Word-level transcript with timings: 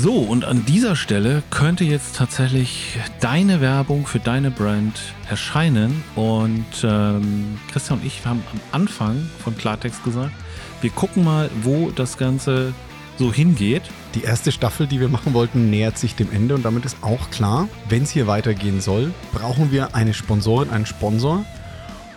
So, 0.00 0.14
und 0.14 0.44
an 0.44 0.64
dieser 0.64 0.94
Stelle 0.94 1.42
könnte 1.50 1.82
jetzt 1.82 2.14
tatsächlich 2.14 2.96
deine 3.18 3.60
Werbung 3.60 4.06
für 4.06 4.20
deine 4.20 4.52
Brand 4.52 4.96
erscheinen. 5.28 6.04
Und 6.14 6.66
ähm, 6.84 7.58
Christian 7.72 7.98
und 7.98 8.06
ich 8.06 8.24
haben 8.24 8.44
am 8.52 8.60
Anfang 8.70 9.28
von 9.42 9.58
Klartext 9.58 10.04
gesagt, 10.04 10.30
wir 10.82 10.90
gucken 10.90 11.24
mal, 11.24 11.50
wo 11.62 11.90
das 11.90 12.16
Ganze 12.16 12.74
so 13.16 13.32
hingeht. 13.32 13.82
Die 14.14 14.22
erste 14.22 14.52
Staffel, 14.52 14.86
die 14.86 15.00
wir 15.00 15.08
machen 15.08 15.34
wollten, 15.34 15.68
nähert 15.68 15.98
sich 15.98 16.14
dem 16.14 16.30
Ende 16.30 16.54
und 16.54 16.64
damit 16.64 16.84
ist 16.84 16.98
auch 17.02 17.30
klar, 17.30 17.68
wenn 17.88 18.04
es 18.04 18.12
hier 18.12 18.28
weitergehen 18.28 18.80
soll, 18.80 19.12
brauchen 19.32 19.72
wir 19.72 19.96
eine 19.96 20.14
Sponsorin, 20.14 20.70
einen 20.70 20.86
Sponsor. 20.86 21.44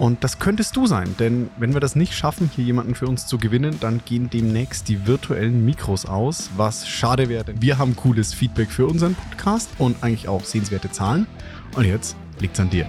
Und 0.02 0.24
das 0.24 0.40
könntest 0.40 0.76
du 0.78 0.88
sein, 0.88 1.16
denn 1.20 1.52
wenn 1.60 1.74
wir 1.76 1.80
das 1.80 1.96
nicht 1.96 2.16
schaffen, 2.16 2.50
hier 2.56 2.66
jemanden 2.66 2.96
für 2.96 3.06
uns 3.06 3.28
zu 3.28 3.38
gewinnen, 3.38 3.78
dann 3.82 4.02
gehen 4.04 4.32
demnächst 4.32 4.90
die 4.90 5.06
virtuellen 5.06 5.64
Mikros 5.64 6.08
aus, 6.08 6.50
was 6.58 6.90
schade 6.90 7.30
wäre, 7.30 7.44
denn 7.44 7.62
wir 7.62 7.78
haben 7.78 7.96
cooles 7.96 8.34
Feedback 8.34 8.72
für 8.72 8.88
unseren 8.88 9.14
Podcast 9.14 9.70
und 9.78 10.02
eigentlich 10.02 10.28
auch 10.28 10.44
sehenswerte 10.44 10.90
Zahlen. 10.90 11.28
Und 11.76 11.86
jetzt 11.86 12.16
liegt's 12.40 12.60
an 12.60 12.72
dir. 12.72 12.88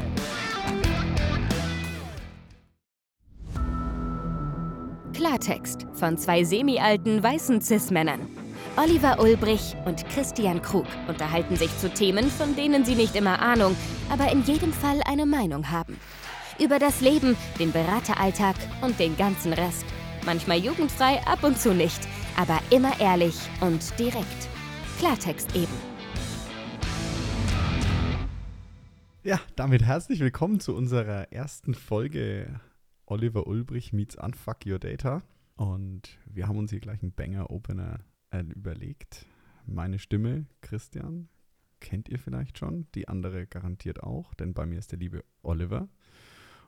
Klartext 5.13 5.87
von 5.93 6.17
zwei 6.17 6.45
semi-alten 6.45 7.23
weißen 7.23 7.61
Cis-Männern. 7.61 8.21
Oliver 8.79 9.21
Ulbrich 9.21 9.77
und 9.85 10.09
Christian 10.09 10.63
Krug 10.63 10.87
unterhalten 11.09 11.57
sich 11.57 11.77
zu 11.77 11.91
Themen, 11.91 12.31
von 12.31 12.57
denen 12.57 12.87
sie 12.87 12.95
nicht 12.95 13.15
immer 13.17 13.39
Ahnung, 13.43 13.77
aber 14.09 14.33
in 14.33 14.43
jedem 14.45 14.73
Fall 14.73 15.03
eine 15.05 15.27
Meinung 15.27 15.71
haben. 15.71 15.99
Über 16.59 16.79
das 16.79 17.01
Leben, 17.01 17.35
den 17.59 17.73
Berateralltag 17.73 18.57
und 18.83 18.99
den 19.01 19.17
ganzen 19.17 19.55
Rest. 19.55 19.87
Manchmal 20.27 20.59
jugendfrei, 20.59 21.19
ab 21.27 21.43
und 21.45 21.59
zu 21.59 21.73
nicht, 21.75 22.07
aber 22.37 22.61
immer 22.71 23.01
ehrlich 23.01 23.37
und 23.61 23.99
direkt. 23.99 24.49
Klartext 24.99 25.57
eben. 25.57 25.73
Ja, 29.25 29.41
damit 29.57 29.83
herzlich 29.83 30.21
willkommen 30.21 30.61
zu 30.61 30.75
unserer 30.77 31.33
ersten 31.33 31.75
Folge 31.75 32.61
Oliver 33.07 33.47
Ulbrich 33.47 33.93
meets 33.93 34.17
Unfuck 34.17 34.67
Your 34.67 34.79
Data. 34.79 35.23
Und 35.57 36.19
wir 36.27 36.49
haben 36.49 36.59
uns 36.59 36.71
hier 36.71 36.81
gleich 36.81 37.03
einen 37.03 37.13
Banger-Opener 37.13 38.01
äh, 38.31 38.41
überlegt. 38.41 39.27
Meine 39.65 39.99
Stimme, 39.99 40.47
Christian, 40.61 41.29
kennt 41.81 42.11
ihr 42.11 42.19
vielleicht 42.19 42.59
schon. 42.59 42.87
Die 42.95 43.09
andere 43.09 43.47
garantiert 43.47 44.03
auch, 44.03 44.35
denn 44.35 44.53
bei 44.53 44.67
mir 44.67 44.79
ist 44.79 44.93
der 44.93 44.99
liebe 44.99 45.25
Oliver. 45.43 45.89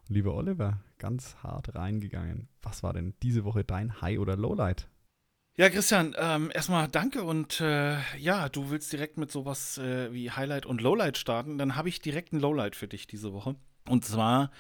Lieber 0.08 0.34
Oliver, 0.34 0.80
ganz 0.98 1.36
hart 1.42 1.74
reingegangen. 1.74 2.48
Was 2.62 2.83
war 2.83 2.92
denn 2.92 3.14
diese 3.22 3.44
Woche 3.44 3.64
dein 3.64 4.00
High- 4.00 4.19
oder 4.19 4.36
Lowlight? 4.36 4.88
Ja, 5.56 5.70
Christian, 5.70 6.16
ähm, 6.19 6.50
erstmal 6.52 6.88
danke 6.88 7.22
und 7.22 7.60
äh, 7.60 7.97
ja, 8.19 8.48
du 8.48 8.70
willst 8.70 8.92
direkt 8.92 9.19
mit 9.19 9.30
sowas 9.30 9.78
äh, 9.78 10.12
wie 10.12 10.30
Highlight 10.30 10.66
und 10.66 10.80
Lowlight 10.80 11.16
starten. 11.16 11.58
Dann 11.58 11.77
habe 11.77 11.88
ich 11.88 12.00
direkt 12.00 12.32
ein 12.32 12.41
Lowlight 12.41 12.75
für 12.75 12.88
dich 12.88 13.06
diese 13.06 13.32
Woche. 13.32 13.55
Und 13.88 14.05
zwar 14.05 14.50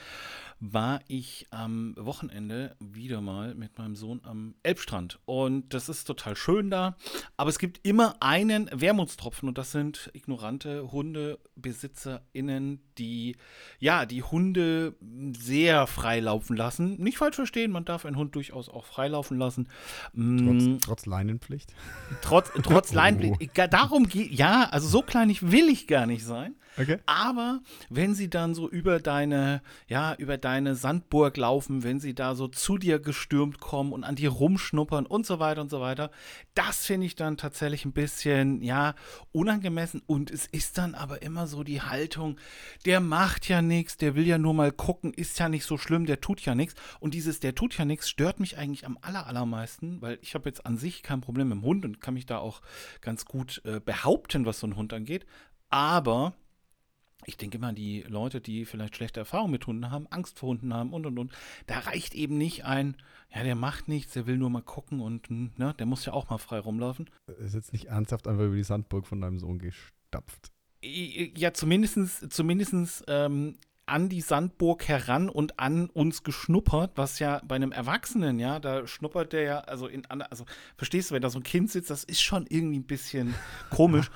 war 0.60 1.00
ich 1.08 1.46
am 1.50 1.94
Wochenende 1.98 2.76
wieder 2.80 3.20
mal 3.20 3.54
mit 3.54 3.76
meinem 3.78 3.96
Sohn 3.96 4.20
am 4.24 4.54
Elbstrand. 4.62 5.18
Und 5.24 5.74
das 5.74 5.88
ist 5.88 6.04
total 6.04 6.36
schön 6.36 6.70
da. 6.70 6.96
Aber 7.36 7.50
es 7.50 7.58
gibt 7.58 7.86
immer 7.86 8.16
einen 8.20 8.70
Wermutstropfen 8.72 9.48
und 9.48 9.58
das 9.58 9.72
sind 9.72 10.10
ignorante 10.14 10.90
HundebesitzerInnen, 10.92 12.80
die 12.98 13.36
ja 13.78 14.06
die 14.06 14.22
Hunde 14.22 14.94
sehr 15.36 15.86
frei 15.86 16.20
laufen 16.20 16.56
lassen. 16.56 17.00
Nicht 17.02 17.18
falsch 17.18 17.36
verstehen, 17.36 17.70
man 17.70 17.84
darf 17.84 18.06
einen 18.06 18.16
Hund 18.16 18.34
durchaus 18.34 18.68
auch 18.68 18.86
frei 18.86 19.08
laufen 19.08 19.38
lassen. 19.38 19.68
Trotz, 20.12 20.64
mm. 20.64 20.76
trotz 20.80 21.06
Leinenpflicht. 21.06 21.74
Trotz, 22.22 22.50
trotz 22.62 22.92
oh. 22.92 22.96
Leinenpflicht. 22.96 23.52
Darum 23.72 24.08
geht, 24.08 24.30
ja, 24.30 24.68
also 24.70 24.88
so 24.88 25.02
klein 25.02 25.24
will 25.24 25.68
ich 25.68 25.86
gar 25.86 26.06
nicht 26.06 26.24
sein. 26.24 26.54
Okay. 26.76 26.98
Aber 27.06 27.60
wenn 27.88 28.14
sie 28.14 28.28
dann 28.28 28.54
so 28.54 28.68
über 28.68 28.98
deine, 28.98 29.62
ja, 29.86 30.14
über 30.14 30.38
deine 30.44 30.74
Sandburg 30.74 31.36
laufen, 31.36 31.82
wenn 31.82 32.00
sie 32.00 32.14
da 32.14 32.34
so 32.34 32.48
zu 32.48 32.76
dir 32.76 32.98
gestürmt 32.98 33.60
kommen 33.60 33.92
und 33.92 34.04
an 34.04 34.14
dir 34.14 34.30
rumschnuppern 34.30 35.06
und 35.06 35.24
so 35.24 35.38
weiter 35.38 35.62
und 35.62 35.70
so 35.70 35.80
weiter, 35.80 36.10
das 36.54 36.84
finde 36.84 37.06
ich 37.06 37.16
dann 37.16 37.36
tatsächlich 37.36 37.84
ein 37.84 37.92
bisschen, 37.92 38.62
ja, 38.62 38.94
unangemessen. 39.32 40.02
Und 40.06 40.30
es 40.30 40.46
ist 40.46 40.76
dann 40.76 40.94
aber 40.94 41.22
immer 41.22 41.46
so 41.46 41.64
die 41.64 41.80
Haltung, 41.80 42.38
der 42.84 43.00
macht 43.00 43.48
ja 43.48 43.62
nichts, 43.62 43.96
der 43.96 44.14
will 44.14 44.26
ja 44.26 44.38
nur 44.38 44.54
mal 44.54 44.72
gucken, 44.72 45.14
ist 45.14 45.38
ja 45.38 45.48
nicht 45.48 45.64
so 45.64 45.78
schlimm, 45.78 46.04
der 46.04 46.20
tut 46.20 46.42
ja 46.42 46.54
nichts. 46.54 46.74
Und 47.00 47.14
dieses, 47.14 47.40
der 47.40 47.54
tut 47.54 47.78
ja 47.78 47.84
nichts, 47.84 48.08
stört 48.08 48.38
mich 48.38 48.58
eigentlich 48.58 48.86
am 48.86 48.98
aller, 49.00 49.26
allermeisten, 49.26 50.02
weil 50.02 50.18
ich 50.20 50.34
habe 50.34 50.48
jetzt 50.48 50.66
an 50.66 50.76
sich 50.76 51.02
kein 51.02 51.22
Problem 51.22 51.48
mit 51.48 51.58
dem 51.58 51.64
Hund 51.64 51.84
und 51.84 52.00
kann 52.00 52.14
mich 52.14 52.26
da 52.26 52.38
auch 52.38 52.60
ganz 53.00 53.24
gut 53.24 53.62
äh, 53.64 53.80
behaupten, 53.80 54.44
was 54.44 54.60
so 54.60 54.66
ein 54.66 54.76
Hund 54.76 54.92
angeht. 54.92 55.24
Aber 55.70 56.34
ich 57.26 57.36
denke 57.36 57.58
immer, 57.58 57.72
die 57.72 58.02
Leute, 58.02 58.40
die 58.40 58.64
vielleicht 58.64 58.96
schlechte 58.96 59.20
Erfahrungen 59.20 59.52
mit 59.52 59.66
Hunden 59.66 59.90
haben, 59.90 60.06
Angst 60.08 60.38
vor 60.38 60.50
Hunden 60.50 60.72
haben 60.74 60.92
und 60.92 61.06
und 61.06 61.18
und, 61.18 61.32
da 61.66 61.80
reicht 61.80 62.14
eben 62.14 62.38
nicht 62.38 62.64
ein, 62.64 62.96
ja, 63.34 63.42
der 63.42 63.54
macht 63.54 63.88
nichts, 63.88 64.12
der 64.12 64.26
will 64.26 64.38
nur 64.38 64.50
mal 64.50 64.62
gucken 64.62 65.00
und 65.00 65.30
ne, 65.30 65.74
der 65.78 65.86
muss 65.86 66.04
ja 66.04 66.12
auch 66.12 66.30
mal 66.30 66.38
frei 66.38 66.58
rumlaufen. 66.58 67.10
Ist 67.38 67.54
jetzt 67.54 67.72
nicht 67.72 67.86
ernsthaft 67.86 68.28
einfach 68.28 68.44
über 68.44 68.56
die 68.56 68.64
Sandburg 68.64 69.06
von 69.06 69.20
deinem 69.20 69.38
Sohn 69.38 69.58
gestapft. 69.58 70.52
Ja, 70.82 71.54
zumindest, 71.54 72.30
zumindest 72.30 73.04
ähm, 73.08 73.56
an 73.86 74.08
die 74.08 74.20
Sandburg 74.20 74.88
heran 74.88 75.28
und 75.28 75.58
an 75.58 75.90
uns 75.90 76.22
geschnuppert, 76.22 76.92
was 76.96 77.18
ja 77.18 77.40
bei 77.46 77.56
einem 77.56 77.72
Erwachsenen, 77.72 78.38
ja, 78.38 78.58
da 78.58 78.86
schnuppert 78.86 79.32
der 79.32 79.42
ja, 79.42 79.58
also 79.60 79.86
in, 79.86 80.06
also 80.06 80.44
verstehst 80.76 81.10
du, 81.10 81.14
wenn 81.14 81.22
da 81.22 81.30
so 81.30 81.38
ein 81.38 81.42
Kind 81.42 81.70
sitzt, 81.70 81.90
das 81.90 82.04
ist 82.04 82.22
schon 82.22 82.46
irgendwie 82.48 82.78
ein 82.78 82.86
bisschen 82.86 83.34
komisch. 83.70 84.10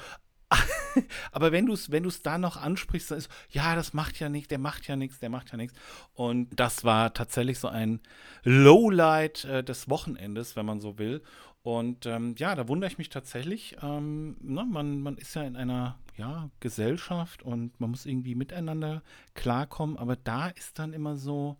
Aber 1.32 1.52
wenn 1.52 1.66
du 1.66 1.74
es 1.74 1.90
wenn 1.90 2.10
da 2.22 2.38
noch 2.38 2.56
ansprichst, 2.56 3.10
dann 3.10 3.18
ist, 3.18 3.30
ja, 3.50 3.74
das 3.74 3.92
macht 3.92 4.18
ja 4.18 4.28
nichts, 4.28 4.48
der 4.48 4.58
macht 4.58 4.86
ja 4.86 4.96
nichts, 4.96 5.18
der 5.18 5.30
macht 5.30 5.50
ja 5.50 5.56
nichts. 5.56 5.78
Und 6.14 6.48
das 6.58 6.84
war 6.84 7.12
tatsächlich 7.14 7.58
so 7.58 7.68
ein 7.68 8.00
Lowlight 8.44 9.44
äh, 9.44 9.62
des 9.62 9.88
Wochenendes, 9.90 10.56
wenn 10.56 10.66
man 10.66 10.80
so 10.80 10.98
will. 10.98 11.22
Und 11.62 12.06
ähm, 12.06 12.34
ja, 12.38 12.54
da 12.54 12.68
wundere 12.68 12.90
ich 12.90 12.98
mich 12.98 13.10
tatsächlich. 13.10 13.76
Ähm, 13.82 14.36
ne, 14.40 14.64
man, 14.64 15.00
man 15.00 15.18
ist 15.18 15.34
ja 15.34 15.42
in 15.42 15.56
einer 15.56 15.98
ja, 16.16 16.50
Gesellschaft 16.60 17.42
und 17.42 17.78
man 17.80 17.90
muss 17.90 18.06
irgendwie 18.06 18.34
miteinander 18.34 19.02
klarkommen. 19.34 19.98
Aber 19.98 20.16
da 20.16 20.48
ist 20.48 20.78
dann 20.78 20.92
immer 20.92 21.16
so, 21.16 21.58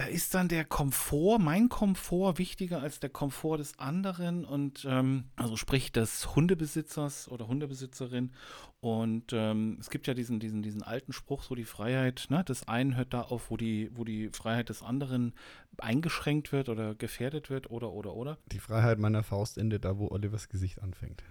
da 0.00 0.06
ist 0.06 0.32
dann 0.32 0.48
der 0.48 0.64
Komfort, 0.64 1.38
mein 1.40 1.68
Komfort, 1.68 2.38
wichtiger 2.38 2.80
als 2.80 3.00
der 3.00 3.10
Komfort 3.10 3.58
des 3.58 3.78
anderen 3.78 4.46
und 4.46 4.86
ähm, 4.88 5.24
also 5.36 5.56
sprich 5.56 5.92
des 5.92 6.34
Hundebesitzers 6.34 7.28
oder 7.28 7.48
Hundebesitzerin. 7.48 8.32
Und 8.80 9.34
ähm, 9.34 9.76
es 9.78 9.90
gibt 9.90 10.06
ja 10.06 10.14
diesen, 10.14 10.40
diesen, 10.40 10.62
diesen 10.62 10.82
alten 10.82 11.12
Spruch, 11.12 11.42
so 11.42 11.54
die 11.54 11.66
Freiheit 11.66 12.28
ne, 12.30 12.42
des 12.42 12.66
einen 12.66 12.96
hört 12.96 13.12
da 13.12 13.20
auf, 13.20 13.50
wo 13.50 13.58
die, 13.58 13.90
wo 13.92 14.04
die 14.04 14.30
Freiheit 14.30 14.70
des 14.70 14.82
anderen 14.82 15.34
eingeschränkt 15.76 16.50
wird 16.50 16.70
oder 16.70 16.94
gefährdet 16.94 17.50
wird 17.50 17.70
oder 17.70 17.92
oder 17.92 18.14
oder. 18.14 18.38
Die 18.50 18.58
Freiheit 18.58 18.98
meiner 18.98 19.22
Faust 19.22 19.58
endet 19.58 19.84
da, 19.84 19.98
wo 19.98 20.08
Olivers 20.08 20.48
Gesicht 20.48 20.82
anfängt. 20.82 21.22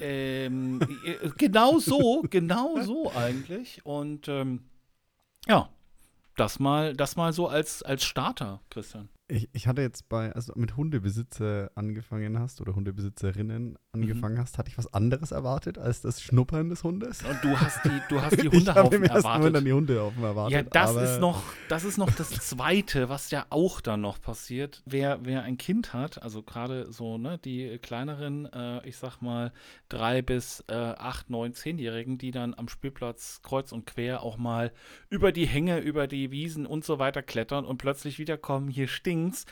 Ähm, 0.00 0.80
äh, 1.06 1.30
genau 1.38 1.78
so, 1.78 2.26
genau 2.28 2.78
so 2.82 3.10
eigentlich. 3.10 3.86
Und 3.86 4.28
ähm, 4.28 4.64
ja, 5.46 5.70
das 6.38 6.58
mal, 6.58 6.94
das 6.94 7.16
mal 7.16 7.32
so 7.32 7.48
als, 7.48 7.82
als 7.82 8.04
Starter, 8.04 8.60
Christian. 8.70 9.08
Ich, 9.30 9.50
ich 9.52 9.66
hatte 9.66 9.82
jetzt 9.82 10.08
bei, 10.08 10.32
also 10.32 10.54
mit 10.56 10.78
Hundebesitzer 10.78 11.70
angefangen 11.74 12.38
hast 12.38 12.62
oder 12.62 12.74
Hundebesitzerinnen 12.74 13.76
angefangen 13.92 14.36
mhm. 14.36 14.40
hast, 14.40 14.56
hatte 14.56 14.70
ich 14.70 14.78
was 14.78 14.94
anderes 14.94 15.32
erwartet 15.32 15.76
als 15.76 16.00
das 16.00 16.22
Schnuppern 16.22 16.70
des 16.70 16.82
Hundes. 16.82 17.22
Und 17.24 17.36
du 17.42 17.60
hast 17.60 17.84
die, 17.84 18.00
du 18.08 18.22
hast 18.22 18.32
die 18.42 18.48
Hundehaufen 18.48 19.04
ich 19.04 19.10
erwartet. 19.10 19.54
Dann 19.54 19.64
die 19.66 19.72
Hundehaufen 19.74 20.24
erwartet. 20.24 20.54
Ja, 20.54 20.62
das 20.62 20.96
ist 20.96 21.20
noch, 21.20 21.42
das 21.68 21.84
ist 21.84 21.98
noch 21.98 22.10
das 22.10 22.30
Zweite, 22.30 23.10
was 23.10 23.30
ja 23.30 23.44
auch 23.50 23.82
dann 23.82 24.00
noch 24.00 24.18
passiert. 24.18 24.82
Wer, 24.86 25.18
wer 25.22 25.42
ein 25.42 25.58
Kind 25.58 25.92
hat, 25.92 26.22
also 26.22 26.42
gerade 26.42 26.90
so, 26.90 27.18
ne, 27.18 27.36
die 27.36 27.78
kleineren, 27.82 28.46
äh, 28.46 28.88
ich 28.88 28.96
sag 28.96 29.20
mal, 29.20 29.52
drei 29.90 30.22
bis 30.22 30.64
äh, 30.68 30.72
acht, 30.72 31.28
neun, 31.28 31.52
zehnjährigen, 31.52 32.16
die 32.16 32.30
dann 32.30 32.54
am 32.54 32.68
Spielplatz 32.68 33.42
kreuz 33.42 33.72
und 33.72 33.84
quer 33.84 34.22
auch 34.22 34.38
mal 34.38 34.72
über 35.10 35.32
die 35.32 35.46
Hänge, 35.46 35.80
über 35.80 36.06
die 36.06 36.30
Wiesen 36.30 36.64
und 36.64 36.86
so 36.86 36.98
weiter 36.98 37.20
klettern 37.20 37.66
und 37.66 37.76
plötzlich 37.76 38.18
wiederkommen, 38.18 38.68
hier 38.68 38.88
stinkt 38.88 39.17
Dings. 39.18 39.46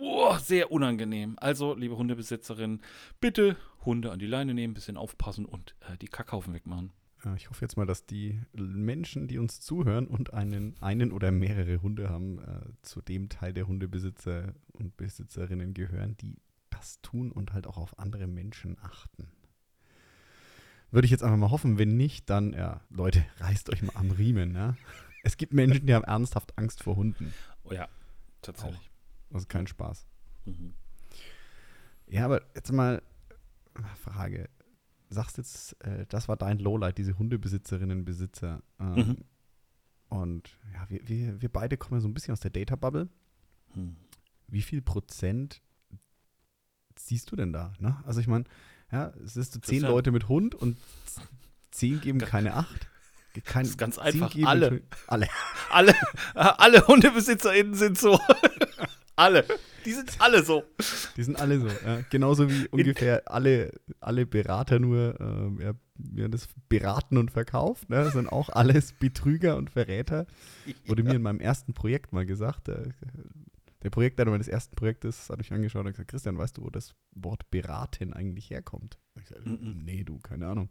Oh, 0.00 0.36
sehr 0.38 0.72
unangenehm. 0.72 1.36
Also, 1.38 1.74
liebe 1.74 1.96
Hundebesitzerin, 1.96 2.80
bitte 3.20 3.56
Hunde 3.84 4.10
an 4.10 4.18
die 4.18 4.26
Leine 4.26 4.54
nehmen, 4.54 4.72
ein 4.72 4.74
bisschen 4.74 4.96
aufpassen 4.96 5.44
und 5.44 5.76
äh, 5.88 5.96
die 5.98 6.08
Kackhaufen 6.08 6.54
wegmachen. 6.54 6.92
Ich 7.36 7.48
hoffe 7.48 7.64
jetzt 7.64 7.78
mal, 7.78 7.86
dass 7.86 8.04
die 8.04 8.38
Menschen, 8.52 9.28
die 9.28 9.38
uns 9.38 9.60
zuhören 9.60 10.06
und 10.06 10.34
einen, 10.34 10.74
einen 10.82 11.10
oder 11.10 11.30
mehrere 11.30 11.80
Hunde 11.80 12.10
haben, 12.10 12.38
äh, 12.38 12.60
zu 12.82 13.00
dem 13.00 13.30
Teil 13.30 13.54
der 13.54 13.66
Hundebesitzer 13.66 14.52
und 14.72 14.98
Besitzerinnen 14.98 15.72
gehören, 15.72 16.18
die 16.18 16.36
das 16.68 17.00
tun 17.00 17.32
und 17.32 17.54
halt 17.54 17.66
auch 17.66 17.78
auf 17.78 17.98
andere 17.98 18.26
Menschen 18.26 18.76
achten. 18.82 19.28
Würde 20.90 21.06
ich 21.06 21.10
jetzt 21.10 21.22
einfach 21.22 21.38
mal 21.38 21.50
hoffen, 21.50 21.78
wenn 21.78 21.96
nicht, 21.96 22.28
dann, 22.28 22.52
ja, 22.52 22.82
Leute, 22.90 23.24
reißt 23.38 23.70
euch 23.70 23.82
mal 23.82 23.96
am 23.96 24.10
Riemen, 24.10 24.54
ja. 24.54 24.76
Es 25.22 25.38
gibt 25.38 25.54
Menschen, 25.54 25.86
die 25.86 25.94
haben 25.94 26.04
ernsthaft 26.04 26.58
Angst 26.58 26.82
vor 26.82 26.96
Hunden. 26.96 27.32
Oh 27.62 27.72
ja, 27.72 27.88
tatsächlich. 28.42 28.76
Auch. 28.78 28.93
Das 29.34 29.42
ist 29.42 29.48
kein 29.48 29.66
Spaß. 29.66 30.06
Mhm. 30.44 30.74
Ja, 32.06 32.24
aber 32.24 32.42
jetzt 32.54 32.70
mal 32.70 33.02
Frage. 34.00 34.48
sagst 35.10 35.38
jetzt, 35.38 35.72
äh, 35.84 36.06
das 36.08 36.28
war 36.28 36.36
dein 36.36 36.58
Lowlight, 36.60 36.98
diese 36.98 37.18
Hundebesitzerinnen, 37.18 38.04
Besitzer. 38.04 38.62
Ähm, 38.78 38.94
Mhm. 38.94 39.16
Und 40.08 40.56
ja, 40.72 40.88
wir, 40.88 41.08
wir, 41.08 41.42
wir 41.42 41.48
beide 41.48 41.76
kommen 41.76 42.00
so 42.00 42.06
ein 42.06 42.14
bisschen 42.14 42.30
aus 42.32 42.38
der 42.40 42.52
Data-Bubble. 42.52 43.08
Hm. 43.72 43.96
Wie 44.46 44.62
viel 44.62 44.80
Prozent 44.80 45.60
siehst 46.96 47.32
du 47.32 47.36
denn 47.36 47.52
da? 47.52 47.72
Ne? 47.80 48.00
Also 48.06 48.20
ich 48.20 48.28
meine, 48.28 48.44
ja, 48.92 49.08
es 49.24 49.36
ist 49.36 49.54
so 49.54 49.58
zehn 49.58 49.80
Christian. 49.80 49.90
Leute 49.90 50.12
mit 50.12 50.28
Hund 50.28 50.54
und 50.54 50.78
zehn 51.72 52.00
geben 52.00 52.20
keine 52.20 52.54
acht. 52.54 52.88
Kein, 53.44 53.64
Das 53.64 53.70
ist 53.70 53.78
ganz 53.78 53.98
einfach. 53.98 54.32
Alle. 54.44 54.82
Alle. 55.08 55.28
Alle, 55.70 55.94
alle 56.34 56.86
HundebesitzerInnen 56.86 57.74
sind 57.74 57.98
so. 57.98 58.20
alle. 59.16 59.44
Die 59.84 59.92
sind 59.92 60.20
alle 60.20 60.42
so. 60.42 60.64
Die 61.16 61.22
sind 61.22 61.40
alle 61.40 61.60
so. 61.60 61.68
Ja. 61.68 62.00
Genauso 62.10 62.50
wie 62.50 62.66
ungefähr 62.68 63.22
alle, 63.30 63.72
alle 64.00 64.26
Berater 64.26 64.78
nur 64.78 65.18
ähm, 65.20 65.60
ja, 65.60 65.72
ja, 66.14 66.28
das 66.28 66.48
Beraten 66.68 67.18
und 67.18 67.30
Verkauf. 67.30 67.88
Ne? 67.88 68.02
Das 68.02 68.14
sind 68.14 68.28
auch 68.30 68.48
alles 68.48 68.92
Betrüger 68.92 69.56
und 69.56 69.70
Verräter. 69.70 70.26
Wurde 70.86 71.02
mir 71.02 71.14
in 71.14 71.22
meinem 71.22 71.40
ersten 71.40 71.74
Projekt 71.74 72.12
mal 72.12 72.26
gesagt. 72.26 72.68
Der, 72.68 72.88
der 73.82 73.90
Projektleiter 73.90 74.30
meines 74.30 74.48
ersten 74.48 74.74
Projektes 74.74 75.28
hat 75.28 75.38
mich 75.38 75.52
angeschaut 75.52 75.84
und 75.84 75.92
gesagt: 75.92 76.10
Christian, 76.10 76.38
weißt 76.38 76.56
du, 76.56 76.64
wo 76.64 76.70
das 76.70 76.94
Wort 77.12 77.50
beraten 77.50 78.12
eigentlich 78.12 78.50
herkommt? 78.50 78.98
Ich 79.20 79.28
sag, 79.28 79.44
Mhm. 79.44 79.82
Nee, 79.84 80.04
du, 80.04 80.18
keine 80.18 80.48
Ahnung. 80.48 80.70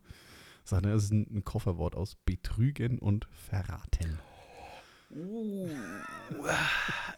Sagt 0.65 0.85
er, 0.85 0.93
das 0.93 1.05
ist 1.05 1.11
ein, 1.11 1.27
ein 1.29 1.43
Kofferwort 1.43 1.95
aus 1.95 2.15
Betrügen 2.25 2.99
und 2.99 3.27
Verraten. 3.31 4.19
Uh, 5.15 5.69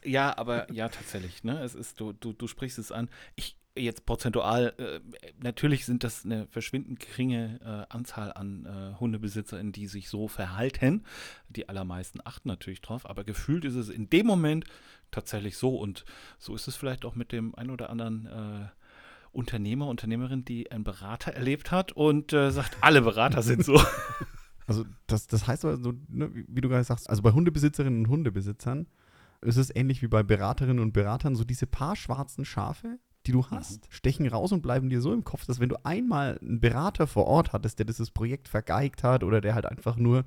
ja, 0.03 0.37
aber 0.37 0.71
ja, 0.71 0.89
tatsächlich, 0.89 1.43
ne? 1.43 1.61
Es 1.63 1.75
ist, 1.75 1.99
du, 1.99 2.13
du, 2.13 2.33
du 2.33 2.47
sprichst 2.47 2.77
es 2.77 2.91
an. 2.91 3.09
Ich 3.35 3.57
jetzt 3.77 4.05
prozentual, 4.05 4.73
äh, 4.77 4.99
natürlich 5.41 5.85
sind 5.85 6.03
das 6.03 6.23
eine 6.25 6.47
verschwindend 6.47 6.99
geringe 6.99 7.59
äh, 7.63 7.93
Anzahl 7.93 8.31
an 8.33 8.65
äh, 8.65 8.99
HundebesitzerInnen, 8.99 9.73
die 9.73 9.87
sich 9.87 10.09
so 10.09 10.27
verhalten. 10.27 11.03
Die 11.49 11.67
allermeisten 11.67 12.19
achten 12.23 12.47
natürlich 12.47 12.81
drauf, 12.81 13.09
aber 13.09 13.23
gefühlt 13.23 13.65
ist 13.65 13.75
es 13.75 13.89
in 13.89 14.09
dem 14.09 14.27
Moment 14.27 14.65
tatsächlich 15.11 15.57
so. 15.57 15.75
Und 15.75 16.05
so 16.37 16.55
ist 16.55 16.67
es 16.67 16.75
vielleicht 16.75 17.05
auch 17.05 17.15
mit 17.15 17.31
dem 17.31 17.53
ein 17.55 17.69
oder 17.69 17.89
anderen 17.89 18.25
äh, 18.27 18.67
Unternehmer, 19.31 19.87
Unternehmerin, 19.87 20.45
die 20.45 20.71
einen 20.71 20.85
Berater 20.85 21.33
erlebt 21.33 21.71
hat 21.71 21.91
und 21.91 22.31
äh, 22.31 22.51
sagt, 22.51 22.77
alle 22.81 23.01
Berater 23.01 23.41
sind 23.41 23.65
so. 23.65 23.81
Also 24.67 24.85
das, 25.07 25.27
das 25.27 25.47
heißt 25.47 25.65
aber 25.65 25.77
so, 25.77 25.93
ne, 26.07 26.31
wie, 26.33 26.61
du 26.61 26.69
gerade 26.69 26.83
sagst, 26.83 27.09
also 27.09 27.21
bei 27.21 27.31
Hundebesitzerinnen 27.31 27.99
und 27.99 28.09
Hundebesitzern 28.09 28.87
ist 29.41 29.57
es 29.57 29.75
ähnlich 29.75 30.01
wie 30.01 30.07
bei 30.07 30.23
Beraterinnen 30.23 30.79
und 30.79 30.93
Beratern, 30.93 31.35
so 31.35 31.43
diese 31.43 31.67
paar 31.67 31.95
schwarzen 31.95 32.45
Schafe, 32.45 32.99
die 33.27 33.31
du 33.31 33.45
hast, 33.47 33.87
stechen 33.89 34.27
raus 34.27 34.51
und 34.51 34.61
bleiben 34.61 34.89
dir 34.89 35.01
so 35.01 35.13
im 35.13 35.23
Kopf, 35.23 35.45
dass 35.45 35.59
wenn 35.59 35.69
du 35.69 35.83
einmal 35.85 36.39
einen 36.41 36.59
Berater 36.59 37.07
vor 37.07 37.25
Ort 37.25 37.53
hattest, 37.53 37.79
der 37.79 37.85
dieses 37.85 38.11
Projekt 38.11 38.47
vergeigt 38.47 39.03
hat 39.03 39.23
oder 39.23 39.41
der 39.41 39.55
halt 39.55 39.65
einfach 39.65 39.97
nur 39.97 40.25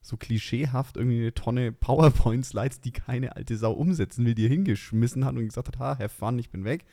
so 0.00 0.16
klischeehaft 0.16 0.96
irgendwie 0.96 1.20
eine 1.20 1.34
Tonne 1.34 1.72
PowerPoint-Slides, 1.72 2.80
die 2.80 2.90
keine 2.90 3.36
alte 3.36 3.56
Sau 3.56 3.72
umsetzen 3.72 4.24
will, 4.24 4.34
dir 4.34 4.48
hingeschmissen 4.48 5.24
hat 5.24 5.34
und 5.34 5.46
gesagt 5.46 5.68
hat, 5.68 5.78
ha, 5.78 5.98
have 5.98 6.08
fun, 6.08 6.38
ich 6.38 6.50
bin 6.50 6.64
weg, 6.64 6.84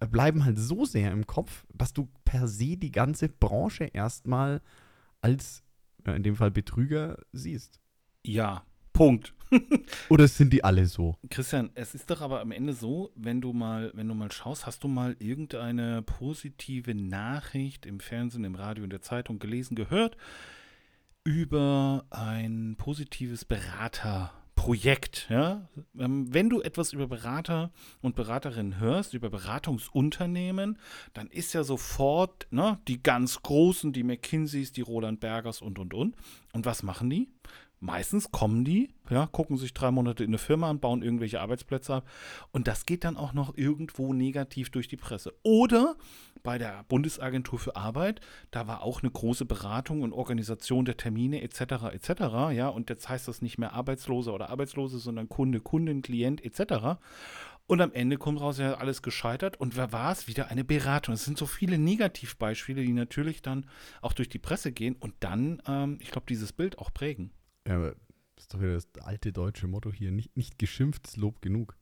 äh, 0.00 0.06
bleiben 0.06 0.44
halt 0.44 0.58
so 0.58 0.84
sehr 0.84 1.12
im 1.12 1.26
Kopf, 1.26 1.66
dass 1.74 1.92
du 1.92 2.08
per 2.24 2.46
se 2.46 2.76
die 2.76 2.92
ganze 2.92 3.28
Branche 3.28 3.84
erstmal 3.84 4.62
als, 5.20 5.64
ja, 6.06 6.14
in 6.14 6.22
dem 6.22 6.36
Fall 6.36 6.50
Betrüger, 6.50 7.18
siehst. 7.32 7.80
ja, 8.24 8.64
Punkt. 8.92 9.32
Oder 10.08 10.26
sind 10.26 10.52
die 10.52 10.64
alle 10.64 10.86
so? 10.86 11.16
Christian, 11.30 11.70
es 11.74 11.94
ist 11.94 12.10
doch 12.10 12.20
aber 12.20 12.40
am 12.40 12.50
Ende 12.50 12.72
so, 12.72 13.12
wenn 13.14 13.40
du 13.40 13.52
mal, 13.52 13.92
wenn 13.94 14.08
du 14.08 14.14
mal 14.14 14.32
schaust, 14.32 14.66
hast 14.66 14.82
du 14.82 14.88
mal 14.88 15.14
irgendeine 15.20 16.02
positive 16.02 16.94
Nachricht 16.94 17.86
im 17.86 18.00
Fernsehen, 18.00 18.42
im 18.44 18.56
Radio, 18.56 18.82
in 18.82 18.90
der 18.90 19.00
Zeitung 19.00 19.38
gelesen, 19.38 19.76
gehört 19.76 20.16
über 21.22 22.06
ein 22.10 22.74
positives 22.76 23.44
Beraterprojekt, 24.58 25.26
ja? 25.30 25.68
Ähm, 25.98 26.32
Wenn 26.32 26.50
du 26.50 26.60
etwas 26.60 26.92
über 26.92 27.06
Berater 27.06 27.70
und 28.00 28.16
Beraterinnen 28.16 28.78
hörst, 28.80 29.14
über 29.14 29.30
Beratungsunternehmen, 29.30 30.78
dann 31.14 31.28
ist 31.28 31.52
ja 31.52 31.62
sofort 31.62 32.48
ne, 32.50 32.78
die 32.88 33.02
ganz 33.02 33.40
großen, 33.42 33.92
die 33.92 34.02
McKinseys, 34.02 34.72
die 34.72 34.80
Roland 34.80 35.20
Bergers 35.20 35.62
und 35.62 35.78
und 35.78 35.94
und. 35.94 36.16
Und 36.52 36.66
was 36.66 36.82
machen 36.82 37.08
die? 37.08 37.28
Meistens 37.80 38.32
kommen 38.32 38.64
die, 38.64 38.92
ja, 39.08 39.26
gucken 39.26 39.56
sich 39.56 39.72
drei 39.72 39.92
Monate 39.92 40.24
in 40.24 40.30
eine 40.30 40.38
Firma 40.38 40.68
an, 40.68 40.80
bauen 40.80 41.02
irgendwelche 41.02 41.40
Arbeitsplätze 41.40 41.94
ab 41.94 42.08
und 42.50 42.66
das 42.66 42.86
geht 42.86 43.04
dann 43.04 43.16
auch 43.16 43.34
noch 43.34 43.56
irgendwo 43.56 44.12
negativ 44.12 44.70
durch 44.70 44.88
die 44.88 44.96
Presse. 44.96 45.32
Oder 45.44 45.96
bei 46.42 46.58
der 46.58 46.84
Bundesagentur 46.88 47.58
für 47.58 47.76
Arbeit, 47.76 48.20
da 48.50 48.66
war 48.66 48.82
auch 48.82 49.02
eine 49.02 49.12
große 49.12 49.44
Beratung 49.44 50.02
und 50.02 50.12
Organisation 50.12 50.84
der 50.84 50.96
Termine 50.96 51.42
etc. 51.42 51.60
etc. 51.92 52.10
Ja, 52.52 52.68
und 52.68 52.90
jetzt 52.90 53.08
heißt 53.08 53.28
das 53.28 53.42
nicht 53.42 53.58
mehr 53.58 53.74
Arbeitsloser 53.74 54.34
oder 54.34 54.50
Arbeitslose, 54.50 54.98
sondern 54.98 55.28
Kunde, 55.28 55.60
Kundin, 55.60 56.02
Klient 56.02 56.44
etc. 56.44 56.98
Und 57.68 57.82
am 57.82 57.92
Ende 57.92 58.16
kommt 58.16 58.40
raus, 58.40 58.58
ja, 58.58 58.74
alles 58.74 59.02
gescheitert. 59.02 59.60
Und 59.60 59.76
wer 59.76 59.92
war 59.92 60.10
es? 60.10 60.26
Wieder 60.26 60.48
eine 60.48 60.64
Beratung. 60.64 61.14
Es 61.14 61.24
sind 61.24 61.36
so 61.36 61.46
viele 61.46 61.78
Negativbeispiele, 61.78 62.82
die 62.82 62.92
natürlich 62.92 63.42
dann 63.42 63.66
auch 64.00 64.14
durch 64.14 64.30
die 64.30 64.38
Presse 64.38 64.72
gehen 64.72 64.96
und 64.98 65.14
dann, 65.20 65.62
ähm, 65.68 65.98
ich 66.00 66.10
glaube, 66.10 66.26
dieses 66.28 66.52
Bild 66.52 66.78
auch 66.78 66.92
prägen. 66.92 67.30
Ja, 67.68 67.76
aber 67.76 67.90
das 68.34 68.44
ist 68.44 68.54
doch 68.54 68.60
wieder 68.60 68.74
das 68.74 68.88
alte 69.02 69.32
deutsche 69.32 69.66
Motto 69.68 69.92
hier, 69.92 70.10
nicht, 70.10 70.36
nicht 70.36 70.58
geschimpft 70.58 71.06
ist 71.06 71.16
Lob 71.16 71.42
genug. 71.42 71.76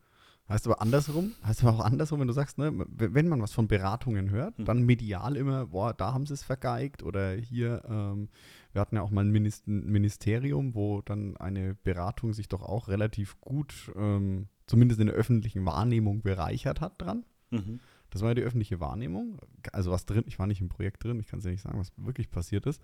Heißt 0.48 0.66
aber 0.66 0.80
andersrum, 0.80 1.32
heißt 1.44 1.64
aber 1.64 1.76
auch 1.76 1.84
andersrum, 1.84 2.20
wenn 2.20 2.28
du 2.28 2.32
sagst, 2.32 2.56
ne, 2.58 2.72
wenn 2.88 3.26
man 3.28 3.42
was 3.42 3.52
von 3.52 3.66
Beratungen 3.66 4.30
hört, 4.30 4.58
Mhm. 4.60 4.64
dann 4.64 4.82
medial 4.84 5.36
immer, 5.36 5.66
boah, 5.66 5.92
da 5.92 6.12
haben 6.12 6.24
sie 6.24 6.34
es 6.34 6.44
vergeigt 6.44 7.02
oder 7.02 7.32
hier, 7.34 7.82
ähm, 7.88 8.28
wir 8.72 8.80
hatten 8.80 8.94
ja 8.94 9.02
auch 9.02 9.10
mal 9.10 9.24
ein 9.24 9.32
Ministerium, 9.32 10.74
wo 10.74 11.02
dann 11.02 11.36
eine 11.36 11.74
Beratung 11.74 12.32
sich 12.32 12.48
doch 12.48 12.62
auch 12.62 12.86
relativ 12.88 13.40
gut, 13.40 13.90
ähm, 13.96 14.46
zumindest 14.66 15.00
in 15.00 15.08
der 15.08 15.16
öffentlichen 15.16 15.64
Wahrnehmung 15.66 16.22
bereichert 16.22 16.80
hat 16.80 17.00
dran. 17.02 17.24
Mhm. 17.50 17.80
Das 18.10 18.22
war 18.22 18.28
ja 18.30 18.34
die 18.34 18.42
öffentliche 18.42 18.78
Wahrnehmung. 18.78 19.40
Also 19.72 19.90
was 19.90 20.06
drin, 20.06 20.24
ich 20.28 20.38
war 20.38 20.46
nicht 20.46 20.60
im 20.60 20.68
Projekt 20.68 21.02
drin, 21.02 21.18
ich 21.18 21.26
kann 21.26 21.40
es 21.40 21.44
ja 21.44 21.50
nicht 21.50 21.62
sagen, 21.62 21.78
was 21.78 21.90
wirklich 21.96 22.30
passiert 22.30 22.66
ist. 22.66 22.80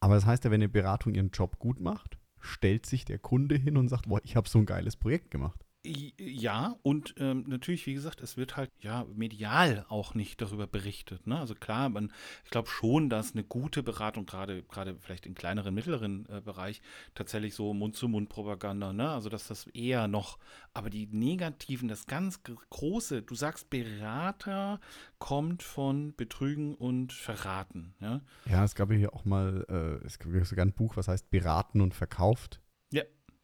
Aber 0.00 0.14
das 0.14 0.26
heißt 0.26 0.44
ja, 0.44 0.50
wenn 0.50 0.60
eine 0.60 0.68
Beratung 0.68 1.14
ihren 1.14 1.30
Job 1.30 1.58
gut 1.58 1.80
macht, 1.80 2.18
stellt 2.42 2.86
sich 2.86 3.04
der 3.04 3.18
Kunde 3.18 3.56
hin 3.56 3.76
und 3.76 3.88
sagt, 3.88 4.08
boah, 4.08 4.20
ich 4.24 4.36
habe 4.36 4.48
so 4.48 4.58
ein 4.58 4.66
geiles 4.66 4.96
Projekt 4.96 5.30
gemacht. 5.30 5.64
Ja, 5.84 6.76
und 6.82 7.14
ähm, 7.18 7.44
natürlich, 7.48 7.86
wie 7.86 7.94
gesagt, 7.94 8.20
es 8.20 8.36
wird 8.36 8.56
halt 8.56 8.70
ja 8.78 9.04
medial 9.14 9.84
auch 9.88 10.14
nicht 10.14 10.40
darüber 10.40 10.68
berichtet. 10.68 11.26
Ne? 11.26 11.36
Also 11.36 11.56
klar, 11.56 11.88
man, 11.88 12.12
ich 12.44 12.50
glaube 12.50 12.68
schon, 12.68 13.10
dass 13.10 13.32
eine 13.32 13.42
gute 13.42 13.82
Beratung, 13.82 14.24
gerade 14.24 14.62
gerade 14.62 14.96
vielleicht 15.00 15.26
im 15.26 15.34
kleineren, 15.34 15.74
mittleren 15.74 16.28
äh, 16.28 16.40
Bereich, 16.40 16.82
tatsächlich 17.16 17.56
so 17.56 17.74
Mund-zu-Mund-Propaganda, 17.74 18.92
ne? 18.92 19.10
Also 19.10 19.28
dass 19.28 19.48
das 19.48 19.66
eher 19.68 20.06
noch, 20.06 20.38
aber 20.72 20.88
die 20.88 21.08
negativen, 21.10 21.88
das 21.88 22.06
ganz 22.06 22.40
große, 22.44 23.22
du 23.22 23.34
sagst, 23.34 23.68
Berater 23.68 24.78
kommt 25.18 25.64
von 25.64 26.14
Betrügen 26.14 26.76
und 26.76 27.12
Verraten, 27.12 27.94
ja. 28.00 28.20
Ja, 28.48 28.62
es 28.62 28.76
gab 28.76 28.92
ja 28.92 28.98
hier 28.98 29.14
auch 29.14 29.24
mal, 29.24 29.66
äh, 29.68 30.06
es 30.06 30.20
gab 30.20 30.32
sogar 30.46 30.64
ein 30.64 30.72
Buch, 30.72 30.96
was 30.96 31.08
heißt 31.08 31.28
Beraten 31.30 31.80
und 31.80 31.92
Verkauft. 31.92 32.61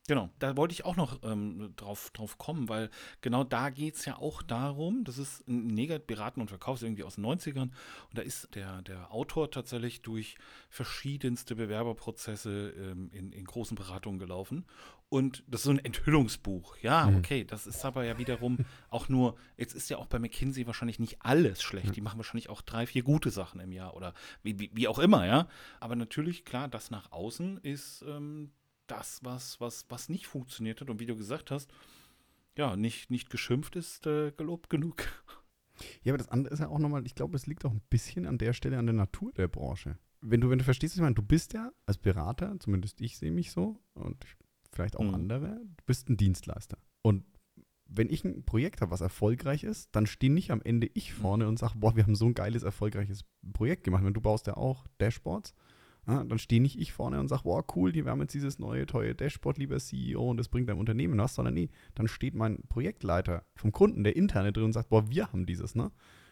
Genau, 0.09 0.31
da 0.39 0.57
wollte 0.57 0.73
ich 0.73 0.87
auch 0.87 0.97
noch 0.97 1.23
ähm, 1.23 1.75
drauf, 1.77 2.11
drauf 2.15 2.39
kommen, 2.39 2.69
weil 2.71 2.89
genau 3.21 3.45
da 3.45 3.69
geht 3.69 3.95
es 3.97 4.07
ja 4.07 4.17
auch 4.17 4.43
darum, 4.43 5.05
das 5.05 5.19
ist 5.19 5.47
ein 5.47 5.67
Negat 5.67 6.07
Beraten 6.07 6.41
und 6.41 6.49
Verkauf, 6.49 6.79
ist 6.79 6.83
irgendwie 6.83 7.05
aus 7.05 7.17
den 7.17 7.27
90ern 7.27 7.61
und 7.61 7.73
da 8.15 8.23
ist 8.23 8.55
der, 8.55 8.81
der 8.83 9.13
Autor 9.13 9.51
tatsächlich 9.51 10.01
durch 10.01 10.37
verschiedenste 10.71 11.55
Bewerberprozesse 11.57 12.71
ähm, 12.71 13.11
in, 13.13 13.33
in 13.33 13.45
großen 13.45 13.75
Beratungen 13.77 14.19
gelaufen. 14.19 14.65
Und 15.11 15.45
das 15.47 15.61
ist 15.61 15.65
so 15.65 15.71
ein 15.73 15.79
Enthüllungsbuch, 15.85 16.77
ja, 16.79 17.07
Mhm. 17.07 17.17
okay, 17.19 17.45
das 17.45 17.67
ist 17.67 17.85
aber 17.85 18.05
ja 18.05 18.17
wiederum 18.19 18.59
auch 18.89 19.09
nur, 19.11 19.37
jetzt 19.59 19.75
ist 19.75 19.91
ja 19.91 19.99
auch 19.99 20.07
bei 20.07 20.19
McKinsey 20.19 20.67
wahrscheinlich 20.67 20.99
nicht 20.99 21.21
alles 21.21 21.63
schlecht, 21.63 21.97
die 21.97 22.01
machen 22.01 22.19
wahrscheinlich 22.19 22.49
auch 22.49 22.63
drei, 22.63 22.87
vier 22.87 23.03
gute 23.03 23.31
Sachen 23.31 23.61
im 23.61 23.73
Jahr 23.73 23.95
oder 23.95 24.15
wie, 24.43 24.59
wie, 24.59 24.71
wie 24.73 24.89
auch 24.89 24.99
immer, 24.99 25.27
ja, 25.27 25.49
aber 25.81 25.97
natürlich, 25.97 26.45
klar, 26.47 26.69
das 26.69 26.91
nach 26.91 27.13
außen 27.13 27.59
ist 27.59 28.03
ähm, 28.09 28.53
das, 28.91 29.21
was, 29.23 29.61
was, 29.61 29.87
was 29.89 30.09
nicht 30.09 30.27
funktioniert 30.27 30.81
hat. 30.81 30.91
Und 30.91 30.99
wie 31.01 31.07
du 31.07 31.17
gesagt 31.17 31.51
hast, 31.51 31.71
ja, 32.57 32.75
nicht, 32.77 33.11
nicht 33.11 33.31
geschimpft 33.31 33.77
ist 33.77 34.07
äh, 34.07 34.33
gelobt 34.33 34.71
genug. 34.71 35.05
Ja, 36.03 36.13
aber 36.13 36.19
das 36.19 36.29
andere 36.29 36.53
ist 36.53 36.59
ja 36.59 36.67
auch 36.67 36.81
nochmal, 36.81 37.07
ich 37.07 37.15
glaube, 37.15 37.37
es 37.37 37.47
liegt 37.47 37.65
auch 37.65 37.71
ein 37.71 37.83
bisschen 37.89 38.27
an 38.27 38.37
der 38.37 38.53
Stelle 38.53 38.79
an 38.79 38.87
der 38.87 38.97
Natur 38.97 39.31
der 39.31 39.47
Branche. 39.47 39.97
Wenn 40.21 40.41
du, 40.41 40.51
wenn 40.51 40.59
du 40.59 40.65
verstehst, 40.65 40.97
ich 40.97 41.01
meine, 41.01 41.15
du 41.15 41.23
bist 41.23 41.53
ja 41.53 41.71
als 41.87 41.99
Berater, 41.99 42.59
zumindest 42.59 43.01
ich 43.01 43.17
sehe 43.17 43.31
mich 43.31 43.53
so 43.53 43.79
und 43.95 44.17
vielleicht 44.73 44.97
auch 44.97 45.05
Mhm. 45.05 45.15
andere, 45.15 45.61
du 45.65 45.85
bist 45.87 46.09
ein 46.09 46.17
Dienstleister. 46.17 46.79
Und 47.03 47.23
wenn 47.87 48.11
ich 48.11 48.25
ein 48.25 48.45
Projekt 48.45 48.81
habe, 48.81 48.91
was 48.91 49.03
erfolgreich 49.03 49.63
ist, 49.63 49.95
dann 49.95 50.07
stehe 50.07 50.33
nicht 50.33 50.51
am 50.51 50.63
Ende 50.63 50.91
ich 50.95 51.15
vorne 51.15 51.47
und 51.47 51.61
sage, 51.61 51.75
boah, 51.77 51.95
wir 51.95 52.03
haben 52.03 52.17
so 52.17 52.27
ein 52.27 52.35
geiles, 52.35 52.65
erfolgreiches 52.65 53.25
Projekt 53.53 53.85
gemacht. 53.85 54.03
Wenn 54.05 54.15
du 54.15 54.21
baust 54.21 54.49
ja 54.49 54.57
auch 54.57 54.85
Dashboards, 54.99 55.55
ja, 56.09 56.25
dann 56.25 56.39
stehe 56.39 56.61
nicht 56.63 56.79
ich 56.81 56.93
vorne 56.93 57.21
und 57.21 57.29
sage, 57.29 57.43
boah, 57.45 57.63
cool, 57.77 57.93
wir 57.95 58.07
haben 58.07 58.21
jetzt 58.23 58.33
dieses 58.35 58.59
neue, 58.59 58.87
teure 58.87 59.15
Dashboard, 59.15 59.59
lieber 59.59 59.79
CEO, 59.79 60.31
und 60.31 60.39
das 60.39 60.49
bringt 60.49 60.69
deinem 60.69 60.79
Unternehmen 60.79 61.19
was, 61.19 61.35
sondern 61.35 61.55
nee, 61.55 61.69
dann 61.95 62.09
steht 62.09 62.35
mein 62.35 62.63
Projektleiter 62.69 63.45
vom 63.55 63.73
Kunden, 63.73 64.05
der 64.05 64.17
interne 64.17 64.53
drin 64.53 64.65
und 64.65 64.73
sagt, 64.73 64.89
boah, 64.89 65.09
wir 65.11 65.31
haben 65.33 65.45
dieses, 65.47 65.75
ne? 65.75 65.91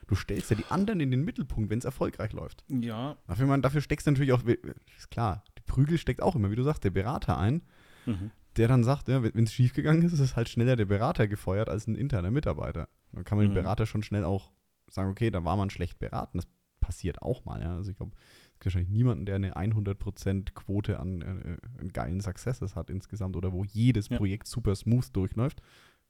Du 0.09 0.15
stellst 0.15 0.51
ja 0.51 0.57
die 0.57 0.65
anderen 0.71 1.01
in 1.01 1.11
den 1.11 1.25
Mittelpunkt, 1.25 1.69
wenn 1.69 1.81
es 1.81 1.85
erfolgreich 1.85 2.33
läuft. 2.33 2.65
Ja. 2.69 3.17
Dafür, 3.27 3.47
man, 3.47 3.61
dafür 3.61 3.81
steckst 3.81 4.07
du 4.07 4.13
natürlich 4.13 4.33
auch, 4.33 4.43
ist 4.45 5.11
klar, 5.11 5.43
die 5.59 5.63
Prügel 5.63 5.99
steckt 5.99 6.23
auch 6.23 6.37
immer, 6.37 6.51
wie 6.51 6.57
du 6.57 6.63
sagst, 6.63 6.85
der 6.85 6.91
Berater 6.91 7.37
ein, 7.39 7.63
Mhm. 8.07 8.31
der 8.57 8.69
dann 8.69 8.85
sagt, 8.85 9.09
ja, 9.09 9.23
wenn 9.23 9.45
es 9.45 9.53
schiefgegangen 9.53 10.03
ist, 10.03 10.13
ist 10.13 10.21
es 10.21 10.37
halt 10.37 10.49
schneller 10.49 10.77
der 10.77 10.85
Berater 10.87 11.27
gefeuert 11.27 11.69
als 11.69 11.89
ein 11.89 11.97
interner 11.97 12.31
Mitarbeiter. 12.31 12.89
Dann 13.13 13.25
kann 13.25 13.37
man 13.37 13.47
Mhm. 13.49 13.51
den 13.51 13.63
Berater 13.65 13.85
schon 13.85 14.05
schnell 14.05 14.23
auch 14.25 14.53
sagen, 14.89 15.11
okay, 15.11 15.31
da 15.33 15.45
war 15.45 15.57
man 15.57 15.71
schlecht 15.71 15.99
beraten. 15.99 16.39
Das 16.39 16.47
passiert 16.81 17.21
auch 17.21 17.45
mal, 17.45 17.61
ja. 17.61 17.75
Also 17.75 17.91
ich 17.91 17.97
glaube, 17.97 18.15
gibt 18.59 18.67
wahrscheinlich 18.67 18.91
niemanden, 18.91 19.27
der 19.27 19.37
eine 19.37 19.55
100% 19.57 20.53
Quote 20.55 20.99
an, 20.99 21.23
äh, 21.23 21.57
an 21.81 21.93
geilen 21.93 22.21
Successes 22.21 22.75
hat 22.77 22.91
insgesamt 22.91 23.37
oder 23.37 23.53
wo 23.53 23.65
jedes 23.65 24.09
Ja. 24.09 24.17
Projekt 24.17 24.47
super 24.47 24.75
smooth 24.75 25.15
durchläuft. 25.15 25.63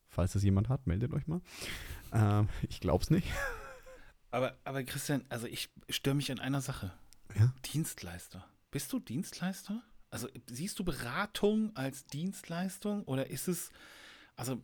Falls 0.08 0.32
das 0.32 0.42
jemand 0.44 0.68
hat, 0.68 0.86
meldet 0.86 1.12
euch 1.12 1.26
mal. 1.26 1.40
Ähm, 2.12 2.48
ich 2.68 2.80
glaube 2.80 3.02
es 3.02 3.10
nicht. 3.10 3.28
Aber, 4.30 4.56
aber 4.64 4.82
Christian, 4.84 5.24
also 5.28 5.46
ich 5.46 5.70
störe 5.88 6.14
mich 6.14 6.30
an 6.30 6.38
einer 6.40 6.60
Sache. 6.60 6.92
Ja. 7.38 7.52
Dienstleister. 7.72 8.46
Bist 8.70 8.92
du 8.92 8.98
Dienstleister? 8.98 9.82
Also 10.10 10.28
siehst 10.48 10.78
du 10.78 10.84
Beratung 10.84 11.74
als 11.74 12.06
Dienstleistung 12.06 13.02
oder 13.04 13.28
ist 13.30 13.48
es, 13.48 13.70
also 14.36 14.62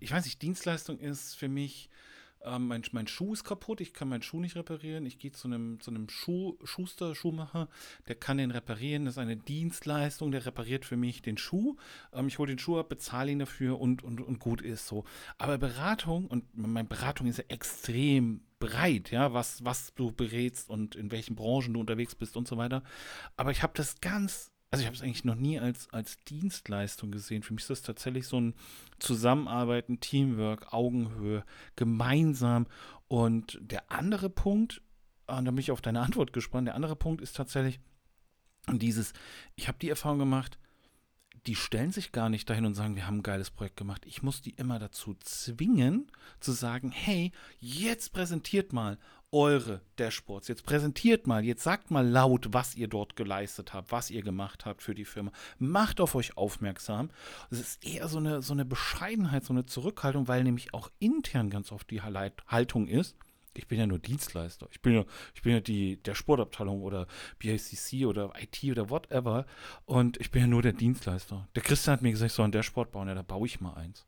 ich 0.00 0.10
weiß 0.10 0.24
nicht, 0.24 0.42
Dienstleistung 0.42 0.98
ist 0.98 1.34
für 1.34 1.48
mich, 1.48 1.90
ähm, 2.44 2.68
mein, 2.68 2.82
mein 2.92 3.06
Schuh 3.06 3.32
ist 3.32 3.44
kaputt, 3.44 3.80
ich 3.80 3.92
kann 3.92 4.08
meinen 4.08 4.22
Schuh 4.22 4.40
nicht 4.40 4.56
reparieren, 4.56 5.06
ich 5.06 5.18
gehe 5.18 5.32
zu 5.32 5.48
einem, 5.48 5.80
zu 5.80 5.90
einem 5.90 6.08
Schuh, 6.08 6.56
Schuster, 6.64 7.14
Schuhmacher, 7.14 7.68
der 8.06 8.14
kann 8.14 8.38
den 8.38 8.50
reparieren, 8.50 9.04
das 9.04 9.14
ist 9.14 9.18
eine 9.18 9.36
Dienstleistung, 9.36 10.30
der 10.30 10.46
repariert 10.46 10.84
für 10.84 10.96
mich 10.96 11.22
den 11.22 11.36
Schuh, 11.36 11.76
ähm, 12.12 12.28
ich 12.28 12.38
hole 12.38 12.48
den 12.48 12.58
Schuh 12.58 12.78
ab, 12.78 12.88
bezahle 12.88 13.32
ihn 13.32 13.38
dafür 13.38 13.80
und, 13.80 14.02
und, 14.02 14.20
und 14.20 14.38
gut 14.38 14.62
ist 14.62 14.86
so. 14.86 15.04
Aber 15.38 15.58
Beratung, 15.58 16.26
und 16.26 16.44
meine 16.56 16.88
Beratung 16.88 17.26
ist 17.26 17.38
ja 17.38 17.44
extrem 17.48 18.40
breit, 18.58 19.10
ja, 19.10 19.32
was, 19.32 19.64
was 19.64 19.94
du 19.94 20.12
berätst 20.12 20.70
und 20.70 20.96
in 20.96 21.10
welchen 21.10 21.36
Branchen 21.36 21.74
du 21.74 21.80
unterwegs 21.80 22.14
bist 22.14 22.36
und 22.36 22.48
so 22.48 22.56
weiter. 22.56 22.82
Aber 23.36 23.50
ich 23.50 23.62
habe 23.62 23.72
das 23.76 24.00
ganz, 24.00 24.50
also 24.70 24.82
ich 24.82 24.86
habe 24.86 24.96
es 24.96 25.02
eigentlich 25.02 25.24
noch 25.24 25.34
nie 25.34 25.58
als, 25.58 25.88
als 25.92 26.22
Dienstleistung 26.24 27.10
gesehen. 27.10 27.42
Für 27.42 27.54
mich 27.54 27.62
ist 27.62 27.70
das 27.70 27.82
tatsächlich 27.82 28.26
so 28.26 28.38
ein 28.38 28.54
Zusammenarbeiten, 28.98 30.00
Teamwork, 30.00 30.72
Augenhöhe, 30.72 31.44
gemeinsam. 31.76 32.66
Und 33.08 33.58
der 33.62 33.90
andere 33.90 34.28
Punkt, 34.28 34.82
und 35.26 35.44
da 35.46 35.50
bin 35.50 35.58
ich 35.58 35.70
auf 35.70 35.80
deine 35.80 36.00
Antwort 36.00 36.34
gespannt, 36.34 36.68
der 36.68 36.74
andere 36.74 36.96
Punkt 36.96 37.22
ist 37.22 37.34
tatsächlich 37.34 37.80
dieses, 38.70 39.14
ich 39.56 39.68
habe 39.68 39.78
die 39.78 39.88
Erfahrung 39.88 40.18
gemacht, 40.18 40.58
die 41.46 41.54
stellen 41.54 41.92
sich 41.92 42.12
gar 42.12 42.28
nicht 42.28 42.48
dahin 42.48 42.66
und 42.66 42.74
sagen, 42.74 42.96
wir 42.96 43.06
haben 43.06 43.18
ein 43.18 43.22
geiles 43.22 43.50
Projekt 43.50 43.76
gemacht. 43.76 44.04
Ich 44.06 44.22
muss 44.22 44.42
die 44.42 44.50
immer 44.50 44.78
dazu 44.78 45.14
zwingen, 45.20 46.10
zu 46.40 46.52
sagen, 46.52 46.90
hey, 46.90 47.32
jetzt 47.60 48.12
präsentiert 48.12 48.72
mal 48.72 48.98
eure 49.30 49.82
Dashboards, 49.96 50.48
jetzt 50.48 50.64
präsentiert 50.64 51.26
mal, 51.26 51.44
jetzt 51.44 51.62
sagt 51.62 51.90
mal 51.90 52.06
laut, 52.06 52.48
was 52.52 52.74
ihr 52.74 52.88
dort 52.88 53.14
geleistet 53.14 53.74
habt, 53.74 53.92
was 53.92 54.10
ihr 54.10 54.22
gemacht 54.22 54.64
habt 54.64 54.82
für 54.82 54.94
die 54.94 55.04
Firma. 55.04 55.32
Macht 55.58 56.00
auf 56.00 56.14
euch 56.14 56.36
aufmerksam. 56.36 57.10
Es 57.50 57.60
ist 57.60 57.86
eher 57.86 58.08
so 58.08 58.18
eine, 58.18 58.40
so 58.40 58.54
eine 58.54 58.64
Bescheidenheit, 58.64 59.44
so 59.44 59.52
eine 59.52 59.66
Zurückhaltung, 59.66 60.28
weil 60.28 60.44
nämlich 60.44 60.72
auch 60.72 60.90
intern 60.98 61.50
ganz 61.50 61.72
oft 61.72 61.90
die 61.90 62.00
Haltung 62.00 62.88
ist, 62.88 63.16
ich 63.58 63.68
bin 63.68 63.78
ja 63.78 63.86
nur 63.86 63.98
Dienstleister. 63.98 64.68
Ich 64.70 64.80
bin 64.80 64.94
ja, 64.94 65.04
ich 65.34 65.42
bin 65.42 65.52
ja 65.52 65.60
die, 65.60 66.02
der 66.02 66.14
Sportabteilung 66.14 66.82
oder 66.82 67.06
BICC 67.38 68.06
oder 68.06 68.32
IT 68.40 68.64
oder 68.70 68.88
whatever. 68.88 69.46
Und 69.84 70.18
ich 70.20 70.30
bin 70.30 70.42
ja 70.42 70.48
nur 70.48 70.62
der 70.62 70.72
Dienstleister. 70.72 71.48
Der 71.54 71.62
Christian 71.62 71.94
hat 71.94 72.02
mir 72.02 72.12
gesagt, 72.12 72.30
ich 72.30 72.34
soll 72.34 72.46
ein 72.46 72.52
Dashboard 72.52 72.92
bauen. 72.92 73.08
Ja, 73.08 73.14
da 73.14 73.22
baue 73.22 73.46
ich 73.46 73.60
mal 73.60 73.74
eins. 73.74 74.06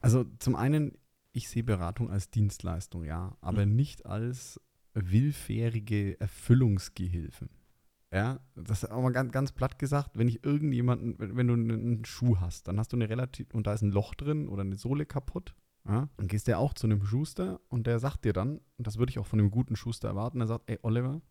Also 0.00 0.24
zum 0.38 0.54
einen, 0.54 0.96
ich 1.32 1.48
sehe 1.48 1.64
Beratung 1.64 2.10
als 2.10 2.30
Dienstleistung, 2.30 3.04
ja, 3.04 3.36
aber 3.40 3.66
nicht 3.66 4.06
als 4.06 4.60
willfährige 4.94 6.20
Erfüllungsgehilfen. 6.20 7.50
Ja, 8.12 8.40
das 8.54 8.84
ist 8.84 8.90
aber 8.90 9.12
ganz, 9.12 9.32
ganz 9.32 9.52
platt 9.52 9.78
gesagt, 9.78 10.12
wenn 10.14 10.28
ich 10.28 10.42
irgendjemanden, 10.42 11.18
wenn, 11.18 11.36
wenn 11.36 11.46
du 11.48 11.54
einen 11.54 12.04
Schuh 12.04 12.38
hast, 12.40 12.68
dann 12.68 12.78
hast 12.78 12.92
du 12.92 12.96
eine 12.96 13.08
relativ, 13.08 13.52
und 13.52 13.66
da 13.66 13.74
ist 13.74 13.82
ein 13.82 13.90
Loch 13.90 14.14
drin 14.14 14.48
oder 14.48 14.62
eine 14.62 14.76
Sohle 14.76 15.04
kaputt, 15.04 15.54
ja, 15.88 16.08
dann 16.16 16.28
gehst 16.28 16.46
du 16.46 16.52
ja 16.52 16.58
auch 16.58 16.74
zu 16.74 16.86
einem 16.86 17.04
Schuster 17.04 17.60
und 17.68 17.86
der 17.86 17.98
sagt 17.98 18.24
dir 18.24 18.32
dann, 18.32 18.60
und 18.76 18.86
das 18.86 18.98
würde 18.98 19.10
ich 19.10 19.18
auch 19.18 19.26
von 19.26 19.40
einem 19.40 19.50
guten 19.50 19.74
Schuster 19.74 20.08
erwarten, 20.08 20.38
der 20.38 20.46
sagt, 20.46 20.68
ey 20.70 20.78
Oliver, 20.82 21.22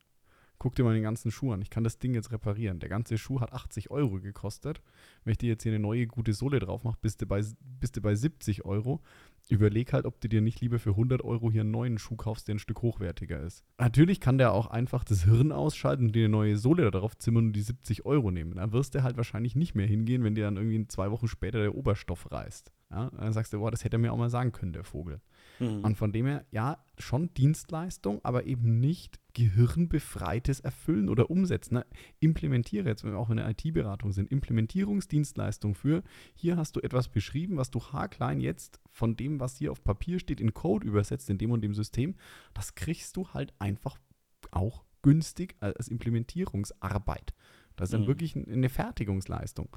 guck 0.59 0.75
dir 0.75 0.83
mal 0.83 0.93
den 0.93 1.03
ganzen 1.03 1.31
Schuh 1.31 1.51
an, 1.51 1.61
ich 1.61 1.69
kann 1.69 1.83
das 1.83 1.99
Ding 1.99 2.13
jetzt 2.13 2.31
reparieren. 2.31 2.79
Der 2.79 2.89
ganze 2.89 3.17
Schuh 3.17 3.39
hat 3.39 3.53
80 3.53 3.91
Euro 3.91 4.19
gekostet. 4.19 4.81
Wenn 5.23 5.31
ich 5.31 5.37
dir 5.37 5.49
jetzt 5.49 5.63
hier 5.63 5.71
eine 5.71 5.79
neue 5.79 6.07
gute 6.07 6.33
Sohle 6.33 6.59
drauf 6.59 6.83
mache, 6.83 6.97
bist 7.01 7.21
du 7.21 7.27
bei, 7.27 7.43
bist 7.79 7.95
du 7.95 8.01
bei 8.01 8.15
70 8.15 8.65
Euro. 8.65 9.01
Überleg 9.49 9.93
halt, 9.93 10.05
ob 10.05 10.19
du 10.19 10.27
dir 10.27 10.41
nicht 10.41 10.59
lieber 10.59 10.79
für 10.79 10.91
100 10.91 11.23
Euro 11.23 11.51
hier 11.51 11.61
einen 11.61 11.71
neuen 11.71 11.97
Schuh 11.99 12.15
kaufst, 12.15 12.47
der 12.47 12.55
ein 12.55 12.59
Stück 12.59 12.81
hochwertiger 12.81 13.39
ist. 13.39 13.63
Natürlich 13.77 14.19
kann 14.19 14.37
der 14.37 14.51
auch 14.53 14.67
einfach 14.67 15.03
das 15.03 15.23
Hirn 15.23 15.51
ausschalten 15.51 16.07
und 16.07 16.15
dir 16.15 16.25
eine 16.25 16.29
neue 16.29 16.57
Sohle 16.57 16.89
darauf 16.91 17.17
zimmern 17.17 17.47
und 17.47 17.53
die 17.53 17.61
70 17.61 18.05
Euro 18.05 18.31
nehmen. 18.31 18.55
Dann 18.55 18.73
wirst 18.73 18.95
du 18.95 19.03
halt 19.03 19.17
wahrscheinlich 19.17 19.55
nicht 19.55 19.75
mehr 19.75 19.87
hingehen, 19.87 20.23
wenn 20.23 20.35
dir 20.35 20.45
dann 20.45 20.57
irgendwie 20.57 20.87
zwei 20.87 21.11
Wochen 21.11 21.27
später 21.27 21.59
der 21.59 21.75
Oberstoff 21.75 22.31
reißt. 22.31 22.71
Ja, 22.89 23.09
dann 23.09 23.33
sagst 23.33 23.51
du, 23.51 23.59
boah, 23.59 23.69
das 23.71 23.83
hätte 23.83 23.97
er 23.97 23.99
mir 23.99 24.13
auch 24.13 24.17
mal 24.17 24.29
sagen 24.29 24.51
können, 24.53 24.71
der 24.73 24.83
Vogel. 24.85 25.19
Und 25.59 25.97
von 25.97 26.11
dem 26.11 26.27
her, 26.27 26.45
ja, 26.51 26.77
schon 26.99 27.33
Dienstleistung, 27.33 28.23
aber 28.23 28.45
eben 28.45 28.79
nicht 28.79 29.19
gehirnbefreites 29.33 30.59
Erfüllen 30.59 31.09
oder 31.09 31.31
Umsetzen. 31.31 31.75
Ne? 31.75 31.85
Implementiere 32.19 32.87
jetzt, 32.87 33.03
wenn 33.03 33.11
wir 33.13 33.17
auch 33.17 33.31
in 33.31 33.37
der 33.37 33.49
IT-Beratung 33.49 34.11
sind, 34.11 34.31
Implementierungsdienstleistung 34.31 35.73
für, 35.73 36.03
hier 36.35 36.57
hast 36.57 36.75
du 36.75 36.79
etwas 36.81 37.07
beschrieben, 37.09 37.57
was 37.57 37.71
du 37.71 37.81
haarklein 37.81 38.39
jetzt 38.39 38.79
von 38.91 39.15
dem, 39.15 39.39
was 39.39 39.57
hier 39.57 39.71
auf 39.71 39.83
Papier 39.83 40.19
steht, 40.19 40.39
in 40.39 40.53
Code 40.53 40.85
übersetzt, 40.87 41.29
in 41.29 41.39
dem 41.39 41.51
und 41.51 41.61
dem 41.61 41.73
System. 41.73 42.15
Das 42.53 42.75
kriegst 42.75 43.17
du 43.17 43.27
halt 43.29 43.53
einfach 43.59 43.97
auch 44.51 44.83
günstig 45.01 45.55
als 45.59 45.87
Implementierungsarbeit. 45.87 47.33
Das 47.75 47.87
ist 47.89 47.93
dann 47.93 48.01
Mhm. 48.03 48.07
wirklich 48.07 48.35
eine 48.35 48.69
Fertigungsleistung. 48.69 49.69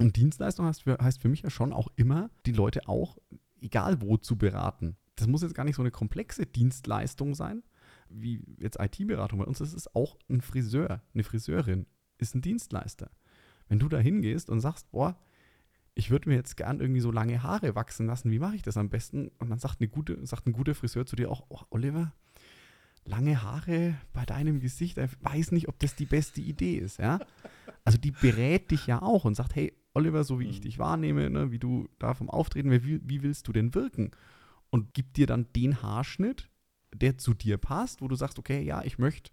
Und 0.00 0.16
Dienstleistung 0.16 0.64
heißt 0.64 0.82
für, 0.82 0.96
heißt 0.98 1.20
für 1.20 1.28
mich 1.28 1.42
ja 1.42 1.50
schon 1.50 1.74
auch 1.74 1.88
immer, 1.96 2.30
die 2.46 2.52
Leute 2.52 2.88
auch, 2.88 3.18
egal 3.60 4.00
wo, 4.00 4.16
zu 4.16 4.36
beraten. 4.36 4.96
Das 5.16 5.26
muss 5.26 5.42
jetzt 5.42 5.54
gar 5.54 5.64
nicht 5.64 5.76
so 5.76 5.82
eine 5.82 5.90
komplexe 5.90 6.46
Dienstleistung 6.46 7.34
sein, 7.34 7.62
wie 8.08 8.42
jetzt 8.56 8.80
IT-Beratung. 8.80 9.40
Bei 9.40 9.44
uns 9.44 9.60
ist 9.60 9.74
es 9.74 9.94
auch 9.94 10.16
ein 10.30 10.40
Friseur, 10.40 11.02
eine 11.12 11.22
Friseurin, 11.22 11.86
ist 12.16 12.34
ein 12.34 12.40
Dienstleister. 12.40 13.10
Wenn 13.68 13.78
du 13.78 13.90
da 13.90 13.98
hingehst 13.98 14.48
und 14.48 14.60
sagst, 14.60 14.90
boah, 14.90 15.18
ich 15.94 16.10
würde 16.10 16.30
mir 16.30 16.36
jetzt 16.36 16.56
gern 16.56 16.80
irgendwie 16.80 17.02
so 17.02 17.12
lange 17.12 17.42
Haare 17.42 17.74
wachsen 17.74 18.06
lassen, 18.06 18.30
wie 18.30 18.38
mache 18.38 18.56
ich 18.56 18.62
das 18.62 18.78
am 18.78 18.88
besten? 18.88 19.28
Und 19.38 19.50
dann 19.50 19.58
sagt, 19.58 19.80
eine 19.80 19.88
gute, 19.88 20.24
sagt 20.26 20.46
ein 20.46 20.54
guter 20.54 20.74
Friseur 20.74 21.04
zu 21.04 21.14
dir 21.14 21.30
auch, 21.30 21.44
oh, 21.50 21.60
Oliver, 21.68 22.14
lange 23.04 23.42
Haare 23.42 23.96
bei 24.14 24.24
deinem 24.24 24.60
Gesicht, 24.60 24.96
ich 24.96 25.10
weiß 25.20 25.52
nicht, 25.52 25.68
ob 25.68 25.78
das 25.78 25.94
die 25.94 26.06
beste 26.06 26.40
Idee 26.40 26.76
ist, 26.76 26.98
ja. 26.98 27.20
Also 27.84 27.98
die 27.98 28.12
berät 28.12 28.70
dich 28.70 28.86
ja 28.86 29.02
auch 29.02 29.26
und 29.26 29.34
sagt, 29.34 29.54
hey, 29.56 29.74
Oliver, 29.94 30.24
so 30.24 30.38
wie 30.40 30.46
ich 30.48 30.58
Mhm. 30.58 30.62
dich 30.62 30.78
wahrnehme, 30.78 31.30
ne, 31.30 31.50
wie 31.50 31.58
du 31.58 31.88
da 31.98 32.14
vom 32.14 32.30
Auftreten, 32.30 32.70
wie, 32.70 33.00
wie 33.02 33.22
willst 33.22 33.48
du 33.48 33.52
denn 33.52 33.74
wirken? 33.74 34.10
Und 34.70 34.94
gibt 34.94 35.16
dir 35.16 35.26
dann 35.26 35.46
den 35.54 35.82
Haarschnitt, 35.82 36.48
der 36.94 37.18
zu 37.18 37.34
dir 37.34 37.58
passt, 37.58 38.00
wo 38.02 38.08
du 38.08 38.14
sagst, 38.14 38.38
okay, 38.38 38.62
ja, 38.62 38.82
ich 38.84 38.98
möchte 38.98 39.30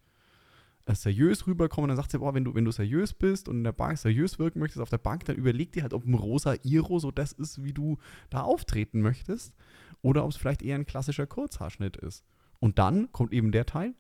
äh, 0.86 0.96
seriös 0.96 1.46
rüberkommen. 1.46 1.90
Dann 1.90 1.98
sagt 1.98 2.12
sie, 2.12 2.20
boah, 2.20 2.34
wenn 2.34 2.44
du, 2.44 2.56
wenn 2.56 2.66
du 2.66 2.72
seriös 2.72 3.14
bist 3.14 3.48
und 3.50 3.58
in 3.58 3.64
der 3.64 3.72
Bank 3.72 3.98
seriös 4.00 4.40
wirken 4.40 4.60
möchtest 4.60 4.82
auf 4.82 4.90
der 4.90 4.98
Bank, 4.98 5.26
dann 5.26 5.36
überleg 5.36 5.72
dir 5.74 5.84
halt, 5.84 5.94
ob 5.94 6.06
ein 6.06 6.14
rosa 6.16 6.56
Iro 6.64 6.98
so 6.98 7.12
das 7.12 7.34
ist, 7.34 7.64
wie 7.64 7.74
du 7.74 7.98
da 8.30 8.42
auftreten 8.42 9.02
möchtest. 9.02 9.54
Oder 10.02 10.24
ob 10.24 10.32
es 10.32 10.38
vielleicht 10.38 10.62
eher 10.64 10.76
ein 10.76 10.86
klassischer 10.86 11.28
Kurzhaarschnitt 11.28 11.98
ist. 11.98 12.24
Und 12.60 12.80
dann 12.80 13.12
kommt 13.12 13.32
eben 13.34 13.52
der 13.52 13.66
Teil. 13.66 13.94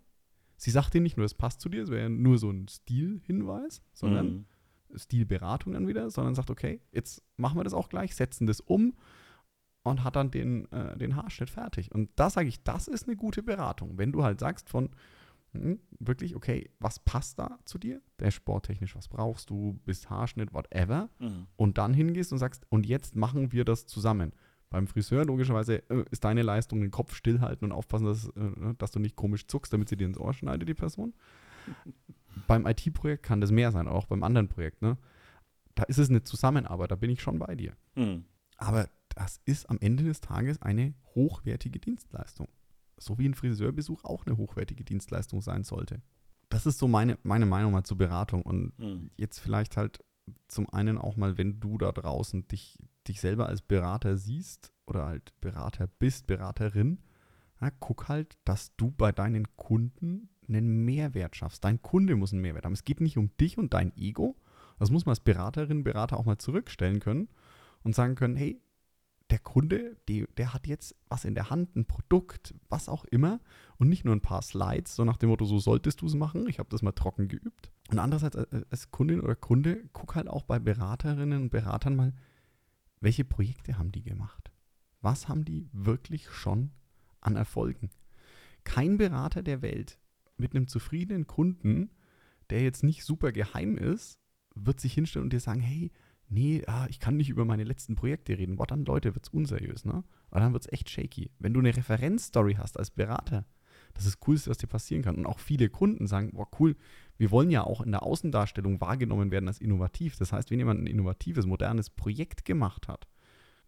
Sie 0.55 0.71
sagt 0.71 0.93
dir 0.95 1.01
nicht 1.01 1.17
nur, 1.17 1.25
es 1.27 1.35
passt 1.35 1.61
zu 1.61 1.69
dir, 1.69 1.83
es 1.83 1.91
wäre 1.91 2.03
ja 2.03 2.09
nur 2.09 2.39
so 2.39 2.49
ein 2.49 2.67
Stilhinweis, 2.67 3.83
sondern 3.93 4.27
Mhm. 4.27 4.45
Stilberatung 4.95 5.73
dann 5.73 5.87
wieder, 5.87 6.09
sondern 6.09 6.35
sagt, 6.35 6.49
okay, 6.49 6.81
jetzt 6.91 7.23
machen 7.37 7.57
wir 7.57 7.63
das 7.63 7.73
auch 7.73 7.89
gleich, 7.89 8.15
setzen 8.15 8.47
das 8.47 8.59
um 8.61 8.93
und 9.83 10.03
hat 10.03 10.15
dann 10.15 10.31
den, 10.31 10.71
äh, 10.71 10.97
den 10.97 11.15
Haarschnitt 11.15 11.49
fertig. 11.49 11.93
Und 11.93 12.09
da 12.15 12.29
sage 12.29 12.47
ich, 12.47 12.63
das 12.63 12.87
ist 12.87 13.07
eine 13.07 13.15
gute 13.15 13.43
Beratung. 13.43 13.97
Wenn 13.97 14.11
du 14.11 14.23
halt 14.23 14.39
sagst 14.39 14.69
von 14.69 14.89
hm, 15.53 15.79
wirklich, 15.99 16.35
okay, 16.35 16.69
was 16.79 16.99
passt 16.99 17.39
da 17.39 17.59
zu 17.65 17.77
dir? 17.77 18.01
Dashboard-technisch, 18.17 18.95
was 18.95 19.07
brauchst 19.07 19.49
du, 19.49 19.79
bist 19.85 20.09
Haarschnitt, 20.09 20.53
whatever. 20.53 21.09
Mhm. 21.19 21.47
Und 21.55 21.77
dann 21.77 21.93
hingehst 21.93 22.31
und 22.31 22.37
sagst, 22.37 22.65
und 22.69 22.85
jetzt 22.85 23.15
machen 23.15 23.51
wir 23.51 23.65
das 23.65 23.85
zusammen. 23.85 24.33
Beim 24.69 24.87
Friseur 24.87 25.25
logischerweise 25.25 25.89
äh, 25.89 26.03
ist 26.11 26.25
deine 26.25 26.41
Leistung 26.41 26.81
den 26.81 26.91
Kopf 26.91 27.15
stillhalten 27.15 27.65
und 27.65 27.71
aufpassen, 27.71 28.05
dass, 28.05 28.27
äh, 28.27 28.73
dass 28.77 28.91
du 28.91 28.99
nicht 28.99 29.15
komisch 29.15 29.47
zuckst, 29.47 29.71
damit 29.71 29.87
sie 29.89 29.95
dir 29.95 30.07
ins 30.07 30.19
Ohr 30.19 30.33
schneidet, 30.33 30.67
die 30.67 30.73
Person. 30.73 31.13
Beim 32.47 32.65
IT-Projekt 32.67 33.23
kann 33.23 33.41
das 33.41 33.51
mehr 33.51 33.71
sein, 33.71 33.87
auch 33.87 34.05
beim 34.07 34.23
anderen 34.23 34.47
Projekt. 34.47 34.81
Ne? 34.81 34.97
Da 35.75 35.83
ist 35.83 35.97
es 35.97 36.09
eine 36.09 36.23
Zusammenarbeit, 36.23 36.91
da 36.91 36.95
bin 36.95 37.09
ich 37.09 37.21
schon 37.21 37.39
bei 37.39 37.55
dir. 37.55 37.73
Mhm. 37.95 38.25
Aber 38.57 38.89
das 39.15 39.39
ist 39.45 39.69
am 39.69 39.77
Ende 39.79 40.03
des 40.03 40.21
Tages 40.21 40.61
eine 40.61 40.93
hochwertige 41.15 41.79
Dienstleistung. 41.79 42.47
So 42.99 43.17
wie 43.19 43.27
ein 43.27 43.33
Friseurbesuch 43.35 44.03
auch 44.03 44.25
eine 44.25 44.37
hochwertige 44.37 44.83
Dienstleistung 44.83 45.41
sein 45.41 45.63
sollte. 45.63 46.01
Das 46.49 46.65
ist 46.65 46.79
so 46.79 46.87
meine, 46.87 47.17
meine 47.23 47.45
Meinung 47.45 47.71
mal 47.73 47.83
zur 47.83 47.97
Beratung. 47.97 48.41
Und 48.41 48.77
Mhm. 48.79 49.11
jetzt 49.17 49.39
vielleicht 49.39 49.77
halt 49.77 50.03
zum 50.47 50.69
einen 50.69 50.97
auch 50.97 51.15
mal, 51.15 51.37
wenn 51.37 51.59
du 51.59 51.77
da 51.77 51.91
draußen 51.91 52.47
dich, 52.47 52.79
dich 53.07 53.21
selber 53.21 53.47
als 53.47 53.61
Berater 53.61 54.17
siehst 54.17 54.71
oder 54.85 55.05
halt 55.05 55.33
Berater 55.41 55.87
bist, 55.99 56.27
Beraterin, 56.27 56.99
Ja, 57.59 57.71
guck 57.79 58.07
halt, 58.07 58.37
dass 58.45 58.75
du 58.75 58.91
bei 58.91 59.11
deinen 59.11 59.47
Kunden 59.55 60.29
einen 60.47 60.85
Mehrwert 60.85 61.35
schaffst. 61.35 61.63
Dein 61.63 61.81
Kunde 61.81 62.15
muss 62.15 62.33
einen 62.33 62.41
Mehrwert 62.41 62.65
haben. 62.65 62.73
Es 62.73 62.85
geht 62.85 63.01
nicht 63.01 63.17
um 63.17 63.35
dich 63.37 63.57
und 63.57 63.73
dein 63.73 63.95
Ego. 63.97 64.35
Das 64.79 64.91
muss 64.91 65.05
man 65.05 65.11
als 65.11 65.19
Beraterin, 65.19 65.83
Berater 65.83 66.17
auch 66.17 66.25
mal 66.25 66.37
zurückstellen 66.37 66.99
können 66.99 67.29
und 67.83 67.95
sagen 67.95 68.15
können, 68.15 68.35
hey, 68.35 68.61
der 69.29 69.39
Kunde, 69.39 69.97
die, 70.07 70.25
der 70.37 70.53
hat 70.53 70.67
jetzt 70.67 70.95
was 71.09 71.25
in 71.25 71.35
der 71.35 71.49
Hand, 71.49 71.75
ein 71.75 71.85
Produkt, 71.85 72.53
was 72.69 72.87
auch 72.87 73.03
immer 73.05 73.41
und 73.77 73.89
nicht 73.89 74.05
nur 74.05 74.15
ein 74.15 74.21
paar 74.21 74.41
Slides, 74.41 74.95
so 74.95 75.03
nach 75.03 75.17
dem 75.17 75.29
Motto, 75.29 75.45
so 75.45 75.59
solltest 75.59 76.01
du 76.01 76.05
es 76.05 76.15
machen. 76.15 76.47
Ich 76.47 76.59
habe 76.59 76.69
das 76.69 76.81
mal 76.81 76.93
trocken 76.93 77.27
geübt. 77.27 77.71
Und 77.89 77.99
andererseits 77.99 78.35
äh, 78.35 78.45
äh, 78.51 78.63
als 78.69 78.91
Kundin 78.91 79.19
oder 79.19 79.35
Kunde, 79.35 79.83
guck 79.91 80.15
halt 80.15 80.29
auch 80.29 80.43
bei 80.43 80.59
Beraterinnen 80.59 81.43
und 81.43 81.49
Beratern 81.49 81.95
mal, 81.95 82.13
welche 82.99 83.25
Projekte 83.25 83.77
haben 83.77 83.91
die 83.91 84.03
gemacht? 84.03 84.51
Was 85.01 85.27
haben 85.27 85.45
die 85.45 85.69
wirklich 85.71 86.29
schon 86.29 86.71
an 87.21 87.35
Erfolgen? 87.35 87.89
Kein 88.63 88.97
Berater 88.97 89.43
der 89.43 89.61
Welt 89.61 89.99
mit 90.37 90.55
einem 90.55 90.67
zufriedenen 90.67 91.27
Kunden, 91.27 91.91
der 92.49 92.61
jetzt 92.61 92.83
nicht 92.83 93.03
super 93.03 93.31
geheim 93.31 93.77
ist, 93.77 94.19
wird 94.55 94.79
sich 94.79 94.93
hinstellen 94.93 95.25
und 95.25 95.33
dir 95.33 95.39
sagen, 95.39 95.61
hey, 95.61 95.91
nee, 96.29 96.63
ah, 96.67 96.87
ich 96.89 96.99
kann 96.99 97.17
nicht 97.17 97.29
über 97.29 97.45
meine 97.45 97.63
letzten 97.63 97.95
Projekte 97.95 98.37
reden. 98.37 98.57
Boah, 98.57 98.67
dann, 98.67 98.85
Leute, 98.85 99.15
wird 99.15 99.25
es 99.25 99.33
unseriös, 99.33 99.85
ne? 99.85 100.03
Aber 100.29 100.39
dann 100.39 100.53
wird 100.53 100.65
es 100.65 100.71
echt 100.71 100.89
shaky. 100.89 101.31
Wenn 101.39 101.53
du 101.53 101.59
eine 101.59 101.75
Referenzstory 101.75 102.55
hast 102.55 102.77
als 102.77 102.91
Berater, 102.91 103.45
das 103.93 104.05
ist 104.05 104.15
das 104.15 104.19
Coolste, 104.19 104.49
was 104.49 104.57
dir 104.57 104.67
passieren 104.67 105.03
kann. 105.03 105.15
Und 105.15 105.25
auch 105.25 105.39
viele 105.39 105.69
Kunden 105.69 106.07
sagen, 106.07 106.31
boah, 106.33 106.47
cool, 106.59 106.75
wir 107.17 107.31
wollen 107.31 107.49
ja 107.49 107.63
auch 107.63 107.81
in 107.81 107.91
der 107.91 108.03
Außendarstellung 108.03 108.81
wahrgenommen 108.81 109.31
werden 109.31 109.47
als 109.47 109.59
innovativ. 109.59 110.17
Das 110.17 110.33
heißt, 110.33 110.51
wenn 110.51 110.59
jemand 110.59 110.81
ein 110.81 110.87
innovatives, 110.87 111.45
modernes 111.45 111.89
Projekt 111.89 112.45
gemacht 112.45 112.87
hat, 112.87 113.07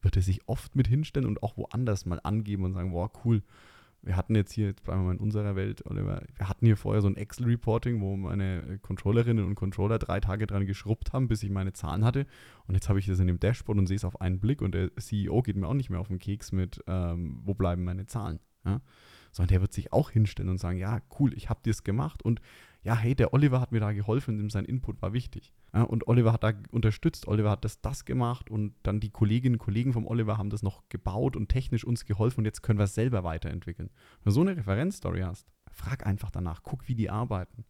wird 0.01 0.15
er 0.15 0.21
sich 0.21 0.47
oft 0.47 0.75
mit 0.75 0.87
hinstellen 0.87 1.27
und 1.27 1.43
auch 1.43 1.57
woanders 1.57 2.05
mal 2.05 2.19
angeben 2.23 2.63
und 2.63 2.73
sagen, 2.73 2.91
boah, 2.91 3.11
cool, 3.25 3.43
wir 4.01 4.15
hatten 4.15 4.35
jetzt 4.35 4.53
hier, 4.53 4.67
jetzt 4.67 4.83
bleiben 4.83 5.01
wir 5.01 5.05
mal 5.07 5.15
in 5.15 5.19
unserer 5.19 5.55
Welt, 5.55 5.85
Oliver, 5.85 6.21
wir 6.35 6.49
hatten 6.49 6.65
hier 6.65 6.77
vorher 6.77 7.01
so 7.01 7.07
ein 7.07 7.17
Excel-Reporting, 7.17 7.99
wo 8.01 8.15
meine 8.15 8.79
Controllerinnen 8.81 9.45
und 9.45 9.55
Controller 9.55 9.99
drei 9.99 10.19
Tage 10.19 10.47
dran 10.47 10.65
geschrubbt 10.65 11.11
haben, 11.11 11.27
bis 11.27 11.43
ich 11.43 11.49
meine 11.49 11.73
Zahlen 11.73 12.05
hatte. 12.05 12.25
Und 12.67 12.75
jetzt 12.75 12.87
habe 12.87 12.99
ich 12.99 13.05
das 13.05 13.19
in 13.19 13.27
dem 13.27 13.39
Dashboard 13.39 13.77
und 13.77 13.87
sehe 13.87 13.97
es 13.97 14.05
auf 14.05 14.21
einen 14.21 14.39
Blick 14.39 14.61
und 14.61 14.73
der 14.73 14.95
CEO 14.95 15.41
geht 15.41 15.57
mir 15.57 15.67
auch 15.67 15.73
nicht 15.73 15.89
mehr 15.89 15.99
auf 15.99 16.07
den 16.07 16.19
Keks 16.19 16.51
mit, 16.51 16.81
ähm, 16.87 17.41
wo 17.43 17.53
bleiben 17.53 17.83
meine 17.83 18.05
Zahlen. 18.05 18.39
Ja? 18.65 18.81
Sondern 19.31 19.49
der 19.49 19.61
wird 19.61 19.73
sich 19.73 19.91
auch 19.91 20.09
hinstellen 20.09 20.49
und 20.49 20.59
sagen, 20.59 20.77
ja, 20.77 21.01
cool, 21.19 21.33
ich 21.33 21.49
habe 21.49 21.59
das 21.63 21.83
gemacht 21.83 22.23
und 22.23 22.41
ja, 22.81 22.95
hey, 22.95 23.13
der 23.13 23.33
Oliver 23.33 23.59
hat 23.59 23.71
mir 23.71 23.79
da 23.79 23.91
geholfen 23.91 24.39
und 24.39 24.51
sein 24.51 24.65
Input 24.65 25.01
war 25.01 25.11
wichtig. 25.11 25.53
Ja, 25.73 25.83
und 25.83 26.07
Oliver 26.07 26.31
hat 26.31 26.43
da 26.43 26.53
unterstützt, 26.71 27.27
Oliver 27.27 27.51
hat 27.51 27.65
das, 27.65 27.81
das 27.81 28.05
gemacht 28.05 28.49
und 28.49 28.73
dann 28.83 28.99
die 28.99 29.09
Kolleginnen 29.09 29.55
und 29.55 29.59
Kollegen 29.59 29.93
vom 29.93 30.07
Oliver 30.07 30.37
haben 30.37 30.49
das 30.49 30.63
noch 30.63 30.87
gebaut 30.87 31.35
und 31.35 31.49
technisch 31.49 31.83
uns 31.83 32.05
geholfen 32.05 32.41
und 32.41 32.45
jetzt 32.45 32.61
können 32.61 32.79
wir 32.79 32.85
es 32.85 32.95
selber 32.95 33.23
weiterentwickeln. 33.23 33.89
Wenn 34.23 34.29
du 34.29 34.31
so 34.31 34.41
eine 34.41 34.55
Referenzstory 34.55 35.21
hast, 35.21 35.47
frag 35.69 36.05
einfach 36.05 36.31
danach, 36.31 36.63
guck, 36.63 36.87
wie 36.87 36.95
die 36.95 37.09
arbeiten. 37.09 37.65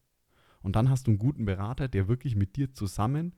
Und 0.62 0.76
dann 0.76 0.90
hast 0.90 1.08
du 1.08 1.12
einen 1.12 1.20
guten 1.20 1.46
Berater, 1.46 1.88
der 1.88 2.08
wirklich 2.08 2.36
mit 2.36 2.56
dir 2.56 2.74
zusammen 2.74 3.34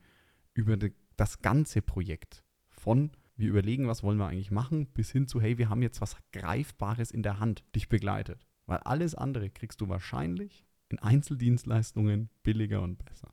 über 0.54 0.76
das 1.16 1.40
ganze 1.40 1.80
Projekt 1.80 2.44
von 2.68 3.12
wir 3.36 3.48
überlegen, 3.48 3.88
was 3.88 4.02
wollen 4.02 4.18
wir 4.18 4.26
eigentlich 4.26 4.50
machen, 4.50 4.86
bis 4.86 5.10
hin 5.10 5.26
zu, 5.26 5.40
hey, 5.40 5.56
wir 5.58 5.68
haben 5.68 5.82
jetzt 5.82 6.00
was 6.00 6.16
Greifbares 6.32 7.10
in 7.10 7.22
der 7.22 7.40
Hand, 7.40 7.64
dich 7.74 7.88
begleitet. 7.88 8.46
Weil 8.66 8.78
alles 8.78 9.14
andere 9.14 9.50
kriegst 9.50 9.80
du 9.80 9.88
wahrscheinlich 9.88 10.66
in 10.92 10.98
Einzeldienstleistungen 10.98 12.30
billiger 12.42 12.82
und 12.82 13.04
besser. 13.04 13.32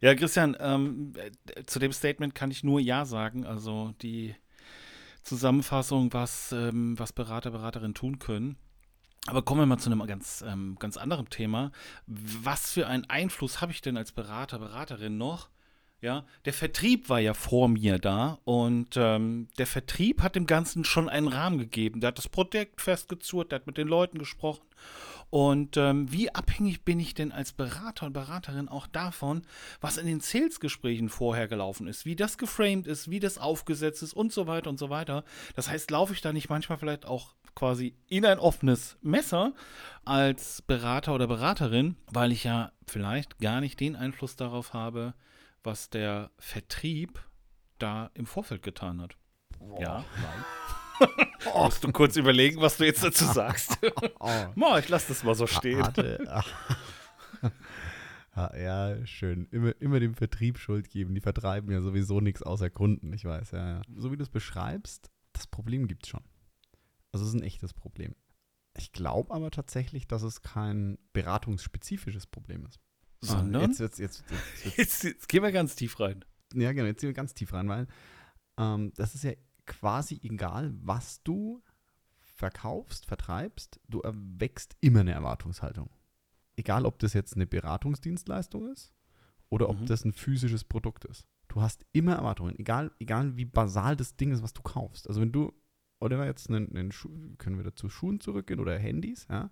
Ja, 0.00 0.14
Christian, 0.14 0.56
ähm, 0.58 1.12
zu 1.66 1.78
dem 1.78 1.92
Statement 1.92 2.34
kann 2.34 2.50
ich 2.50 2.64
nur 2.64 2.80
Ja 2.80 3.04
sagen. 3.04 3.44
Also 3.44 3.94
die 4.02 4.34
Zusammenfassung, 5.22 6.12
was, 6.12 6.52
ähm, 6.52 6.98
was 6.98 7.12
Berater, 7.12 7.50
Beraterinnen 7.50 7.94
tun 7.94 8.18
können. 8.18 8.56
Aber 9.26 9.42
kommen 9.42 9.60
wir 9.60 9.66
mal 9.66 9.78
zu 9.78 9.90
einem 9.90 10.06
ganz, 10.06 10.42
ähm, 10.46 10.76
ganz 10.78 10.96
anderen 10.96 11.28
Thema. 11.28 11.72
Was 12.06 12.72
für 12.72 12.86
einen 12.86 13.04
Einfluss 13.10 13.60
habe 13.60 13.72
ich 13.72 13.82
denn 13.82 13.98
als 13.98 14.12
Berater, 14.12 14.58
Beraterin 14.58 15.18
noch 15.18 15.50
ja, 16.02 16.24
der 16.46 16.54
Vertrieb 16.54 17.10
war 17.10 17.20
ja 17.20 17.34
vor 17.34 17.68
mir 17.68 17.98
da 17.98 18.38
und 18.44 18.96
ähm, 18.96 19.48
der 19.58 19.66
Vertrieb 19.66 20.22
hat 20.22 20.34
dem 20.34 20.46
Ganzen 20.46 20.84
schon 20.84 21.10
einen 21.10 21.28
Rahmen 21.28 21.58
gegeben. 21.58 22.00
Der 22.00 22.08
hat 22.08 22.18
das 22.18 22.28
Projekt 22.28 22.80
festgezurrt, 22.80 23.52
der 23.52 23.58
hat 23.58 23.66
mit 23.66 23.76
den 23.76 23.88
Leuten 23.88 24.18
gesprochen. 24.18 24.62
Und 25.30 25.76
ähm, 25.76 26.10
wie 26.12 26.34
abhängig 26.34 26.84
bin 26.84 26.98
ich 26.98 27.14
denn 27.14 27.30
als 27.30 27.52
Berater 27.52 28.06
und 28.06 28.12
Beraterin 28.12 28.68
auch 28.68 28.88
davon, 28.88 29.42
was 29.80 29.96
in 29.96 30.06
den 30.06 30.20
Sales-Gesprächen 30.20 31.08
vorher 31.08 31.46
gelaufen 31.46 31.86
ist, 31.86 32.04
wie 32.04 32.16
das 32.16 32.36
geframed 32.36 32.88
ist, 32.88 33.10
wie 33.10 33.20
das 33.20 33.38
aufgesetzt 33.38 34.02
ist 34.02 34.12
und 34.12 34.32
so 34.32 34.48
weiter 34.48 34.68
und 34.68 34.78
so 34.78 34.90
weiter. 34.90 35.24
Das 35.54 35.70
heißt, 35.70 35.90
laufe 35.92 36.12
ich 36.12 36.20
da 36.20 36.32
nicht 36.32 36.50
manchmal 36.50 36.78
vielleicht 36.78 37.06
auch 37.06 37.34
quasi 37.54 37.94
in 38.08 38.24
ein 38.26 38.38
offenes 38.38 38.96
Messer 39.02 39.52
als 40.04 40.62
Berater 40.62 41.14
oder 41.14 41.28
Beraterin, 41.28 41.96
weil 42.06 42.32
ich 42.32 42.44
ja 42.44 42.72
vielleicht 42.86 43.38
gar 43.38 43.60
nicht 43.60 43.78
den 43.78 43.96
Einfluss 43.96 44.34
darauf 44.34 44.72
habe, 44.72 45.14
was 45.62 45.90
der 45.90 46.30
Vertrieb 46.38 47.20
da 47.78 48.10
im 48.14 48.26
Vorfeld 48.26 48.62
getan 48.62 49.00
hat. 49.00 49.16
Boah, 49.58 49.80
ja. 49.80 50.04
Nein. 50.16 50.44
Oh. 51.54 51.64
Musst 51.64 51.84
du 51.84 51.92
kurz 51.92 52.16
überlegen, 52.16 52.60
was 52.60 52.76
du 52.76 52.84
jetzt 52.84 53.02
dazu 53.02 53.24
sagst. 53.24 53.78
oh. 54.20 54.46
Mo, 54.54 54.76
ich 54.78 54.88
lasse 54.88 55.08
das 55.08 55.24
mal 55.24 55.34
so 55.34 55.46
stehen. 55.46 55.86
ja, 58.36 59.06
schön. 59.06 59.48
Immer, 59.50 59.74
immer 59.80 60.00
dem 60.00 60.14
Vertrieb 60.14 60.58
Schuld 60.58 60.90
geben. 60.90 61.14
Die 61.14 61.20
vertreiben 61.20 61.70
ja 61.70 61.80
sowieso 61.80 62.20
nichts 62.20 62.42
außer 62.42 62.70
Kunden, 62.70 63.12
ich 63.12 63.24
weiß. 63.24 63.52
Ja, 63.52 63.68
ja. 63.68 63.82
So 63.96 64.12
wie 64.12 64.16
du 64.16 64.22
es 64.22 64.30
beschreibst, 64.30 65.10
das 65.32 65.46
Problem 65.46 65.86
gibt 65.88 66.04
es 66.04 66.10
schon. 66.10 66.24
Also 67.12 67.24
es 67.24 67.34
ist 67.34 67.40
ein 67.40 67.44
echtes 67.44 67.74
Problem. 67.74 68.14
Ich 68.76 68.92
glaube 68.92 69.34
aber 69.34 69.50
tatsächlich, 69.50 70.06
dass 70.06 70.22
es 70.22 70.42
kein 70.42 70.98
beratungsspezifisches 71.12 72.26
Problem 72.26 72.64
ist. 72.66 72.78
Sondern? 73.20 73.62
Jetzt, 73.62 73.80
jetzt, 73.80 73.98
jetzt, 73.98 74.24
jetzt, 74.64 74.78
jetzt, 74.78 75.04
jetzt 75.04 75.28
gehen 75.28 75.42
wir 75.42 75.52
ganz 75.52 75.74
tief 75.74 75.98
rein. 76.00 76.24
Ja, 76.54 76.72
genau, 76.72 76.86
jetzt 76.86 77.00
gehen 77.00 77.10
wir 77.10 77.14
ganz 77.14 77.34
tief 77.34 77.52
rein, 77.52 77.68
weil 77.68 77.86
ähm, 78.58 78.92
das 78.96 79.14
ist 79.14 79.24
ja 79.24 79.32
quasi 79.70 80.20
egal, 80.24 80.74
was 80.82 81.22
du 81.22 81.62
verkaufst, 82.18 83.06
vertreibst, 83.06 83.80
du 83.88 84.00
erwächst 84.00 84.76
immer 84.80 85.00
eine 85.00 85.12
Erwartungshaltung. 85.12 85.88
Egal, 86.56 86.84
ob 86.84 86.98
das 86.98 87.14
jetzt 87.14 87.34
eine 87.36 87.46
Beratungsdienstleistung 87.46 88.72
ist 88.72 88.92
oder 89.48 89.68
ob 89.68 89.80
mhm. 89.80 89.86
das 89.86 90.04
ein 90.04 90.12
physisches 90.12 90.64
Produkt 90.64 91.04
ist. 91.04 91.26
Du 91.46 91.62
hast 91.62 91.86
immer 91.92 92.14
Erwartungen, 92.14 92.58
egal, 92.58 92.90
egal 92.98 93.36
wie 93.36 93.44
basal 93.44 93.96
das 93.96 94.16
Ding 94.16 94.32
ist, 94.32 94.42
was 94.42 94.52
du 94.52 94.62
kaufst. 94.62 95.08
Also 95.08 95.20
wenn 95.20 95.32
du, 95.32 95.52
oder 96.00 96.24
jetzt 96.26 96.48
einen, 96.50 96.74
einen 96.76 96.92
Schuh, 96.92 97.36
können 97.38 97.56
wir 97.56 97.64
dazu 97.64 97.88
Schuhen 97.88 98.20
zurückgehen 98.20 98.60
oder 98.60 98.76
Handys, 98.76 99.26
ja, 99.30 99.50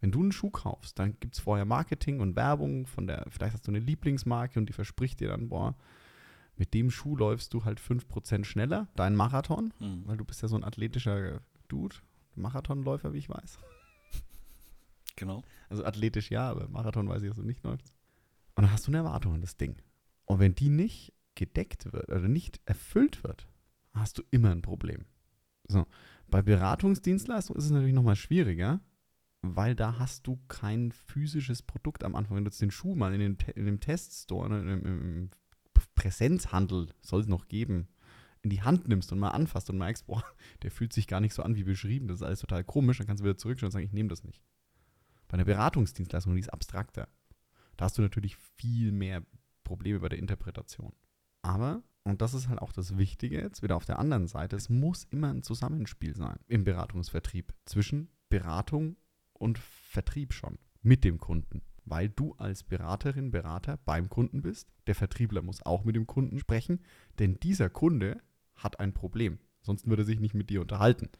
wenn 0.00 0.12
du 0.12 0.20
einen 0.20 0.32
Schuh 0.32 0.50
kaufst, 0.50 0.98
dann 1.00 1.18
gibt 1.18 1.34
es 1.34 1.40
vorher 1.40 1.64
Marketing 1.64 2.20
und 2.20 2.36
Werbung 2.36 2.86
von 2.86 3.08
der, 3.08 3.26
vielleicht 3.28 3.54
hast 3.54 3.66
du 3.66 3.72
eine 3.72 3.80
Lieblingsmarke 3.80 4.60
und 4.60 4.68
die 4.68 4.72
verspricht 4.72 5.18
dir 5.18 5.28
dann, 5.28 5.48
boah, 5.48 5.76
mit 6.58 6.74
dem 6.74 6.90
Schuh 6.90 7.16
läufst 7.16 7.54
du 7.54 7.64
halt 7.64 7.80
5% 7.80 8.44
schneller, 8.44 8.88
dein 8.96 9.14
Marathon, 9.14 9.72
mhm. 9.78 10.02
weil 10.06 10.16
du 10.16 10.24
bist 10.24 10.42
ja 10.42 10.48
so 10.48 10.56
ein 10.56 10.64
athletischer 10.64 11.40
Dude, 11.68 11.96
Marathonläufer, 12.34 13.12
wie 13.12 13.18
ich 13.18 13.28
weiß. 13.28 13.58
Genau. 15.16 15.42
Also 15.68 15.84
athletisch 15.84 16.30
ja, 16.30 16.48
aber 16.48 16.68
Marathon 16.68 17.08
weiß 17.08 17.22
ich, 17.22 17.28
dass 17.28 17.38
du 17.38 17.44
nicht 17.44 17.64
läufst. 17.64 17.92
Und 18.54 18.64
dann 18.64 18.72
hast 18.72 18.86
du 18.86 18.90
eine 18.90 18.98
Erwartung 18.98 19.34
an 19.34 19.40
das 19.40 19.56
Ding. 19.56 19.76
Und 20.24 20.40
wenn 20.40 20.54
die 20.54 20.68
nicht 20.68 21.12
gedeckt 21.34 21.92
wird 21.92 22.08
oder 22.08 22.28
nicht 22.28 22.60
erfüllt 22.66 23.22
wird, 23.22 23.48
hast 23.94 24.18
du 24.18 24.22
immer 24.30 24.50
ein 24.50 24.62
Problem. 24.62 25.04
So, 25.68 25.86
bei 26.28 26.42
Beratungsdienstleistungen 26.42 27.58
ist 27.58 27.66
es 27.66 27.70
natürlich 27.70 27.94
nochmal 27.94 28.16
schwieriger, 28.16 28.80
weil 29.42 29.74
da 29.74 29.98
hast 29.98 30.26
du 30.26 30.38
kein 30.48 30.92
physisches 30.92 31.62
Produkt 31.62 32.04
am 32.04 32.14
Anfang. 32.14 32.36
Wenn 32.36 32.44
du 32.44 32.50
jetzt 32.50 32.62
den 32.62 32.70
Schuh 32.70 32.94
mal 32.94 33.14
in, 33.14 33.20
den, 33.20 33.36
in 33.54 33.66
dem 33.66 33.80
Teststore, 33.80 34.48
ne, 34.48 34.72
im, 34.72 34.86
im 34.86 35.30
Präsenzhandel, 35.94 36.88
soll 37.00 37.20
es 37.20 37.28
noch 37.28 37.48
geben, 37.48 37.88
in 38.42 38.50
die 38.50 38.62
Hand 38.62 38.88
nimmst 38.88 39.12
und 39.12 39.18
mal 39.18 39.30
anfasst 39.30 39.70
und 39.70 39.78
merkst, 39.78 40.06
boah, 40.06 40.24
der 40.62 40.70
fühlt 40.70 40.92
sich 40.92 41.06
gar 41.06 41.20
nicht 41.20 41.34
so 41.34 41.42
an 41.42 41.56
wie 41.56 41.64
beschrieben, 41.64 42.08
das 42.08 42.18
ist 42.18 42.26
alles 42.26 42.40
total 42.40 42.64
komisch, 42.64 42.98
dann 42.98 43.06
kannst 43.06 43.20
du 43.20 43.24
wieder 43.24 43.38
zurückschauen 43.38 43.68
und 43.68 43.72
sagen, 43.72 43.86
ich 43.86 43.92
nehme 43.92 44.08
das 44.08 44.24
nicht. 44.24 44.42
Bei 45.28 45.34
einer 45.34 45.44
Beratungsdienstleistung, 45.44 46.34
die 46.34 46.40
ist 46.40 46.52
abstrakter. 46.52 47.08
Da 47.76 47.84
hast 47.84 47.98
du 47.98 48.02
natürlich 48.02 48.36
viel 48.36 48.92
mehr 48.92 49.22
Probleme 49.62 50.00
bei 50.00 50.08
der 50.08 50.18
Interpretation. 50.18 50.92
Aber, 51.42 51.82
und 52.02 52.22
das 52.22 52.34
ist 52.34 52.48
halt 52.48 52.60
auch 52.60 52.72
das 52.72 52.96
Wichtige 52.96 53.40
jetzt, 53.40 53.62
wieder 53.62 53.76
auf 53.76 53.84
der 53.84 53.98
anderen 53.98 54.26
Seite, 54.26 54.56
es 54.56 54.68
muss 54.68 55.04
immer 55.04 55.28
ein 55.28 55.42
Zusammenspiel 55.42 56.16
sein 56.16 56.38
im 56.48 56.64
Beratungsvertrieb 56.64 57.52
zwischen 57.66 58.08
Beratung 58.30 58.96
und 59.34 59.58
Vertrieb 59.58 60.32
schon 60.32 60.58
mit 60.82 61.04
dem 61.04 61.18
Kunden, 61.18 61.62
weil 61.90 62.08
du 62.08 62.34
als 62.38 62.62
Beraterin, 62.62 63.30
Berater 63.30 63.78
beim 63.84 64.08
Kunden 64.08 64.42
bist. 64.42 64.68
Der 64.86 64.94
Vertriebler 64.94 65.42
muss 65.42 65.64
auch 65.64 65.84
mit 65.84 65.96
dem 65.96 66.06
Kunden 66.06 66.38
sprechen, 66.38 66.80
denn 67.18 67.38
dieser 67.40 67.70
Kunde 67.70 68.20
hat 68.54 68.80
ein 68.80 68.92
Problem. 68.92 69.38
Sonst 69.62 69.86
würde 69.86 70.02
er 70.02 70.06
sich 70.06 70.20
nicht 70.20 70.34
mit 70.34 70.50
dir 70.50 70.60
unterhalten. 70.60 71.10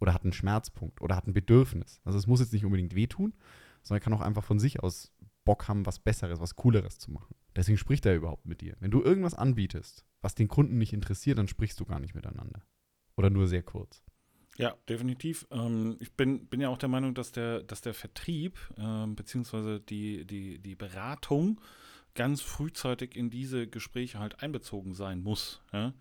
Oder 0.00 0.14
hat 0.14 0.24
einen 0.24 0.32
Schmerzpunkt 0.32 1.00
oder 1.00 1.16
hat 1.16 1.26
ein 1.26 1.34
Bedürfnis. 1.34 2.00
Also 2.04 2.18
es 2.18 2.26
muss 2.26 2.40
jetzt 2.40 2.52
nicht 2.52 2.64
unbedingt 2.64 2.94
wehtun, 2.94 3.32
sondern 3.82 4.00
er 4.00 4.04
kann 4.04 4.12
auch 4.14 4.20
einfach 4.20 4.44
von 4.44 4.58
sich 4.58 4.82
aus 4.82 5.12
Bock 5.44 5.68
haben, 5.68 5.86
was 5.86 5.98
Besseres, 5.98 6.40
was 6.40 6.56
Cooleres 6.56 6.98
zu 6.98 7.10
machen. 7.10 7.34
Deswegen 7.54 7.78
spricht 7.78 8.06
er 8.06 8.16
überhaupt 8.16 8.46
mit 8.46 8.60
dir. 8.60 8.76
Wenn 8.80 8.90
du 8.90 9.02
irgendwas 9.02 9.34
anbietest, 9.34 10.04
was 10.20 10.34
den 10.34 10.48
Kunden 10.48 10.78
nicht 10.78 10.92
interessiert, 10.92 11.38
dann 11.38 11.48
sprichst 11.48 11.78
du 11.78 11.84
gar 11.84 12.00
nicht 12.00 12.14
miteinander. 12.14 12.62
Oder 13.16 13.30
nur 13.30 13.46
sehr 13.46 13.62
kurz. 13.62 14.02
Ja, 14.56 14.74
definitiv. 14.88 15.46
Ähm, 15.50 15.96
ich 16.00 16.12
bin, 16.12 16.46
bin 16.46 16.60
ja 16.60 16.68
auch 16.68 16.78
der 16.78 16.88
Meinung, 16.88 17.14
dass 17.14 17.32
der, 17.32 17.62
dass 17.62 17.80
der 17.80 17.94
Vertrieb 17.94 18.58
ähm, 18.78 19.16
beziehungsweise 19.16 19.80
die, 19.80 20.24
die, 20.24 20.58
die 20.58 20.76
Beratung 20.76 21.60
ganz 22.14 22.40
frühzeitig 22.40 23.16
in 23.16 23.30
diese 23.30 23.66
Gespräche 23.66 24.18
halt 24.18 24.42
einbezogen 24.42 24.94
sein 24.94 25.20
muss, 25.20 25.60
ja? 25.72 25.92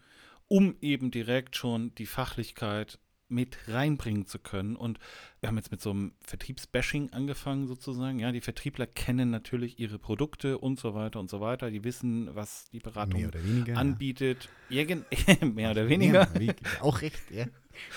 um 0.48 0.76
eben 0.82 1.10
direkt 1.10 1.56
schon 1.56 1.96
die 1.96 2.06
Fachlichkeit 2.06 3.00
mit 3.34 3.58
reinbringen 3.68 4.28
zu 4.28 4.38
können. 4.38 4.76
Und 4.76 5.00
wir 5.40 5.50
haben 5.50 5.58
jetzt 5.58 5.72
mit 5.72 5.82
so 5.82 5.90
einem 5.90 6.14
Vertriebsbashing 6.22 7.12
angefangen 7.12 7.68
sozusagen. 7.68 8.20
Ja, 8.20 8.32
die 8.32 8.42
Vertriebler 8.42 8.86
kennen 8.86 9.32
natürlich 9.32 9.80
ihre 9.80 9.98
Produkte 9.98 10.60
und 10.60 10.80
so 10.80 10.94
weiter 10.94 11.20
und 11.20 11.32
so 11.32 11.42
weiter. 11.42 11.72
Die 11.72 11.84
wissen, 11.84 12.30
was 12.36 12.70
die 12.70 12.80
Beratung 12.80 13.22
Mehr 13.22 13.34
weniger, 13.34 13.78
anbietet. 13.78 14.50
Ja. 14.70 14.84
mehr 15.42 15.72
oder 15.72 15.90
weniger. 15.90 16.30
Ja, 16.40 16.54
auch 16.82 17.02
recht, 17.02 17.32
ja. 17.32 17.48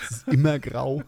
Es 0.03 0.11
ist 0.11 0.27
immer 0.27 0.59
grau. 0.59 1.03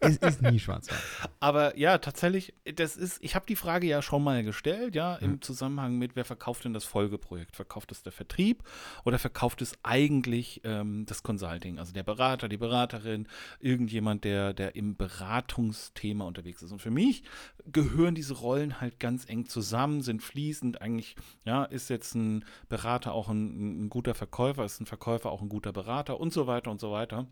es 0.00 0.16
ist 0.16 0.42
nie 0.42 0.58
schwarz-weiß. 0.58 1.28
Aber 1.40 1.76
ja, 1.78 1.98
tatsächlich, 1.98 2.54
das 2.74 2.96
ist, 2.96 3.22
ich 3.22 3.34
habe 3.34 3.46
die 3.46 3.56
Frage 3.56 3.86
ja 3.86 4.02
schon 4.02 4.22
mal 4.22 4.42
gestellt, 4.42 4.94
ja, 4.94 5.16
im 5.16 5.32
mhm. 5.32 5.42
Zusammenhang 5.42 5.96
mit, 5.96 6.16
wer 6.16 6.24
verkauft 6.24 6.64
denn 6.64 6.74
das 6.74 6.84
Folgeprojekt? 6.84 7.56
Verkauft 7.56 7.92
es 7.92 8.02
der 8.02 8.12
Vertrieb 8.12 8.62
oder 9.04 9.18
verkauft 9.18 9.62
es 9.62 9.74
eigentlich 9.82 10.60
ähm, 10.64 11.06
das 11.06 11.22
Consulting? 11.22 11.78
Also 11.78 11.92
der 11.92 12.02
Berater, 12.02 12.48
die 12.48 12.56
Beraterin, 12.56 13.28
irgendjemand, 13.60 14.24
der, 14.24 14.52
der 14.52 14.76
im 14.76 14.96
Beratungsthema 14.96 16.24
unterwegs 16.24 16.62
ist. 16.62 16.72
Und 16.72 16.82
für 16.82 16.90
mich 16.90 17.22
gehören 17.66 18.14
diese 18.14 18.34
Rollen 18.34 18.80
halt 18.80 19.00
ganz 19.00 19.28
eng 19.28 19.46
zusammen, 19.46 20.02
sind 20.02 20.22
fließend. 20.22 20.80
Eigentlich, 20.80 21.16
ja, 21.44 21.64
ist 21.64 21.90
jetzt 21.90 22.14
ein 22.14 22.44
Berater 22.68 23.12
auch 23.12 23.28
ein, 23.28 23.86
ein 23.86 23.90
guter 23.90 24.14
Verkäufer, 24.14 24.64
ist 24.64 24.80
ein 24.80 24.86
Verkäufer 24.86 25.30
auch 25.30 25.42
ein 25.42 25.48
guter 25.48 25.72
Berater 25.72 26.18
und 26.20 26.32
so 26.32 26.46
weiter 26.46 26.70
und 26.70 26.80
so 26.80 26.90
weiter. 26.90 27.26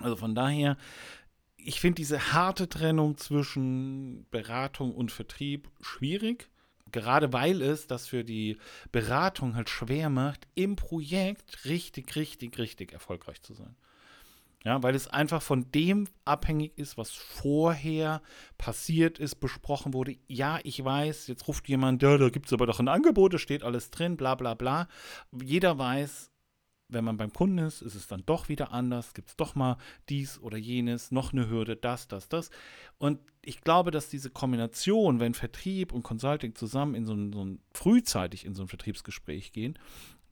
Also 0.00 0.16
von 0.16 0.34
daher, 0.34 0.76
ich 1.56 1.80
finde 1.80 1.96
diese 1.96 2.32
harte 2.32 2.68
Trennung 2.68 3.16
zwischen 3.16 4.26
Beratung 4.30 4.94
und 4.94 5.12
Vertrieb 5.12 5.70
schwierig. 5.80 6.50
Gerade 6.92 7.32
weil 7.32 7.60
es 7.60 7.88
das 7.88 8.06
für 8.06 8.22
die 8.22 8.56
Beratung 8.92 9.56
halt 9.56 9.68
schwer 9.68 10.10
macht, 10.10 10.46
im 10.54 10.76
Projekt 10.76 11.64
richtig, 11.64 12.14
richtig, 12.14 12.56
richtig 12.58 12.92
erfolgreich 12.92 13.42
zu 13.42 13.52
sein. 13.52 13.74
Ja, 14.64 14.82
weil 14.82 14.94
es 14.94 15.08
einfach 15.08 15.42
von 15.42 15.70
dem 15.72 16.06
abhängig 16.24 16.78
ist, 16.78 16.96
was 16.96 17.10
vorher 17.10 18.22
passiert 18.56 19.18
ist, 19.18 19.34
besprochen 19.34 19.92
wurde. 19.92 20.16
Ja, 20.26 20.58
ich 20.62 20.82
weiß, 20.82 21.26
jetzt 21.26 21.48
ruft 21.48 21.68
jemand, 21.68 22.02
ja, 22.02 22.16
da 22.16 22.30
gibt 22.30 22.46
es 22.46 22.52
aber 22.52 22.66
doch 22.66 22.80
ein 22.80 22.88
Angebot, 22.88 23.34
da 23.34 23.38
steht 23.38 23.62
alles 23.62 23.90
drin, 23.90 24.16
bla 24.16 24.36
bla 24.36 24.54
bla. 24.54 24.88
Jeder 25.32 25.76
weiß, 25.76 26.30
wenn 26.94 27.04
man 27.04 27.16
beim 27.16 27.32
Kunden 27.32 27.58
ist, 27.58 27.82
ist 27.82 27.94
es 27.94 28.08
dann 28.08 28.22
doch 28.24 28.48
wieder 28.48 28.72
anders, 28.72 29.12
gibt 29.12 29.28
es 29.28 29.36
doch 29.36 29.54
mal 29.54 29.76
dies 30.08 30.38
oder 30.38 30.56
jenes, 30.56 31.10
noch 31.10 31.32
eine 31.32 31.48
Hürde, 31.48 31.76
das, 31.76 32.08
das, 32.08 32.28
das. 32.28 32.50
Und 32.98 33.18
ich 33.42 33.60
glaube, 33.60 33.90
dass 33.90 34.08
diese 34.08 34.30
Kombination, 34.30 35.20
wenn 35.20 35.34
Vertrieb 35.34 35.92
und 35.92 36.02
Consulting 36.02 36.54
zusammen 36.54 36.94
in 36.94 37.06
so 37.06 37.14
ein, 37.14 37.32
so 37.32 37.44
ein 37.44 37.60
frühzeitig 37.74 38.46
in 38.46 38.54
so 38.54 38.62
ein 38.62 38.68
Vertriebsgespräch 38.68 39.52
gehen, 39.52 39.78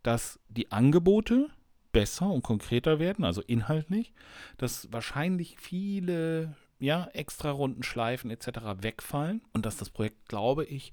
dass 0.03 0.41
die 0.49 0.73
Angebote 0.73 1.51
besser 1.93 2.31
und 2.31 2.43
konkreter 2.43 2.99
werden, 2.99 3.25
also 3.25 3.43
inhaltlich, 3.43 4.13
dass 4.57 4.91
wahrscheinlich 4.93 5.59
viele 5.59 6.57
ja, 6.79 7.09
extra 7.13 7.51
Runden, 7.51 7.85
Schleifen 7.85 8.31
etc. 8.31 8.49
wegfallen 8.81 9.43
und 9.53 9.67
dass 9.67 9.77
das 9.77 9.91
Projekt, 9.91 10.29
glaube 10.29 10.65
ich, 10.65 10.91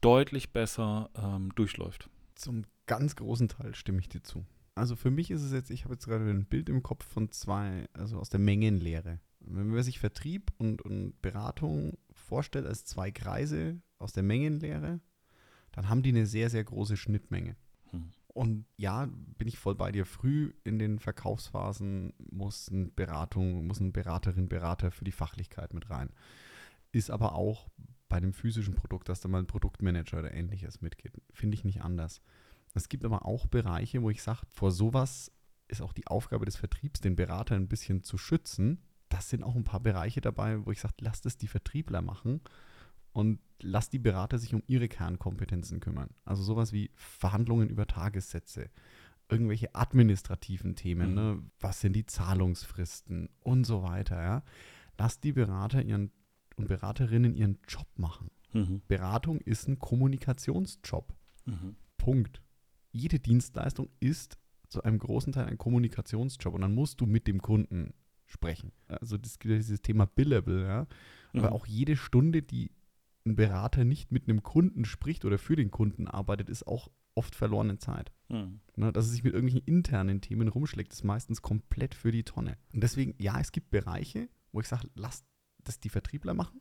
deutlich 0.00 0.50
besser 0.50 1.10
ähm, 1.16 1.52
durchläuft. 1.56 2.08
Zum 2.36 2.64
ganz 2.86 3.16
großen 3.16 3.48
Teil 3.48 3.74
stimme 3.74 3.98
ich 3.98 4.08
dir 4.08 4.22
zu 4.22 4.44
also 4.74 4.96
für 4.96 5.10
mich 5.10 5.30
ist 5.30 5.42
es 5.42 5.52
jetzt, 5.52 5.70
ich 5.70 5.84
habe 5.84 5.94
jetzt 5.94 6.06
gerade 6.06 6.28
ein 6.28 6.46
Bild 6.46 6.68
im 6.68 6.82
Kopf 6.82 7.04
von 7.04 7.30
zwei, 7.30 7.88
also 7.92 8.18
aus 8.18 8.30
der 8.30 8.40
Mengenlehre. 8.40 9.20
Wenn 9.40 9.68
man 9.68 9.82
sich 9.82 9.98
Vertrieb 9.98 10.52
und, 10.58 10.82
und 10.82 11.20
Beratung 11.20 11.98
vorstellt 12.12 12.66
als 12.66 12.84
zwei 12.84 13.10
Kreise 13.10 13.80
aus 13.98 14.12
der 14.12 14.22
Mengenlehre, 14.22 15.00
dann 15.72 15.88
haben 15.88 16.02
die 16.02 16.10
eine 16.10 16.26
sehr, 16.26 16.48
sehr 16.48 16.64
große 16.64 16.96
Schnittmenge. 16.96 17.56
Hm. 17.90 18.10
Und 18.28 18.64
ja, 18.76 19.08
bin 19.36 19.48
ich 19.48 19.58
voll 19.58 19.74
bei 19.74 19.92
dir. 19.92 20.06
Früh 20.06 20.54
in 20.64 20.78
den 20.78 20.98
Verkaufsphasen 20.98 22.14
muss 22.30 22.70
eine 22.70 22.86
Beratung, 22.86 23.66
muss 23.66 23.80
ein 23.80 23.92
Beraterin, 23.92 24.48
Berater 24.48 24.90
für 24.90 25.04
die 25.04 25.12
Fachlichkeit 25.12 25.74
mit 25.74 25.90
rein. 25.90 26.10
Ist 26.92 27.10
aber 27.10 27.34
auch 27.34 27.68
bei 28.08 28.16
einem 28.16 28.32
physischen 28.32 28.74
Produkt, 28.74 29.08
dass 29.08 29.20
da 29.20 29.28
mal 29.28 29.38
ein 29.38 29.46
Produktmanager 29.46 30.18
oder 30.18 30.32
ähnliches 30.32 30.80
mitgeht. 30.80 31.12
Finde 31.32 31.56
ich 31.56 31.64
nicht 31.64 31.82
anders. 31.82 32.22
Es 32.74 32.88
gibt 32.88 33.04
aber 33.04 33.26
auch 33.26 33.46
Bereiche, 33.46 34.02
wo 34.02 34.10
ich 34.10 34.22
sage, 34.22 34.40
vor 34.48 34.70
sowas 34.70 35.30
ist 35.68 35.82
auch 35.82 35.92
die 35.92 36.06
Aufgabe 36.06 36.44
des 36.44 36.56
Vertriebs, 36.56 37.00
den 37.00 37.16
Berater 37.16 37.54
ein 37.54 37.68
bisschen 37.68 38.02
zu 38.02 38.18
schützen. 38.18 38.82
Das 39.08 39.28
sind 39.28 39.42
auch 39.42 39.54
ein 39.54 39.64
paar 39.64 39.80
Bereiche 39.80 40.20
dabei, 40.20 40.64
wo 40.64 40.70
ich 40.70 40.80
sage, 40.80 40.94
lasst 41.00 41.26
es 41.26 41.36
die 41.36 41.48
Vertriebler 41.48 42.02
machen 42.02 42.40
und 43.12 43.40
lasst 43.60 43.92
die 43.92 43.98
Berater 43.98 44.38
sich 44.38 44.54
um 44.54 44.62
ihre 44.66 44.88
Kernkompetenzen 44.88 45.80
kümmern. 45.80 46.10
Also 46.24 46.42
sowas 46.42 46.72
wie 46.72 46.90
Verhandlungen 46.94 47.68
über 47.68 47.86
Tagessätze, 47.86 48.70
irgendwelche 49.28 49.74
administrativen 49.74 50.76
Themen, 50.76 51.10
mhm. 51.10 51.14
ne? 51.14 51.42
was 51.60 51.80
sind 51.80 51.94
die 51.94 52.06
Zahlungsfristen 52.06 53.28
und 53.40 53.64
so 53.64 53.82
weiter. 53.82 54.22
Ja? 54.22 54.42
Lasst 54.98 55.24
die 55.24 55.32
Berater 55.32 55.82
ihren 55.82 56.10
und 56.56 56.68
Beraterinnen 56.68 57.34
ihren 57.34 57.58
Job 57.66 57.88
machen. 57.96 58.30
Mhm. 58.52 58.82
Beratung 58.86 59.40
ist 59.40 59.68
ein 59.68 59.78
Kommunikationsjob. 59.78 61.14
Mhm. 61.46 61.76
Punkt 61.96 62.42
jede 62.92 63.18
Dienstleistung 63.18 63.88
ist 64.00 64.38
zu 64.68 64.82
einem 64.82 64.98
großen 64.98 65.32
Teil 65.32 65.46
ein 65.46 65.58
Kommunikationsjob 65.58 66.54
und 66.54 66.60
dann 66.62 66.74
musst 66.74 67.00
du 67.00 67.06
mit 67.06 67.26
dem 67.26 67.42
Kunden 67.42 67.94
sprechen. 68.26 68.72
Also 68.86 69.18
das, 69.18 69.38
dieses 69.38 69.82
Thema 69.82 70.06
Billable, 70.06 70.66
ja. 70.66 70.86
Aber 71.34 71.48
mhm. 71.48 71.54
auch 71.54 71.66
jede 71.66 71.96
Stunde, 71.96 72.42
die 72.42 72.70
ein 73.26 73.36
Berater 73.36 73.84
nicht 73.84 74.10
mit 74.10 74.28
einem 74.28 74.42
Kunden 74.42 74.84
spricht 74.84 75.24
oder 75.24 75.38
für 75.38 75.56
den 75.56 75.70
Kunden 75.70 76.08
arbeitet, 76.08 76.48
ist 76.48 76.66
auch 76.66 76.88
oft 77.14 77.34
verlorene 77.34 77.78
Zeit. 77.78 78.12
Mhm. 78.28 78.60
Ne, 78.76 78.92
dass 78.92 79.06
es 79.06 79.12
sich 79.12 79.22
mit 79.22 79.34
irgendwelchen 79.34 79.66
internen 79.66 80.20
Themen 80.20 80.48
rumschlägt, 80.48 80.92
ist 80.92 81.04
meistens 81.04 81.42
komplett 81.42 81.94
für 81.94 82.10
die 82.10 82.24
Tonne. 82.24 82.56
Und 82.72 82.82
deswegen, 82.82 83.14
ja, 83.18 83.38
es 83.40 83.52
gibt 83.52 83.70
Bereiche, 83.70 84.28
wo 84.52 84.60
ich 84.60 84.68
sage, 84.68 84.88
lass 84.94 85.24
das 85.62 85.78
die 85.78 85.90
Vertriebler 85.90 86.34
machen. 86.34 86.60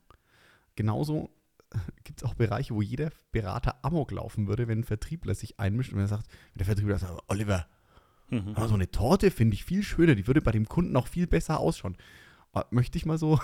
Genauso 0.76 1.32
gibt 2.04 2.22
es 2.22 2.28
auch 2.28 2.34
Bereiche, 2.34 2.76
wo 2.76 2.82
jeder 2.82 3.12
Berater 3.32 3.78
Amok 3.84 4.12
laufen 4.12 4.48
würde, 4.48 4.68
wenn 4.68 4.80
ein 4.80 4.84
Vertriebler 4.84 5.36
sich 5.36 5.60
einmischt 5.60 5.94
und 5.94 6.00
er 6.00 6.08
sagt, 6.08 6.28
der 6.56 6.66
Vertriebler 6.66 7.00
sagt, 7.00 7.24
Oliver, 7.28 7.68
mhm. 8.30 8.56
so 8.56 8.74
eine 8.74 8.92
Torte 8.92 9.32
finde 9.32 9.56
ich 9.56 9.66
viel 9.66 9.84
schöner, 9.84 10.16
die 10.16 10.28
würde 10.28 10.42
bei 10.42 10.52
dem 10.52 10.68
Kunden 10.68 10.96
auch 10.96 11.08
viel 11.08 11.28
besser 11.28 11.60
ausschauen. 11.60 11.98
Ah, 12.54 12.66
möchte 12.70 12.98
ich 12.98 13.06
mal 13.06 13.18
so. 13.18 13.40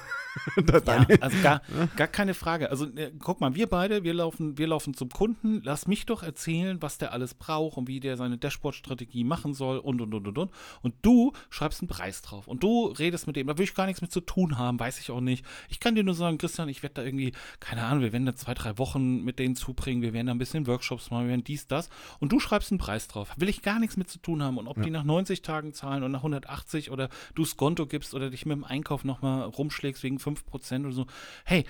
ja, 0.58 1.06
also 1.22 1.38
gar, 1.42 1.62
gar 1.96 2.08
keine 2.08 2.34
Frage. 2.34 2.70
Also 2.70 2.88
äh, 2.88 3.14
guck 3.18 3.40
mal, 3.40 3.56
wir 3.56 3.68
beide, 3.68 4.04
wir 4.04 4.14
laufen, 4.14 4.58
wir 4.58 4.68
laufen 4.68 4.94
zum 4.94 5.08
Kunden. 5.08 5.62
Lass 5.64 5.88
mich 5.88 6.06
doch 6.06 6.24
erzählen, 6.24 6.82
was 6.82 6.98
der 6.98 7.14
alles 7.14 7.34
braucht 7.34 7.78
und 7.78 7.88
wie 7.88 8.02
der 8.02 8.18
seine 8.18 8.38
Dashboard-Strategie 8.38 9.24
machen 9.24 9.54
soll 9.54 9.78
und 9.78 10.02
und 10.02 10.14
und 10.14 10.28
und 10.28 10.38
und. 10.38 10.52
Und 10.82 10.96
du 11.04 11.32
schreibst 11.50 11.80
einen 11.80 11.88
Preis 11.88 12.22
drauf 12.22 12.50
und 12.50 12.64
du 12.64 12.88
redest 12.88 13.28
mit 13.28 13.38
dem. 13.38 13.48
Da 13.48 13.58
will 13.58 13.64
ich 13.64 13.74
gar 13.76 13.86
nichts 13.86 14.02
mit 14.02 14.12
zu 14.12 14.20
tun 14.20 14.58
haben, 14.58 14.78
weiß 14.78 15.00
ich 15.00 15.10
auch 15.10 15.22
nicht. 15.22 15.46
Ich 15.70 15.80
kann 15.80 15.96
dir 15.96 16.04
nur 16.04 16.14
sagen, 16.14 16.38
Christian, 16.38 16.68
ich 16.68 16.84
werde 16.84 16.96
da 16.96 17.04
irgendwie, 17.04 17.32
keine 17.62 17.86
Ahnung, 17.86 18.04
wir 18.04 18.12
werden 18.12 18.26
da 18.26 18.36
zwei, 18.36 18.56
drei 18.56 18.78
Wochen 18.78 19.24
mit 19.24 19.40
denen 19.40 19.56
zubringen, 19.56 20.02
wir 20.02 20.12
werden 20.12 20.28
da 20.28 20.34
ein 20.34 20.38
bisschen 20.38 20.68
Workshops 20.68 21.12
machen, 21.12 21.24
wir 21.24 21.30
werden 21.30 21.46
dies, 21.46 21.66
das. 21.66 21.90
Und 22.20 22.34
du 22.34 22.42
schreibst 22.42 22.74
einen 22.74 22.80
Preis 22.80 23.08
drauf. 23.08 23.34
Will 23.38 23.48
ich 23.48 23.62
gar 23.62 23.80
nichts 23.80 23.96
mit 23.96 24.10
zu 24.10 24.20
tun 24.20 24.44
haben. 24.44 24.58
Und 24.58 24.68
ob 24.68 24.76
ja. 24.76 24.84
die 24.84 24.92
nach 24.92 25.06
90 25.06 25.44
Tagen 25.44 25.74
zahlen 25.74 26.04
und 26.04 26.12
nach 26.12 26.20
180 26.20 26.92
oder 26.92 27.08
du 27.36 27.46
Skonto 27.46 27.86
gibst 27.86 28.14
oder 28.14 28.30
dich 28.30 28.46
mit 28.46 28.58
dem 28.58 28.66
Einkauf 28.66 28.97
Einkauf 28.98 29.04
nochmal 29.04 29.44
rumschlägst 29.44 30.04
wegen 30.04 30.18
5% 30.18 30.86
oder 30.86 30.92
so. 30.92 31.06
Hey, 31.46 31.66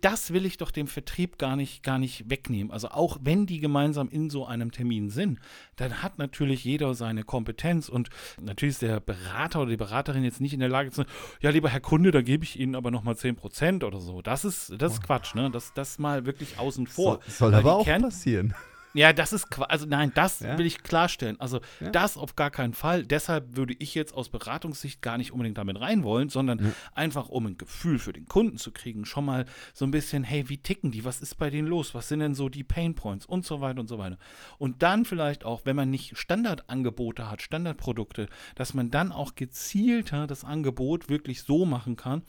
das 0.00 0.32
will 0.32 0.46
ich 0.46 0.56
doch 0.56 0.70
dem 0.70 0.86
Vertrieb 0.86 1.38
gar 1.38 1.56
nicht, 1.56 1.82
gar 1.82 1.98
nicht 1.98 2.30
wegnehmen. 2.30 2.72
Also 2.72 2.88
auch 2.88 3.18
wenn 3.20 3.44
die 3.44 3.60
gemeinsam 3.60 4.08
in 4.08 4.30
so 4.30 4.46
einem 4.46 4.72
Termin 4.72 5.10
sind, 5.10 5.40
dann 5.76 6.02
hat 6.02 6.16
natürlich 6.16 6.64
jeder 6.64 6.94
seine 6.94 7.22
Kompetenz 7.22 7.90
und 7.90 8.08
natürlich 8.40 8.76
ist 8.76 8.82
der 8.82 9.00
Berater 9.00 9.60
oder 9.60 9.70
die 9.70 9.76
Beraterin 9.76 10.24
jetzt 10.24 10.40
nicht 10.40 10.54
in 10.54 10.60
der 10.60 10.70
Lage 10.70 10.90
zu 10.90 11.02
sagen, 11.02 11.10
ja, 11.42 11.50
lieber 11.50 11.68
Herr 11.68 11.80
Kunde, 11.80 12.12
da 12.12 12.22
gebe 12.22 12.44
ich 12.44 12.58
Ihnen 12.58 12.76
aber 12.76 12.90
nochmal 12.90 13.14
10% 13.14 13.84
oder 13.84 14.00
so. 14.00 14.22
Das 14.22 14.46
ist, 14.46 14.72
das 14.78 14.94
ist 14.94 15.00
oh. 15.02 15.06
Quatsch, 15.06 15.34
ne? 15.34 15.50
Das, 15.50 15.74
das 15.74 15.98
mal 15.98 16.24
wirklich 16.24 16.58
außen 16.58 16.86
vor. 16.86 17.20
So, 17.26 17.32
soll 17.32 17.54
aber 17.54 17.74
auch 17.74 17.84
Kern 17.84 18.02
passieren. 18.02 18.54
Ja, 18.94 19.12
das 19.12 19.32
ist, 19.32 19.46
also 19.60 19.86
nein, 19.86 20.12
das 20.14 20.40
ja? 20.40 20.56
will 20.56 20.66
ich 20.66 20.82
klarstellen. 20.82 21.38
Also 21.40 21.60
ja? 21.80 21.90
das 21.90 22.16
auf 22.16 22.36
gar 22.36 22.50
keinen 22.50 22.74
Fall. 22.74 23.04
Deshalb 23.04 23.56
würde 23.56 23.74
ich 23.78 23.94
jetzt 23.94 24.14
aus 24.14 24.28
Beratungssicht 24.28 25.02
gar 25.02 25.18
nicht 25.18 25.32
unbedingt 25.32 25.58
damit 25.58 25.80
rein 25.80 26.04
wollen, 26.04 26.28
sondern 26.28 26.58
ja. 26.60 26.72
einfach 26.94 27.28
um 27.28 27.46
ein 27.46 27.58
Gefühl 27.58 27.98
für 27.98 28.12
den 28.12 28.26
Kunden 28.26 28.56
zu 28.56 28.72
kriegen, 28.72 29.04
schon 29.04 29.24
mal 29.24 29.44
so 29.72 29.84
ein 29.84 29.90
bisschen, 29.90 30.24
hey, 30.24 30.48
wie 30.48 30.58
ticken 30.58 30.92
die? 30.92 31.04
Was 31.04 31.20
ist 31.20 31.36
bei 31.36 31.50
denen 31.50 31.68
los? 31.68 31.94
Was 31.94 32.08
sind 32.08 32.20
denn 32.20 32.34
so 32.34 32.48
die 32.48 32.64
Pain 32.64 32.94
Points 32.94 33.26
und 33.26 33.44
so 33.44 33.60
weiter 33.60 33.80
und 33.80 33.88
so 33.88 33.98
weiter. 33.98 34.18
Und 34.58 34.82
dann 34.82 35.04
vielleicht 35.04 35.44
auch, 35.44 35.62
wenn 35.64 35.76
man 35.76 35.90
nicht 35.90 36.16
Standardangebote 36.16 37.30
hat, 37.30 37.42
Standardprodukte, 37.42 38.28
dass 38.54 38.74
man 38.74 38.90
dann 38.90 39.12
auch 39.12 39.34
gezielter 39.34 40.26
das 40.26 40.44
Angebot 40.44 41.08
wirklich 41.08 41.42
so 41.42 41.66
machen 41.66 41.96
kann, 41.96 42.22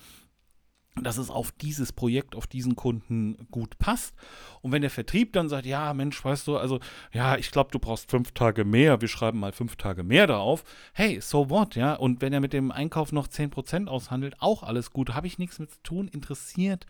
dass 1.02 1.18
es 1.18 1.30
auf 1.30 1.52
dieses 1.52 1.92
Projekt, 1.92 2.36
auf 2.36 2.48
diesen 2.48 2.76
Kunden 2.76 3.48
gut 3.52 3.78
passt. 3.78 4.16
Und 4.62 4.72
wenn 4.72 4.82
der 4.82 4.90
Vertrieb 4.90 5.34
dann 5.34 5.50
sagt, 5.50 5.66
ja, 5.66 5.94
Mensch, 5.94 6.24
weißt 6.24 6.48
du, 6.48 6.58
also, 6.58 6.80
ja, 7.12 7.38
ich 7.38 7.52
glaube, 7.52 7.72
du 7.72 7.80
brauchst 7.80 8.10
fünf 8.10 8.32
Tage 8.32 8.64
mehr, 8.64 9.02
wir 9.02 9.08
schreiben 9.08 9.40
mal 9.40 9.52
fünf 9.52 9.76
Tage 9.76 10.04
mehr 10.04 10.28
darauf, 10.28 10.64
hey, 10.94 11.20
so 11.22 11.50
what, 11.50 11.76
ja, 11.76 11.94
und 11.96 12.22
wenn 12.22 12.34
er 12.34 12.40
mit 12.40 12.54
dem 12.54 12.72
Einkauf 12.72 13.12
noch 13.12 13.28
10% 13.28 13.88
aushandelt, 13.88 14.36
auch 14.40 14.64
alles 14.64 14.92
gut, 14.92 15.14
habe 15.14 15.28
ich 15.28 15.38
nichts 15.38 15.60
mit 15.60 15.72
zu 15.72 15.84
tun, 15.84 16.08
interessiert 16.08 16.86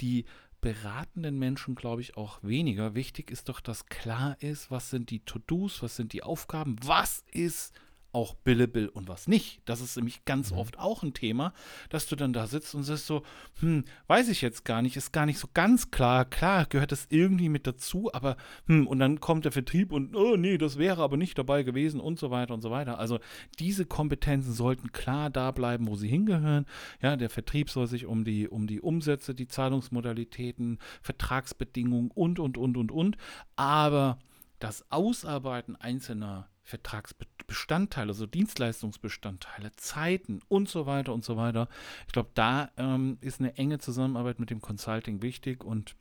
die 0.00 0.24
beratenden 0.60 1.38
Menschen, 1.38 1.74
glaube 1.74 2.00
ich, 2.00 2.16
auch 2.16 2.38
weniger. 2.42 2.94
Wichtig 2.94 3.30
ist 3.30 3.48
doch, 3.48 3.60
dass 3.60 3.86
klar 3.86 4.36
ist, 4.40 4.70
was 4.70 4.90
sind 4.90 5.10
die 5.10 5.20
To-Dos, 5.20 5.82
was 5.82 5.96
sind 5.96 6.12
die 6.12 6.22
Aufgaben, 6.22 6.76
was 6.84 7.24
ist 7.32 7.74
auch 8.12 8.34
billable 8.34 8.90
und 8.90 9.08
was 9.08 9.26
nicht. 9.26 9.62
Das 9.64 9.80
ist 9.80 9.96
nämlich 9.96 10.24
ganz 10.24 10.52
mhm. 10.52 10.58
oft 10.58 10.78
auch 10.78 11.02
ein 11.02 11.14
Thema, 11.14 11.54
dass 11.88 12.06
du 12.06 12.14
dann 12.14 12.32
da 12.32 12.46
sitzt 12.46 12.74
und 12.74 12.84
sagst 12.84 13.06
so, 13.06 13.22
hm, 13.60 13.84
weiß 14.06 14.28
ich 14.28 14.42
jetzt 14.42 14.64
gar 14.64 14.82
nicht, 14.82 14.96
ist 14.96 15.12
gar 15.12 15.26
nicht 15.26 15.38
so 15.38 15.48
ganz 15.52 15.90
klar. 15.90 16.26
Klar 16.26 16.66
gehört 16.66 16.92
das 16.92 17.06
irgendwie 17.08 17.48
mit 17.48 17.66
dazu, 17.66 18.12
aber 18.12 18.36
hm, 18.66 18.86
und 18.86 18.98
dann 18.98 19.20
kommt 19.20 19.46
der 19.46 19.52
Vertrieb 19.52 19.92
und, 19.92 20.14
oh 20.14 20.36
nee, 20.36 20.58
das 20.58 20.76
wäre 20.76 21.02
aber 21.02 21.16
nicht 21.16 21.38
dabei 21.38 21.62
gewesen 21.62 22.00
und 22.00 22.18
so 22.18 22.30
weiter 22.30 22.52
und 22.52 22.60
so 22.60 22.70
weiter. 22.70 22.98
Also 22.98 23.18
diese 23.58 23.86
Kompetenzen 23.86 24.52
sollten 24.52 24.92
klar 24.92 25.30
da 25.30 25.50
bleiben, 25.50 25.86
wo 25.86 25.96
sie 25.96 26.08
hingehören. 26.08 26.66
Ja, 27.00 27.16
der 27.16 27.30
Vertrieb 27.30 27.70
soll 27.70 27.86
sich 27.86 28.06
um 28.06 28.24
die, 28.24 28.48
um 28.48 28.66
die 28.66 28.80
Umsätze, 28.80 29.34
die 29.34 29.48
Zahlungsmodalitäten, 29.48 30.78
Vertragsbedingungen 31.00 32.10
und, 32.10 32.38
und, 32.38 32.58
und, 32.58 32.76
und, 32.76 32.92
und. 32.92 33.16
Aber 33.56 34.18
das 34.58 34.84
Ausarbeiten 34.90 35.76
einzelner 35.76 36.48
Vertragsbestandteile, 36.72 38.08
also 38.08 38.24
Dienstleistungsbestandteile, 38.24 39.72
Zeiten 39.76 40.40
und 40.48 40.70
so 40.70 40.86
weiter 40.86 41.12
und 41.12 41.22
so 41.22 41.36
weiter. 41.36 41.68
Ich 42.06 42.14
glaube, 42.14 42.30
da 42.32 42.70
ähm, 42.78 43.18
ist 43.20 43.40
eine 43.40 43.58
enge 43.58 43.78
Zusammenarbeit 43.78 44.40
mit 44.40 44.48
dem 44.48 44.62
Consulting 44.62 45.20
wichtig 45.20 45.64
und 45.64 45.96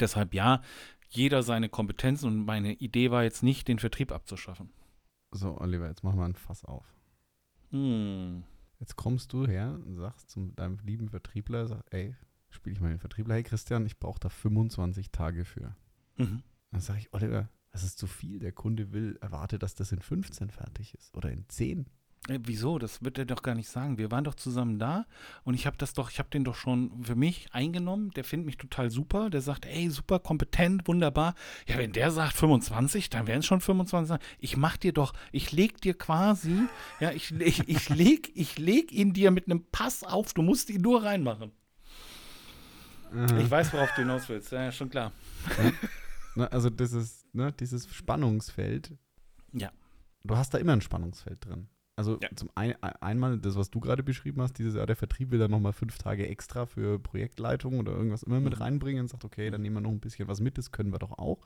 deshalb 0.00 0.32
ja, 0.32 0.62
jeder 1.10 1.42
seine 1.42 1.68
Kompetenzen 1.68 2.26
und 2.26 2.46
meine 2.46 2.72
Idee 2.72 3.10
war 3.10 3.22
jetzt 3.22 3.42
nicht, 3.42 3.68
den 3.68 3.78
Vertrieb 3.78 4.12
abzuschaffen. 4.12 4.70
So, 5.30 5.60
Oliver, 5.60 5.88
jetzt 5.88 6.02
machen 6.02 6.18
wir 6.18 6.24
ein 6.24 6.36
Fass 6.36 6.64
auf. 6.64 6.86
Hm. 7.70 8.44
Jetzt 8.80 8.96
kommst 8.96 9.34
du 9.34 9.46
her 9.46 9.78
und 9.84 9.96
sagst 9.96 10.30
zu 10.30 10.52
deinem 10.56 10.78
lieben 10.84 11.10
Vertriebler, 11.10 11.66
sag, 11.66 11.84
ey, 11.90 12.16
spiele 12.48 12.74
ich 12.74 12.80
mal 12.80 12.88
den 12.88 12.98
Vertriebler, 12.98 13.34
hey 13.34 13.42
Christian, 13.42 13.84
ich 13.84 13.98
brauche 13.98 14.20
da 14.20 14.30
25 14.30 15.10
Tage 15.10 15.44
für. 15.44 15.76
Mhm. 16.16 16.42
Dann 16.70 16.80
sage 16.80 17.00
ich, 17.00 17.12
Oliver, 17.12 17.50
das 17.72 17.82
ist 17.82 17.98
zu 17.98 18.06
viel. 18.06 18.38
Der 18.38 18.52
Kunde 18.52 18.92
will, 18.92 19.18
erwartet, 19.20 19.62
dass 19.62 19.74
das 19.74 19.92
in 19.92 20.00
15 20.00 20.50
fertig 20.50 20.94
ist 20.94 21.14
oder 21.16 21.30
in 21.30 21.48
10. 21.48 21.86
Äh, 22.28 22.38
wieso? 22.44 22.78
Das 22.78 23.02
wird 23.02 23.18
er 23.18 23.24
doch 23.24 23.42
gar 23.42 23.54
nicht 23.54 23.68
sagen. 23.68 23.98
Wir 23.98 24.10
waren 24.10 24.24
doch 24.24 24.34
zusammen 24.34 24.78
da 24.78 25.06
und 25.42 25.54
ich 25.54 25.66
habe 25.66 25.76
das 25.76 25.92
doch, 25.92 26.10
ich 26.10 26.18
habe 26.18 26.28
den 26.28 26.44
doch 26.44 26.54
schon 26.54 27.02
für 27.02 27.16
mich 27.16 27.48
eingenommen. 27.52 28.10
Der 28.12 28.24
findet 28.24 28.46
mich 28.46 28.58
total 28.58 28.90
super. 28.90 29.30
Der 29.30 29.40
sagt, 29.40 29.66
ey, 29.66 29.90
super 29.90 30.20
kompetent, 30.20 30.86
wunderbar. 30.86 31.34
Ja, 31.66 31.78
wenn 31.78 31.92
der 31.92 32.10
sagt 32.10 32.34
25, 32.34 33.10
dann 33.10 33.26
wären 33.26 33.40
es 33.40 33.46
schon 33.46 33.60
25. 33.60 34.18
Ich 34.38 34.56
mach 34.56 34.76
dir 34.76 34.92
doch, 34.92 35.14
ich 35.32 35.50
leg 35.50 35.80
dir 35.80 35.94
quasi, 35.94 36.68
ja, 37.00 37.10
ich, 37.10 37.32
ich, 37.40 37.68
ich 37.68 37.88
leg, 37.88 38.30
ich 38.34 38.58
leg 38.58 38.92
ihn 38.92 39.12
dir 39.12 39.30
mit 39.30 39.46
einem 39.46 39.64
Pass 39.72 40.04
auf. 40.04 40.32
Du 40.34 40.42
musst 40.42 40.70
ihn 40.70 40.82
nur 40.82 41.02
reinmachen. 41.02 41.50
Aha. 43.14 43.38
Ich 43.40 43.50
weiß, 43.50 43.72
worauf 43.72 43.90
du 43.90 44.02
hinaus 44.02 44.28
willst. 44.28 44.52
Ja, 44.52 44.70
schon 44.70 44.90
klar. 44.90 45.12
Na, 46.34 46.46
also 46.46 46.70
das 46.70 46.92
ist 46.92 47.34
ne, 47.34 47.52
dieses 47.52 47.92
Spannungsfeld. 47.94 48.92
Ja. 49.52 49.70
Du 50.24 50.36
hast 50.36 50.54
da 50.54 50.58
immer 50.58 50.72
ein 50.72 50.80
Spannungsfeld 50.80 51.44
drin. 51.44 51.68
Also 51.94 52.18
ja. 52.22 52.28
zum 52.34 52.48
einen 52.54 52.74
einmal 52.82 53.38
das, 53.38 53.54
was 53.54 53.70
du 53.70 53.78
gerade 53.78 54.02
beschrieben 54.02 54.40
hast, 54.40 54.54
dieses 54.58 54.74
Jahr 54.74 54.86
der 54.86 54.96
Vertrieb 54.96 55.30
will 55.30 55.38
dann 55.38 55.50
nochmal 55.50 55.74
fünf 55.74 55.98
Tage 55.98 56.26
extra 56.26 56.64
für 56.64 56.98
Projektleitung 56.98 57.78
oder 57.78 57.92
irgendwas 57.92 58.22
immer 58.22 58.40
mit 58.40 58.56
mhm. 58.56 58.62
reinbringen 58.62 59.02
und 59.02 59.08
sagt, 59.08 59.24
okay, 59.24 59.50
dann 59.50 59.60
nehmen 59.60 59.76
wir 59.76 59.82
noch 59.82 59.90
ein 59.90 60.00
bisschen 60.00 60.26
was 60.26 60.40
mit, 60.40 60.56
das 60.56 60.72
können 60.72 60.90
wir 60.90 60.98
doch 60.98 61.12
auch. 61.12 61.38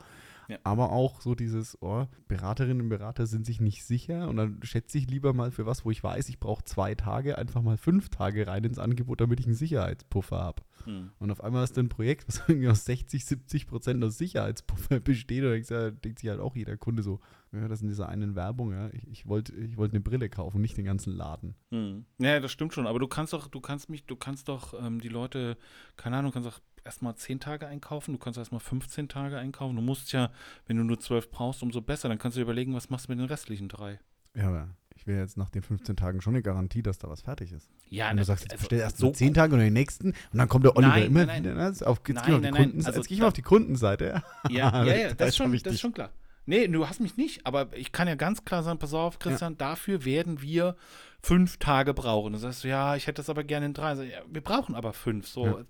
Ja. 0.49 0.59
Aber 0.65 0.93
auch 0.93 1.21
so 1.21 1.35
dieses, 1.35 1.77
oh, 1.81 2.07
Beraterinnen 2.29 2.83
und 2.83 2.89
Berater 2.89 3.27
sind 3.27 3.47
sich 3.47 3.61
nicht 3.61 3.85
sicher 3.85 4.29
und 4.29 4.37
dann 4.37 4.61
schätze 4.63 4.99
ich 4.99 5.11
lieber 5.11 5.33
mal 5.33 5.51
für 5.51 5.67
was, 5.67 5.85
wo 5.85 5.91
ich 5.91 6.03
weiß, 6.03 6.29
ich 6.29 6.39
brauche 6.39 6.65
zwei 6.65 6.95
Tage, 6.95 7.39
einfach 7.39 7.63
mal 7.63 7.77
fünf 7.77 8.09
Tage 8.09 8.47
rein 8.47 8.65
ins 8.65 8.79
Angebot, 8.79 9.21
damit 9.21 9.41
ich 9.41 9.47
einen 9.47 9.55
Sicherheitspuffer 9.55 10.39
habe. 10.39 10.63
Hm. 10.85 11.11
Und 11.19 11.31
auf 11.31 11.43
einmal 11.43 11.63
hast 11.63 11.77
du 11.77 11.81
ein 11.81 11.89
Projekt, 11.89 12.29
was 12.29 12.43
irgendwie 12.49 12.69
aus 12.69 12.85
60, 12.85 13.25
70 13.25 13.67
Prozent 13.67 14.03
aus 14.05 14.19
Sicherheitspuffer 14.19 15.01
besteht. 15.01 15.45
Und 15.45 15.71
da 15.71 15.91
denkt 15.91 16.21
sich 16.21 16.31
halt 16.31 16.41
auch 16.41 16.57
jeder 16.57 16.77
Kunde 16.77 17.03
so, 17.03 17.21
ja, 17.53 17.69
das 17.69 17.83
in 17.83 17.89
dieser 17.89 18.09
einen 18.09 18.35
Werbung, 18.35 18.73
ja, 18.73 18.91
ich, 18.93 19.09
ich 19.09 19.27
wollte 19.27 19.55
ich 19.55 19.77
wollt 19.77 19.93
eine 19.93 20.01
Brille 20.01 20.29
kaufen, 20.29 20.61
nicht 20.61 20.77
den 20.77 20.85
ganzen 20.85 21.13
Laden. 21.13 21.55
Hm. 21.71 22.05
Ja, 22.19 22.41
das 22.41 22.53
stimmt 22.53 22.73
schon. 22.75 22.87
Aber 22.87 22.99
du 22.99 23.09
kannst 23.09 23.33
doch, 23.33 23.49
du 23.49 23.61
kannst 23.61 23.89
mich, 23.89 24.05
du 24.05 24.17
kannst 24.17 24.49
doch 24.49 24.75
ähm, 24.81 25.01
die 25.01 25.09
Leute, 25.09 25.57
keine 25.97 26.17
Ahnung, 26.17 26.33
kannst 26.33 26.49
doch 26.49 26.61
erstmal 26.87 27.15
10 27.15 27.41
Tage 27.41 27.67
einkaufen, 27.67 28.13
du 28.13 28.19
kannst 28.19 28.39
erstmal 28.39 28.61
15 28.61 29.09
Tage 29.09 29.37
einkaufen. 29.37 29.77
Du 29.77 29.83
musst 29.83 30.13
ja, 30.13 30.31
wenn 30.67 30.79
du 30.79 30.85
nur 30.85 30.99
12 30.99 31.31
brauchst, 31.31 31.63
umso 31.63 31.83
besser. 31.83 32.09
Dann 32.09 32.19
kannst 32.19 32.37
du 32.37 32.41
dir 32.41 32.45
überlegen, 32.45 32.75
was 32.75 32.89
machst 32.89 33.09
du 33.09 33.13
mit 33.13 33.19
den 33.19 33.27
restlichen 33.27 33.69
drei. 33.69 34.01
Ja, 34.35 34.49
aber 34.49 34.69
ich 34.95 35.07
will 35.07 35.17
jetzt 35.17 35.37
nach 35.37 35.51
den 35.51 35.63
15 35.63 35.97
Tagen 35.97 36.21
schon 36.23 36.35
eine 36.35 36.43
Garantie, 36.43 36.83
dass 36.83 36.99
da 36.99 37.09
was 37.09 37.23
fertig 37.23 37.53
ist. 37.53 37.69
Ja, 37.89 38.11
Wenn 38.11 38.17
du 38.17 38.25
sagst, 38.25 38.45
jetzt 38.45 38.53
also, 38.53 38.63
bestell 38.63 38.81
erst 38.81 38.99
so 38.99 39.11
10 39.11 39.35
Tage 39.35 39.55
und 39.55 39.61
den 39.61 39.73
nächsten 39.73 40.09
und 40.09 40.39
dann 40.39 40.49
kommt 40.49 40.65
der 40.65 40.77
Oliver 40.77 40.93
nein, 40.93 41.07
immer 41.07 41.27
nein, 41.27 41.45
wieder. 41.45 41.55
Ne? 41.55 41.75
Auf, 41.85 42.01
jetzt 42.09 42.27
nein, 42.27 42.41
nein, 42.41 42.55
nein. 42.55 42.73
Also, 42.77 42.99
jetzt 42.99 43.09
gehe 43.09 43.17
ich 43.17 43.21
mal 43.21 43.29
auf 43.29 43.35
die 43.35 43.43
Kundenseite. 43.43 44.23
Ja, 44.49 44.85
ja, 44.85 44.85
ja, 44.95 45.15
das, 45.15 45.31
ist 45.31 45.37
schon, 45.37 45.53
das 45.53 45.75
ist 45.75 45.81
schon 45.81 45.93
klar. 45.93 46.11
Nee, 46.47 46.69
du 46.69 46.89
hast 46.89 47.01
mich 47.01 47.17
nicht, 47.17 47.45
aber 47.45 47.77
ich 47.77 47.93
kann 47.93 48.09
ja 48.09 48.15
ganz 48.15 48.45
klar 48.45 48.63
sagen, 48.63 48.79
pass 48.79 48.95
auf, 48.95 49.19
Christian, 49.19 49.55
ja. 49.55 49.59
dafür 49.59 50.05
werden 50.05 50.41
wir 50.41 50.77
fünf 51.21 51.57
Tage 51.57 51.93
brauchen. 51.93 52.33
Du 52.33 52.39
sagst, 52.39 52.63
ja, 52.63 52.95
ich 52.95 53.09
hätte 53.09 53.21
das 53.21 53.29
aber 53.29 53.43
gerne 53.43 53.67
in 53.67 53.75
drei. 53.75 53.95
Ja, 54.05 54.21
wir 54.29 54.41
brauchen 54.41 54.77
aber 54.77 54.93
fünf. 54.93 55.27
So, 55.27 55.45
ja. 55.45 55.65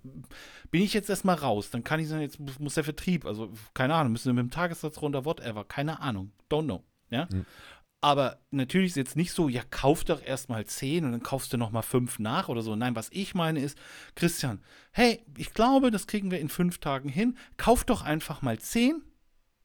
bin 0.69 0.83
ich 0.83 0.93
jetzt 0.93 1.09
erstmal 1.09 1.35
raus, 1.35 1.71
dann 1.71 1.83
kann 1.83 1.99
ich 1.99 2.07
sagen, 2.07 2.21
jetzt 2.21 2.39
muss 2.59 2.75
der 2.75 2.83
Vertrieb, 2.83 3.25
also 3.25 3.51
keine 3.73 3.95
Ahnung, 3.95 4.11
müssen 4.11 4.27
wir 4.27 4.41
mit 4.41 4.51
dem 4.51 4.55
Tagessatz 4.55 5.01
runter, 5.01 5.25
whatever, 5.25 5.63
keine 5.63 5.99
Ahnung, 5.99 6.31
don't 6.49 6.65
know. 6.65 6.83
Ja. 7.09 7.27
Mhm. 7.31 7.45
Aber 7.99 8.39
natürlich 8.51 8.91
ist 8.91 8.97
jetzt 8.97 9.15
nicht 9.15 9.31
so, 9.31 9.49
ja, 9.49 9.63
kauf 9.71 10.03
doch 10.03 10.23
erstmal 10.23 10.65
zehn 10.65 11.03
und 11.03 11.13
dann 11.13 11.23
kaufst 11.23 11.51
du 11.51 11.57
nochmal 11.57 11.81
fünf 11.81 12.19
nach 12.19 12.47
oder 12.47 12.61
so. 12.61 12.75
Nein, 12.75 12.95
was 12.95 13.09
ich 13.11 13.33
meine 13.33 13.59
ist, 13.59 13.77
Christian, 14.15 14.61
hey, 14.91 15.25
ich 15.35 15.53
glaube, 15.53 15.89
das 15.89 16.05
kriegen 16.05 16.29
wir 16.29 16.39
in 16.39 16.49
fünf 16.49 16.77
Tagen 16.77 17.09
hin. 17.09 17.35
Kauf 17.57 17.83
doch 17.83 18.03
einfach 18.03 18.43
mal 18.43 18.59
zehn, 18.59 19.01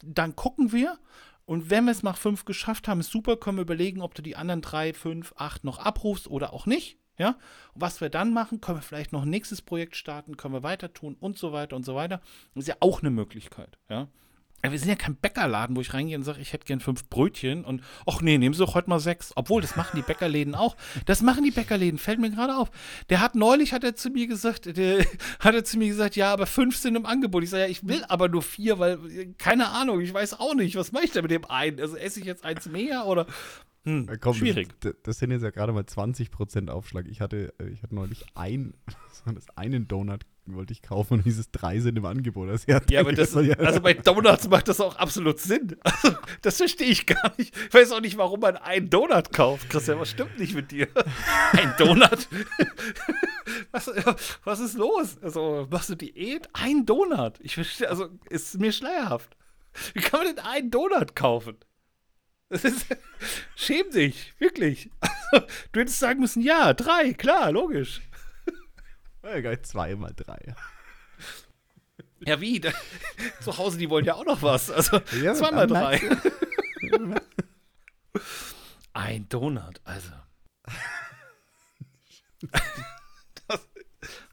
dann 0.02 0.36
gucken 0.36 0.72
wir. 0.72 0.98
Und 1.44 1.70
wenn 1.70 1.84
wir 1.84 1.92
es 1.92 2.02
nach 2.02 2.16
fünf 2.16 2.44
geschafft 2.44 2.86
haben, 2.88 3.00
ist 3.00 3.10
super, 3.10 3.36
können 3.36 3.58
wir 3.58 3.62
überlegen, 3.62 4.00
ob 4.00 4.14
du 4.14 4.22
die 4.22 4.36
anderen 4.36 4.62
drei, 4.62 4.92
fünf, 4.92 5.34
acht 5.36 5.64
noch 5.64 5.78
abrufst 5.78 6.28
oder 6.28 6.52
auch 6.52 6.66
nicht. 6.66 6.98
Ja, 7.18 7.36
was 7.74 8.00
wir 8.00 8.08
dann 8.08 8.32
machen, 8.32 8.60
können 8.60 8.78
wir 8.78 8.82
vielleicht 8.82 9.12
noch 9.12 9.22
ein 9.22 9.30
nächstes 9.30 9.60
Projekt 9.60 9.96
starten, 9.96 10.38
können 10.38 10.54
wir 10.54 10.62
weiter 10.62 10.92
tun 10.94 11.14
und 11.20 11.38
so 11.38 11.52
weiter 11.52 11.76
und 11.76 11.84
so 11.84 11.94
weiter. 11.94 12.22
Das 12.54 12.62
ist 12.62 12.68
ja 12.68 12.76
auch 12.80 13.00
eine 13.00 13.10
Möglichkeit. 13.10 13.78
Ja, 13.90 14.08
wir 14.70 14.78
sind 14.78 14.88
ja 14.88 14.94
kein 14.94 15.16
Bäckerladen, 15.16 15.74
wo 15.74 15.80
ich 15.80 15.92
reingehe 15.92 16.16
und 16.16 16.22
sage, 16.22 16.40
ich 16.40 16.52
hätte 16.52 16.66
gern 16.66 16.78
fünf 16.78 17.08
Brötchen 17.08 17.64
und 17.64 17.82
ach 18.06 18.20
nee, 18.20 18.38
nehmen 18.38 18.54
Sie 18.54 18.60
doch 18.60 18.74
heute 18.74 18.88
mal 18.88 19.00
sechs. 19.00 19.32
Obwohl, 19.34 19.60
das 19.60 19.74
machen 19.74 19.96
die 19.96 20.02
Bäckerläden 20.02 20.54
auch. 20.54 20.76
Das 21.06 21.20
machen 21.20 21.42
die 21.42 21.50
Bäckerläden, 21.50 21.98
fällt 21.98 22.20
mir 22.20 22.30
gerade 22.30 22.56
auf. 22.56 22.70
Der 23.10 23.20
hat 23.20 23.34
neulich, 23.34 23.72
hat 23.72 23.82
er 23.82 23.96
zu 23.96 24.10
mir 24.10 24.28
gesagt, 24.28 24.76
der, 24.76 25.04
hat 25.40 25.54
er 25.54 25.64
zu 25.64 25.78
mir 25.78 25.88
gesagt, 25.88 26.14
ja, 26.14 26.32
aber 26.32 26.46
fünf 26.46 26.76
sind 26.76 26.94
im 26.94 27.06
Angebot. 27.06 27.42
Ich 27.42 27.50
sage, 27.50 27.64
ja, 27.64 27.68
ich 27.68 27.86
will 27.88 28.04
aber 28.08 28.28
nur 28.28 28.42
vier, 28.42 28.78
weil, 28.78 28.98
keine 29.36 29.68
Ahnung, 29.70 30.00
ich 30.00 30.14
weiß 30.14 30.38
auch 30.38 30.54
nicht, 30.54 30.76
was 30.76 30.92
mache 30.92 31.06
ich 31.06 31.10
da 31.10 31.22
mit 31.22 31.32
dem 31.32 31.44
einen? 31.44 31.80
Also 31.80 31.96
esse 31.96 32.20
ich 32.20 32.26
jetzt 32.26 32.44
eins 32.44 32.66
mehr 32.66 33.06
oder 33.06 33.26
hm, 33.84 34.08
Komm, 34.20 34.34
schwierig. 34.34 34.68
Das, 34.80 34.94
das, 35.02 35.18
sind 35.18 35.32
jetzt 35.32 35.42
ja 35.42 35.50
gerade 35.50 35.72
mal 35.72 35.82
20% 35.82 36.68
Aufschlag. 36.68 37.06
Ich 37.08 37.20
hatte, 37.20 37.52
äh, 37.58 37.68
ich 37.68 37.82
hatte 37.82 37.94
neulich 37.94 38.24
ein, 38.34 38.74
einen 39.56 39.88
Donut 39.88 40.24
wollte 40.46 40.72
ich 40.72 40.82
kaufen 40.82 41.14
und 41.14 41.26
dieses 41.26 41.50
drei 41.50 41.78
sind 41.78 41.96
im 41.96 42.04
Angebot. 42.04 42.48
Das 42.48 42.66
ja, 42.66 42.80
ja, 42.90 43.00
aber 43.00 43.12
das, 43.12 43.36
also 43.36 43.80
bei 43.80 43.94
Donuts 43.94 44.48
macht 44.48 44.68
das 44.68 44.80
auch 44.80 44.96
absolut 44.96 45.38
Sinn. 45.38 45.76
Also, 46.02 46.16
das 46.40 46.56
verstehe 46.56 46.88
ich 46.88 47.06
gar 47.06 47.32
nicht. 47.38 47.54
Ich 47.56 47.74
weiß 47.74 47.92
auch 47.92 48.00
nicht, 48.00 48.16
warum 48.16 48.40
man 48.40 48.56
einen 48.56 48.90
Donut 48.90 49.32
kauft. 49.32 49.70
Christian, 49.70 50.00
was 50.00 50.10
stimmt 50.10 50.36
nicht 50.38 50.54
mit 50.54 50.72
dir? 50.72 50.88
Ein 51.52 51.74
Donut? 51.78 52.28
was, 53.70 53.90
was 54.42 54.60
ist 54.60 54.76
los? 54.76 55.18
Also, 55.22 55.68
machst 55.70 55.90
du 55.90 55.94
Diät? 55.94 56.48
Ein 56.54 56.86
Donut? 56.86 57.34
Ich 57.40 57.54
verstehe, 57.54 57.88
also, 57.88 58.08
ist 58.30 58.58
mir 58.58 58.72
schleierhaft. 58.72 59.36
Wie 59.94 60.00
kann 60.00 60.24
man 60.24 60.34
denn 60.34 60.44
einen 60.44 60.70
Donut 60.70 61.14
kaufen? 61.14 61.56
Das 62.52 62.64
ist, 62.64 62.86
schäm 63.56 63.90
dich, 63.92 64.34
wirklich. 64.38 64.90
du 65.72 65.80
hättest 65.80 65.98
sagen 65.98 66.20
müssen, 66.20 66.42
ja, 66.42 66.74
drei, 66.74 67.14
klar, 67.14 67.50
logisch. 67.50 68.02
Geil, 69.22 69.62
zwei 69.62 69.94
mal 69.96 70.12
drei. 70.14 70.54
Ja, 72.20 72.42
wie? 72.42 72.60
Da, 72.60 72.72
zu 73.40 73.56
Hause, 73.56 73.78
die 73.78 73.88
wollen 73.88 74.04
ja 74.04 74.16
auch 74.16 74.26
noch 74.26 74.42
was. 74.42 74.70
Also 74.70 75.00
ja, 75.22 75.32
zweimal 75.32 75.66
drei. 75.66 75.98
Ein 78.92 79.26
Donut, 79.30 79.80
also. 79.84 80.12
das, 83.48 83.68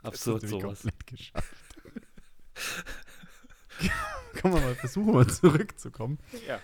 absurd 0.04 0.44
das 0.44 0.50
sowas. 0.50 0.84
geschafft. 1.06 1.56
Kommen 4.42 4.56
wir 4.56 4.62
mal, 4.62 4.76
versuchen 4.76 5.14
mal 5.14 5.28
zurückzukommen. 5.28 6.20
Ja. 6.46 6.60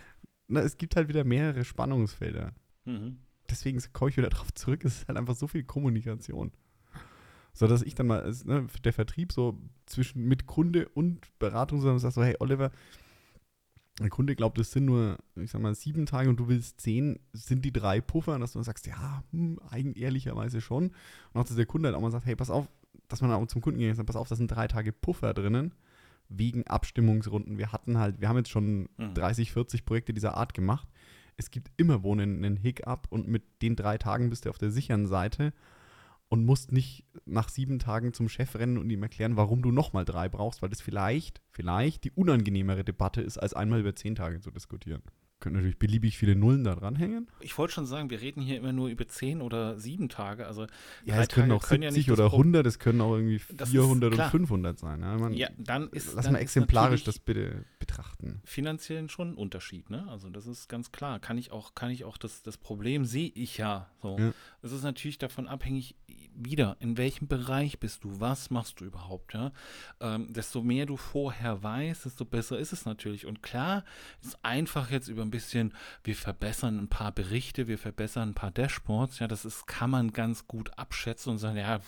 Na, 0.48 0.62
es 0.62 0.78
gibt 0.78 0.96
halt 0.96 1.08
wieder 1.08 1.24
mehrere 1.24 1.64
Spannungsfelder. 1.64 2.54
Mhm. 2.86 3.18
Deswegen 3.50 3.82
komme 3.94 4.10
ich 4.10 4.18
wieder 4.18 4.30
darauf 4.30 4.54
zurück, 4.54 4.84
es 4.86 5.02
ist 5.02 5.08
halt 5.08 5.18
einfach 5.18 5.36
so 5.36 5.48
viel 5.48 5.64
Kommunikation. 5.64 6.52
So 7.54 7.68
dass 7.68 7.82
ich 7.84 7.96
dann 7.96 8.08
mal, 8.08 8.22
als, 8.22 8.44
ne, 8.44 8.68
der 8.84 8.94
Vertrieb 8.94 9.32
so 9.32 9.58
zwischen 9.86 10.28
mit 10.28 10.46
Kunde 10.46 10.90
und 10.90 11.28
Beratung 11.40 11.80
so 11.80 11.98
sagt 11.98 12.14
so, 12.14 12.24
hey 12.24 12.36
Oliver, 12.40 12.72
der 14.00 14.10
Kunde 14.10 14.36
glaubt, 14.36 14.60
es 14.60 14.72
sind 14.72 14.86
nur, 14.86 15.18
ich 15.36 15.52
sag 15.52 15.62
mal, 15.62 15.74
sieben 15.74 16.06
Tage 16.06 16.30
und 16.30 16.38
du 16.38 16.50
willst 16.50 16.82
zehn, 16.82 17.18
sind 17.32 17.64
die 17.64 17.72
drei 17.72 18.02
Puffer, 18.02 18.36
und 18.36 18.42
dass 18.42 18.52
du 18.52 18.60
dann 18.60 18.66
sagst, 18.66 18.88
ja, 18.88 19.24
hm, 19.32 19.60
eigen, 19.70 19.94
ehrlicherweise 19.94 20.60
schon. 20.60 20.88
Und 21.32 21.42
auch, 21.42 21.46
dass 21.46 21.56
der 21.56 21.66
Kunde 21.66 21.88
halt 21.88 21.96
auch 21.96 22.02
mal 22.02 22.12
sagt, 22.12 22.26
hey, 22.26 22.36
pass 22.36 22.50
auf, 22.50 22.68
dass 23.08 23.22
man 23.22 23.32
auch 23.32 23.48
zum 23.48 23.62
Kunden 23.62 23.80
geht 23.80 23.90
und 23.90 23.96
sagt, 23.96 24.08
pass 24.08 24.18
auf, 24.18 24.28
da 24.28 24.36
sind 24.36 24.50
drei 24.50 24.68
Tage 24.68 24.92
Puffer 24.92 25.34
drinnen, 25.34 25.72
wegen 26.30 26.66
Abstimmungsrunden. 26.68 27.58
Wir 27.58 27.72
hatten 27.72 27.98
halt, 27.98 28.20
wir 28.22 28.30
haben 28.30 28.38
jetzt 28.38 28.50
schon 28.50 28.90
Mhm. 28.98 29.14
30, 29.14 29.52
40 29.52 29.86
Projekte 29.86 30.14
dieser 30.14 30.38
Art 30.38 30.54
gemacht. 30.54 30.88
Es 31.38 31.52
gibt 31.52 31.70
immer 31.78 32.04
wo 32.04 32.14
einen, 32.14 32.44
einen 32.44 32.58
Hiccup 32.58 33.08
und 33.10 33.28
mit 33.28 33.44
den 33.62 33.76
drei 33.76 33.98
Tagen 33.98 34.30
bist 34.30 34.46
du 34.46 34.50
auf 34.50 34.58
der 34.58 34.72
sicheren 34.72 35.06
Seite 35.08 35.54
und 36.30 36.46
musst 36.46 36.72
nicht 36.72 37.06
nach 37.26 37.50
sieben 37.50 37.78
Tagen 37.78 38.14
zum 38.14 38.30
Chef 38.30 38.56
rennen 38.56 38.78
und 38.78 38.90
ihm 38.90 39.04
erklären, 39.04 39.38
warum 39.38 39.62
du 39.62 39.72
nochmal 39.72 40.06
drei 40.06 40.30
brauchst, 40.30 40.62
weil 40.62 40.70
das 40.70 40.82
vielleicht, 40.82 41.42
vielleicht 41.50 42.04
die 42.04 42.12
unangenehmere 42.12 42.84
Debatte 42.84 43.22
ist, 43.22 43.38
als 43.38 43.54
einmal 43.54 43.80
über 43.82 43.96
zehn 43.96 44.16
Tage 44.16 44.40
zu 44.40 44.50
diskutieren. 44.52 45.02
Können 45.41 45.56
natürlich 45.56 45.78
beliebig 45.78 46.17
viele 46.17 46.36
Nullen 46.36 46.63
da 46.63 46.76
dranhängen. 46.76 47.28
Ich 47.41 47.58
wollte 47.58 47.74
schon 47.74 47.86
sagen, 47.86 48.10
wir 48.10 48.21
reden 48.21 48.41
hier 48.41 48.58
immer 48.58 48.71
nur 48.71 48.88
über 48.88 49.08
zehn 49.08 49.41
oder 49.41 49.78
sieben 49.78 50.08
Tage. 50.10 50.48
Also 50.48 50.65
Ja, 51.04 51.21
es 51.21 51.28
können 51.28 51.50
Tage 51.50 51.54
auch 51.60 51.67
können 51.67 51.84
ja 51.84 51.91
70 51.91 52.08
nicht 52.08 52.10
das 52.10 52.19
oder 52.19 52.30
Pro- 52.30 52.38
100, 52.38 52.65
es 52.65 52.80
können 52.80 53.02
auch 53.02 53.13
irgendwie 53.15 53.41
Das 53.54 53.67
ist 53.69 53.74
400 53.74 54.12
und 54.12 54.15
klar. 54.15 54.32
500 54.32 54.80
sein. 54.80 55.02
Ja, 55.02 55.17
man, 55.17 55.34
ja, 55.34 55.50
dann 55.58 55.89
ist 55.89 56.13
lass 56.15 56.24
dann 56.26 56.34
mal 56.34 56.39
exemplarisch 56.39 57.04
das 57.04 57.19
bitte 57.19 57.65
betrachten. 57.86 58.41
finanziell 58.43 59.10
schon 59.10 59.32
ein 59.32 59.36
Unterschied, 59.36 59.89
ne? 59.89 60.08
Also 60.10 60.30
das 60.30 60.48
ist 60.48 60.67
ganz 60.67 60.91
klar. 60.91 61.19
Kann 61.19 61.38
ich 61.38 61.52
auch, 61.52 61.76
kann 61.76 61.91
ich 61.91 62.04
auch 62.04 62.17
das, 62.17 62.41
das 62.41 62.58
Problem 62.58 63.06
sehe 63.06 63.32
ich 63.36 63.58
ja 63.58 63.89
so. 64.02 64.17
Ja. 64.17 64.34
Es 64.62 64.71
ist 64.71 64.84
natürlich 64.84 65.17
davon 65.17 65.48
abhängig, 65.48 65.95
wieder, 66.36 66.76
in 66.80 66.98
welchem 66.98 67.28
Bereich 67.28 67.80
bist 67.80 68.04
du, 68.04 68.19
was 68.19 68.50
machst 68.50 68.80
du 68.80 68.86
überhaupt, 68.86 69.34
ja? 69.34 69.52
Ähm, 70.00 70.34
desto 70.34 70.62
mehr 70.62 70.86
du 70.86 70.98
vorher 70.98 71.62
weißt, 71.63 72.06
desto 72.06 72.26
besser 72.26 72.58
ist 72.58 72.74
es 72.74 72.86
natürlich. 72.86 73.26
Und 73.26 73.41
klar, 73.41 73.84
ist 74.21 74.38
einfach 74.43 74.89
jetzt 74.91 75.08
über 75.08 75.21
ein 75.21 75.32
bisschen, 75.32 75.74
wir 76.04 76.15
verbessern 76.15 76.80
ein 76.80 76.89
paar 76.89 77.12
Berichte, 77.12 77.67
wir 77.67 77.78
verbessern 77.78 78.30
ein 78.30 78.34
paar 78.34 78.52
Dashboards, 78.52 79.19
ja, 79.19 79.28
das 79.28 79.45
ist, 79.45 79.67
kann 79.67 79.89
man 79.89 80.12
ganz 80.12 80.48
gut 80.48 80.78
abschätzen 80.78 81.32
und 81.32 81.38
sagen, 81.38 81.58
ja, 81.58 81.80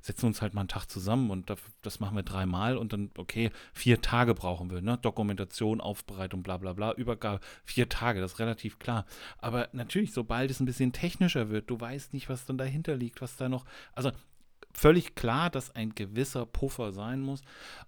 setzen 0.00 0.26
uns 0.26 0.42
halt 0.42 0.54
mal 0.54 0.60
einen 0.60 0.68
Tag 0.68 0.86
zusammen 0.86 1.30
und 1.30 1.50
das, 1.50 1.58
das 1.82 2.00
machen 2.00 2.16
wir 2.16 2.22
dreimal 2.22 2.76
und 2.76 2.92
dann, 2.92 3.10
okay, 3.16 3.50
vier 3.72 4.00
Tage 4.02 4.34
brauchen 4.34 4.70
wir, 4.70 4.80
ne? 4.82 4.98
Dokumentation, 4.98 5.45
Aufbereitung, 5.80 6.42
bla 6.42 6.56
bla 6.56 6.72
bla, 6.72 6.92
Übergabe, 6.92 7.40
vier 7.64 7.88
Tage, 7.88 8.20
das 8.20 8.34
ist 8.34 8.38
relativ 8.38 8.78
klar. 8.78 9.06
Aber 9.38 9.68
natürlich, 9.72 10.12
sobald 10.12 10.50
es 10.50 10.60
ein 10.60 10.66
bisschen 10.66 10.92
technischer 10.92 11.50
wird, 11.50 11.70
du 11.70 11.80
weißt 11.80 12.12
nicht, 12.12 12.28
was 12.28 12.44
dann 12.46 12.58
dahinter 12.58 12.96
liegt, 12.96 13.20
was 13.20 13.36
da 13.36 13.48
noch, 13.48 13.64
also 13.94 14.10
völlig 14.72 15.14
klar, 15.14 15.50
dass 15.50 15.74
ein 15.74 15.94
gewisser 15.94 16.46
Puffer 16.46 16.92
sein 16.92 17.20
muss. 17.20 17.40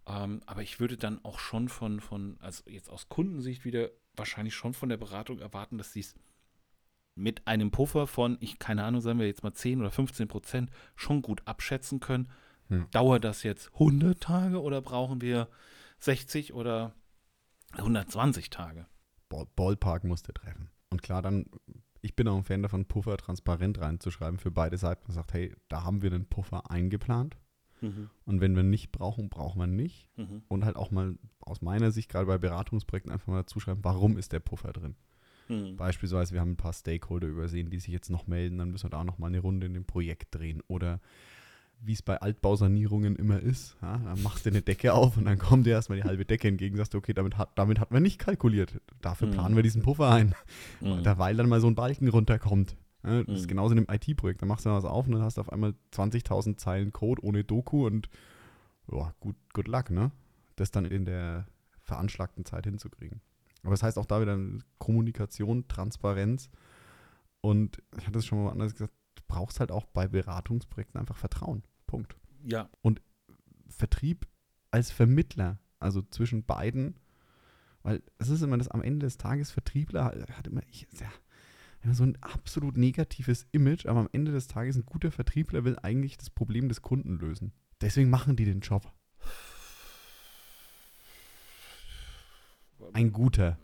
Ähm, 0.07 0.41
aber 0.47 0.63
ich 0.63 0.81
würde 0.81 0.97
dann 0.97 1.25
auch 1.25 1.39
schon 1.39 1.69
von, 1.69 2.01
von, 2.01 2.37
also 2.41 2.65
jetzt 2.69 2.91
aus 2.91 3.09
Kundensicht 3.09 3.65
wieder 3.65 3.91
wahrscheinlich 4.17 4.55
schon 4.55 4.75
von 4.75 4.89
der 4.89 4.97
Beratung 4.97 5.39
erwarten, 5.39 5.79
dass 5.79 5.93
sie 5.93 6.01
es 6.01 6.15
mit 7.15 7.47
einem 7.47 7.71
Puffer 7.71 8.07
von, 8.07 8.39
ich 8.41 8.59
keine 8.59 8.85
Ahnung, 8.85 9.01
sagen 9.01 9.19
wir 9.19 9.27
jetzt 9.27 9.43
mal 9.43 9.53
10 9.53 9.81
oder 9.81 9.91
15 9.91 10.29
Prozent 10.29 10.71
schon 10.97 11.21
gut 11.21 11.43
abschätzen 11.47 12.01
können. 12.01 12.31
Hm. 12.69 12.87
Dauert 12.91 13.25
das 13.25 13.43
jetzt 13.43 13.73
100 13.75 14.21
Tage 14.21 14.63
oder 14.63 14.81
brauchen 14.81 15.21
wir 15.21 15.49
60 16.01 16.55
oder 16.55 16.95
120 17.73 18.51
Tage? 18.51 18.87
Ball 19.29 19.47
Ballpark 19.57 20.05
musste 20.05 20.33
treffen. 20.33 20.71
Und 20.91 21.03
klar, 21.03 21.23
dann, 21.23 21.47
ich 22.01 22.17
bin 22.17 22.29
auch 22.29 22.37
ein 22.37 22.45
Fan 22.45 22.63
davon, 22.63 22.87
Puffer 22.87 23.17
transparent 23.17 23.81
reinzuschreiben 23.81 24.39
für 24.39 24.51
beide 24.51 24.79
Seiten. 24.79 25.05
Man 25.07 25.15
sagt, 25.15 25.35
hey, 25.35 25.55
da 25.69 25.85
haben 25.85 26.03
wir 26.03 26.13
einen 26.13 26.27
Puffer 26.27 26.71
eingeplant. 26.71 27.37
Und 28.25 28.41
wenn 28.41 28.57
wir 28.57 28.63
nicht 28.63 28.91
brauchen, 28.91 29.29
brauchen 29.29 29.61
wir 29.61 29.67
nicht. 29.67 30.09
Mhm. 30.17 30.43
Und 30.49 30.65
halt 30.65 30.77
auch 30.77 30.91
mal 30.91 31.17
aus 31.41 31.63
meiner 31.63 31.91
Sicht, 31.91 32.11
gerade 32.11 32.27
bei 32.27 32.39
Beratungsprojekten, 32.39 33.13
einfach 33.13 33.29
mal 33.29 33.47
zuschreiben, 33.47 33.85
warum 33.85 34.17
ist 34.17 34.33
der 34.33 34.41
Puffer 34.41 34.73
drin. 34.73 34.97
Mhm. 35.49 35.77
Beispielsweise, 35.77 36.35
wir 36.35 36.41
haben 36.41 36.53
ein 36.53 36.57
paar 36.57 36.73
Stakeholder 36.73 37.29
übersehen, 37.29 37.71
die 37.71 37.79
sich 37.79 37.93
jetzt 37.93 38.11
noch 38.11 38.27
melden, 38.27 38.59
dann 38.59 38.71
müssen 38.71 38.87
wir 38.87 38.91
da 38.91 39.01
auch 39.01 39.05
noch 39.05 39.19
mal 39.19 39.29
eine 39.29 39.41
Runde 39.41 39.67
in 39.67 39.75
dem 39.75 39.85
Projekt 39.85 40.35
drehen. 40.35 40.63
Oder 40.67 41.01
wie 41.81 41.93
es 41.93 42.03
bei 42.03 42.21
Altbausanierungen 42.21 43.17
immer 43.17 43.41
ist, 43.41 43.77
ja, 43.81 43.99
dann 43.99 44.23
machst 44.23 44.45
du 44.47 44.51
eine 44.51 44.63
Decke 44.63 44.93
auf 44.95 45.17
und 45.17 45.25
dann 45.27 45.39
kommt 45.39 45.67
dir 45.67 45.71
erstmal 45.71 45.99
die 45.99 46.05
halbe 46.05 46.25
Decke 46.25 46.49
entgegen, 46.49 46.77
sagst 46.77 46.93
du, 46.95 46.99
okay, 46.99 47.15
damit 47.15 47.39
hat, 47.39 47.51
damit 47.57 47.79
hat 47.81 47.91
man 47.93 48.03
nicht 48.03 48.19
kalkuliert. 48.19 48.81
Dafür 49.01 49.29
Mhm. 49.29 49.33
planen 49.33 49.57
wir 49.57 49.63
diesen 49.63 49.83
Puffer 49.83 50.11
ein. 50.11 50.35
Mhm. 50.81 51.03
Da, 51.05 51.19
weil 51.19 51.37
dann 51.37 51.49
mal 51.49 51.61
so 51.61 51.67
ein 51.69 51.75
Balken 51.75 52.09
runterkommt. 52.09 52.77
Ja, 53.05 53.23
das 53.23 53.39
ist 53.41 53.45
Mhm. 53.45 53.49
genauso 53.49 53.75
in 53.77 53.79
einem 53.79 53.95
IT-Projekt. 53.95 54.43
Da 54.43 54.47
machst 54.47 54.67
du 54.67 54.71
was 54.71 54.85
auf 54.85 55.07
und 55.07 55.13
dann 55.13 55.23
hast 55.23 55.37
du 55.37 55.41
auf 55.41 55.53
einmal 55.53 55.75
20.000 55.93 56.57
Zeilen 56.59 56.93
Code 56.93 57.23
ohne 57.25 57.45
Doku 57.45 57.87
und 57.87 58.09
ja, 58.91 59.15
gut, 59.21 59.37
good 59.53 59.69
luck, 59.69 59.91
ne? 59.91 60.11
Das 60.57 60.71
dann 60.73 60.85
in 60.85 61.05
der 61.05 61.47
veranschlagten 61.83 62.45
Zeit 62.45 62.65
hinzukriegen. 62.65 63.21
Aber 63.63 63.71
das 63.71 63.83
heißt 63.83 63.99
auch 63.99 64.07
da 64.07 64.21
wieder 64.21 64.37
Kommunikation, 64.79 65.69
Transparenz 65.69 66.51
und 67.41 67.81
ich 67.99 68.07
hatte 68.07 68.19
es 68.19 68.27
schon 68.27 68.43
mal 68.43 68.51
anders 68.51 68.73
gesagt, 68.73 68.93
brauchst 69.29 69.61
halt 69.61 69.71
auch 69.71 69.87
bei 69.87 70.09
Beratungsprojekten 70.09 70.99
einfach 70.99 71.17
Vertrauen. 71.17 71.63
Punkt. 71.87 72.17
Ja, 72.45 72.69
Vertrieb 73.69 74.27
als 74.71 74.91
Vermittler, 74.91 75.59
also 75.79 76.03
zwischen 76.03 76.45
beiden, 76.45 76.99
weil 77.83 78.03
es 78.19 78.29
ist 78.29 78.43
immer 78.43 78.59
das 78.59 78.69
am 78.69 78.83
Ende 78.83 79.07
des 79.07 79.19
Tages, 79.19 79.51
Vertriebler 79.51 80.05
hat 80.05 80.47
immer, 80.47 80.63
ich, 80.69 80.87
ja, 81.01 81.11
immer 81.83 81.95
so 81.95 82.05
ein 82.05 82.17
absolut 82.23 82.77
negatives 82.77 83.47
Image, 83.53 83.87
aber 83.87 84.01
am 84.01 84.09
Ende 84.13 84.33
des 84.33 84.49
Tages 84.49 84.77
ein 84.77 84.87
guter 84.87 85.11
Vertriebler 85.11 85.65
will 85.65 85.79
eigentlich 85.83 86.17
das 86.17 86.31
Problem 86.31 86.69
des 86.69 86.83
Kunden 86.83 87.19
lösen. 87.19 87.53
Deswegen 87.81 88.11
machen 88.11 88.37
die 88.37 88.45
den 88.45 88.61
Job. 88.61 88.93
Ein 92.93 93.13
guter. 93.13 93.59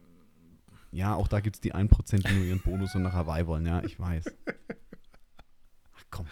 Ja, 0.92 1.14
auch 1.14 1.27
da 1.27 1.40
gibt 1.40 1.57
es 1.57 1.61
die 1.61 1.74
1%, 1.74 2.29
die 2.29 2.35
nur 2.35 2.44
ihren 2.44 2.61
Bonus 2.61 2.94
und 2.94 3.03
nach 3.03 3.14
Hawaii 3.14 3.46
wollen, 3.46 3.66
ja, 3.66 3.83
ich 3.83 3.98
weiß. 3.98 4.27
Komm. 6.14 6.27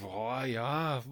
boah, 0.00 0.44
ja. 0.44 1.02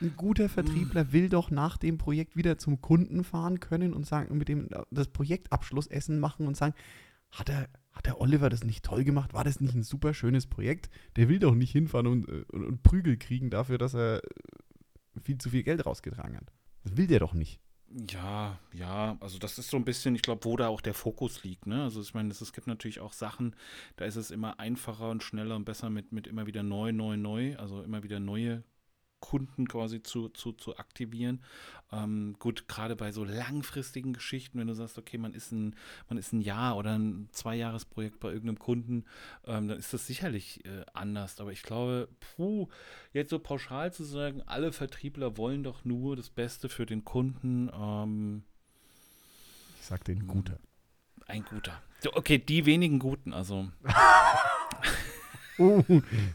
Ein 0.00 0.14
guter 0.16 0.48
Vertriebler 0.48 1.12
will 1.12 1.28
doch 1.28 1.50
nach 1.50 1.76
dem 1.76 1.98
Projekt 1.98 2.36
wieder 2.36 2.56
zum 2.56 2.80
Kunden 2.80 3.24
fahren 3.24 3.58
können 3.58 3.92
und 3.92 4.06
sagen, 4.06 4.38
mit 4.38 4.48
dem 4.48 4.68
das 4.92 5.08
Projektabschlussessen 5.08 6.20
machen 6.20 6.46
und 6.46 6.56
sagen, 6.56 6.74
hat 7.32 7.48
der, 7.48 7.68
hat 7.90 8.06
der 8.06 8.20
Oliver 8.20 8.48
das 8.48 8.62
nicht 8.62 8.84
toll 8.84 9.02
gemacht? 9.02 9.34
War 9.34 9.42
das 9.42 9.60
nicht 9.60 9.74
ein 9.74 9.82
super 9.82 10.14
schönes 10.14 10.46
Projekt? 10.46 10.88
Der 11.16 11.28
will 11.28 11.40
doch 11.40 11.56
nicht 11.56 11.72
hinfahren 11.72 12.06
und, 12.06 12.28
äh, 12.28 12.44
und, 12.52 12.64
und 12.64 12.82
Prügel 12.84 13.16
kriegen 13.16 13.50
dafür, 13.50 13.78
dass 13.78 13.94
er 13.94 14.22
äh, 14.22 15.20
viel 15.20 15.38
zu 15.38 15.50
viel 15.50 15.64
Geld 15.64 15.84
rausgetragen 15.84 16.36
hat. 16.36 16.52
Das 16.84 16.96
will 16.96 17.08
der 17.08 17.18
doch 17.18 17.34
nicht. 17.34 17.60
Ja, 17.98 18.58
ja, 18.74 19.16
also 19.20 19.38
das 19.38 19.58
ist 19.58 19.70
so 19.70 19.78
ein 19.78 19.84
bisschen, 19.86 20.14
ich 20.14 20.20
glaube, 20.20 20.44
wo 20.44 20.56
da 20.58 20.68
auch 20.68 20.82
der 20.82 20.92
Fokus 20.92 21.44
liegt, 21.44 21.66
ne? 21.66 21.84
Also 21.84 22.02
ich 22.02 22.12
meine, 22.12 22.28
es 22.30 22.52
gibt 22.52 22.66
natürlich 22.66 23.00
auch 23.00 23.14
Sachen, 23.14 23.56
da 23.96 24.04
ist 24.04 24.16
es 24.16 24.30
immer 24.30 24.60
einfacher 24.60 25.08
und 25.08 25.22
schneller 25.22 25.56
und 25.56 25.64
besser 25.64 25.88
mit, 25.88 26.12
mit 26.12 26.26
immer 26.26 26.46
wieder 26.46 26.62
neu, 26.62 26.92
neu, 26.92 27.16
neu, 27.16 27.56
also 27.56 27.82
immer 27.82 28.02
wieder 28.02 28.20
neue 28.20 28.62
Kunden 29.20 29.66
quasi 29.66 30.02
zu, 30.02 30.28
zu, 30.28 30.52
zu 30.52 30.76
aktivieren. 30.76 31.42
Ähm, 31.92 32.36
gut, 32.38 32.68
gerade 32.68 32.96
bei 32.96 33.12
so 33.12 33.24
langfristigen 33.24 34.12
Geschichten, 34.12 34.58
wenn 34.58 34.66
du 34.66 34.74
sagst, 34.74 34.98
okay, 34.98 35.18
man 35.18 35.32
ist 35.34 35.52
ein, 35.52 35.74
man 36.08 36.18
ist 36.18 36.32
ein 36.32 36.40
Jahr 36.40 36.76
oder 36.76 36.98
ein 36.98 37.28
Zweijahresprojekt 37.32 38.20
bei 38.20 38.28
irgendeinem 38.28 38.58
Kunden, 38.58 39.04
ähm, 39.46 39.68
dann 39.68 39.78
ist 39.78 39.92
das 39.92 40.06
sicherlich 40.06 40.64
äh, 40.64 40.84
anders. 40.94 41.40
Aber 41.40 41.52
ich 41.52 41.62
glaube, 41.62 42.08
puh, 42.36 42.68
jetzt 43.12 43.30
so 43.30 43.38
pauschal 43.38 43.92
zu 43.92 44.04
sagen, 44.04 44.42
alle 44.46 44.72
Vertriebler 44.72 45.36
wollen 45.36 45.62
doch 45.62 45.84
nur 45.84 46.16
das 46.16 46.30
Beste 46.30 46.68
für 46.68 46.86
den 46.86 47.04
Kunden, 47.04 47.70
ähm, 47.72 48.42
Ich 49.80 49.86
sag 49.86 50.04
den 50.04 50.26
guter. 50.26 50.58
ein 51.26 51.44
guter. 51.44 51.80
Okay, 52.14 52.38
die 52.38 52.66
wenigen 52.66 52.98
guten, 52.98 53.32
also. 53.32 53.68
Uh, 55.58 55.82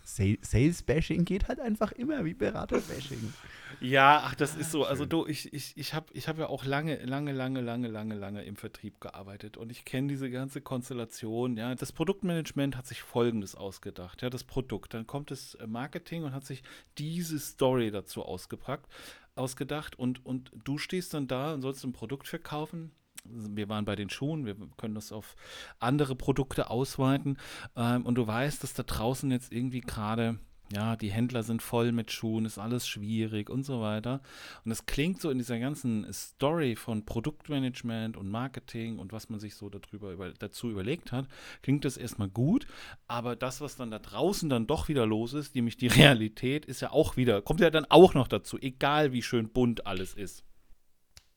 Sal- 0.03 0.38
Sales-Bashing 0.41 1.25
geht 1.25 1.47
halt 1.47 1.60
einfach 1.60 1.91
immer 1.91 2.25
wie 2.25 2.34
Berater-Bashing. 2.34 3.34
Ja, 3.79 4.23
ach, 4.25 4.36
das 4.36 4.55
ist 4.55 4.71
so. 4.71 4.86
Also 4.86 5.05
du, 5.05 5.25
ich, 5.25 5.53
ich, 5.53 5.73
ich 5.77 5.93
habe 5.93 6.07
ich 6.13 6.27
hab 6.27 6.38
ja 6.38 6.47
auch 6.47 6.65
lange, 6.65 7.03
lange, 7.05 7.31
lange, 7.31 7.62
lange, 7.62 7.88
lange, 7.88 8.15
lange 8.15 8.43
im 8.43 8.55
Vertrieb 8.55 8.99
gearbeitet 8.99 9.57
und 9.57 9.71
ich 9.71 9.86
kenne 9.86 10.07
diese 10.07 10.29
ganze 10.29 10.62
Konstellation. 10.62 11.57
Ja, 11.57 11.73
das 11.73 11.91
Produktmanagement 11.91 12.75
hat 12.75 12.86
sich 12.86 13.01
Folgendes 13.01 13.55
ausgedacht. 13.55 14.21
Ja, 14.21 14.29
das 14.29 14.43
Produkt, 14.43 14.93
dann 14.93 15.08
kommt 15.08 15.31
das 15.31 15.56
äh, 15.56 15.67
Marketing 15.67 16.23
und 16.23 16.33
hat 16.33 16.46
sich 16.46 16.63
diese 16.98 17.39
Story 17.39 17.91
dazu 17.91 18.23
ausgepackt, 18.23 18.91
ausgedacht 19.35 19.98
und, 19.98 20.25
und 20.25 20.52
du 20.63 20.77
stehst 20.77 21.13
dann 21.13 21.27
da 21.27 21.54
und 21.54 21.62
sollst 21.62 21.83
ein 21.83 21.93
Produkt 21.93 22.27
verkaufen. 22.27 22.91
Wir 23.24 23.69
waren 23.69 23.86
bei 23.86 23.96
den 23.96 24.10
Schuhen, 24.10 24.46
wir 24.46 24.56
können 24.78 24.96
das 24.96 25.12
auf 25.12 25.36
andere 25.80 26.15
Produkte 26.15 26.69
ausweiten 26.69 27.38
ähm, 27.76 28.06
und 28.06 28.15
du 28.15 28.26
weißt, 28.26 28.63
dass 28.63 28.74
da 28.74 28.84
draußen 28.84 29.30
jetzt 29.32 29.52
irgendwie 29.52 29.82
gerade 29.82 30.40
ja, 30.74 30.96
die 30.96 31.12
Händler 31.12 31.44
sind 31.44 31.62
voll 31.62 31.92
mit 31.92 32.12
Schuhen, 32.12 32.46
ist 32.46 32.58
alles 32.58 32.88
schwierig 32.88 33.50
und 33.50 33.63
so 33.63 33.82
weiter. 33.82 34.22
Und 34.63 34.72
es 34.72 34.86
klingt 34.86 35.22
so 35.22 35.30
in 35.30 35.38
dieser 35.38 35.60
ganzen 35.60 36.12
Story 36.13 36.76
von 36.76 37.06
Produktmanagement 37.06 38.17
und 38.17 38.30
Marketing 38.30 39.00
und 39.00 39.12
was 39.12 39.30
man 39.30 39.40
sich 39.40 39.56
so 39.56 39.69
darüber 39.69 40.12
über, 40.12 40.32
dazu 40.32 40.69
überlegt 40.69 41.12
hat, 41.12 41.28
klingt 41.62 41.86
das 41.86 41.98
erstmal 41.98 42.30
gut, 42.30 42.67
aber 43.08 43.36
das, 43.36 43.62
was 43.62 43.76
dann 43.76 43.92
da 43.92 44.00
draußen 44.00 44.50
dann 44.50 44.67
doch 44.67 44.88
wieder 44.88 45.06
los 45.06 45.34
ist, 45.34 45.56
nämlich 45.56 45.78
die 45.78 45.88
Realität, 45.88 46.65
ist 46.65 46.82
ja 46.82 46.92
auch 46.92 47.17
wieder, 47.17 47.42
kommt 47.42 47.60
ja 47.60 47.69
dann 47.69 47.86
auch 47.90 48.13
noch 48.13 48.28
dazu, 48.28 48.58
egal 48.60 49.12
wie 49.12 49.22
schön 49.22 49.50
bunt 49.50 49.86
alles 49.86 50.13
ist. 50.13 50.44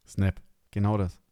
Snap, 0.07 0.41
genau 0.71 0.99
das. 0.99 1.24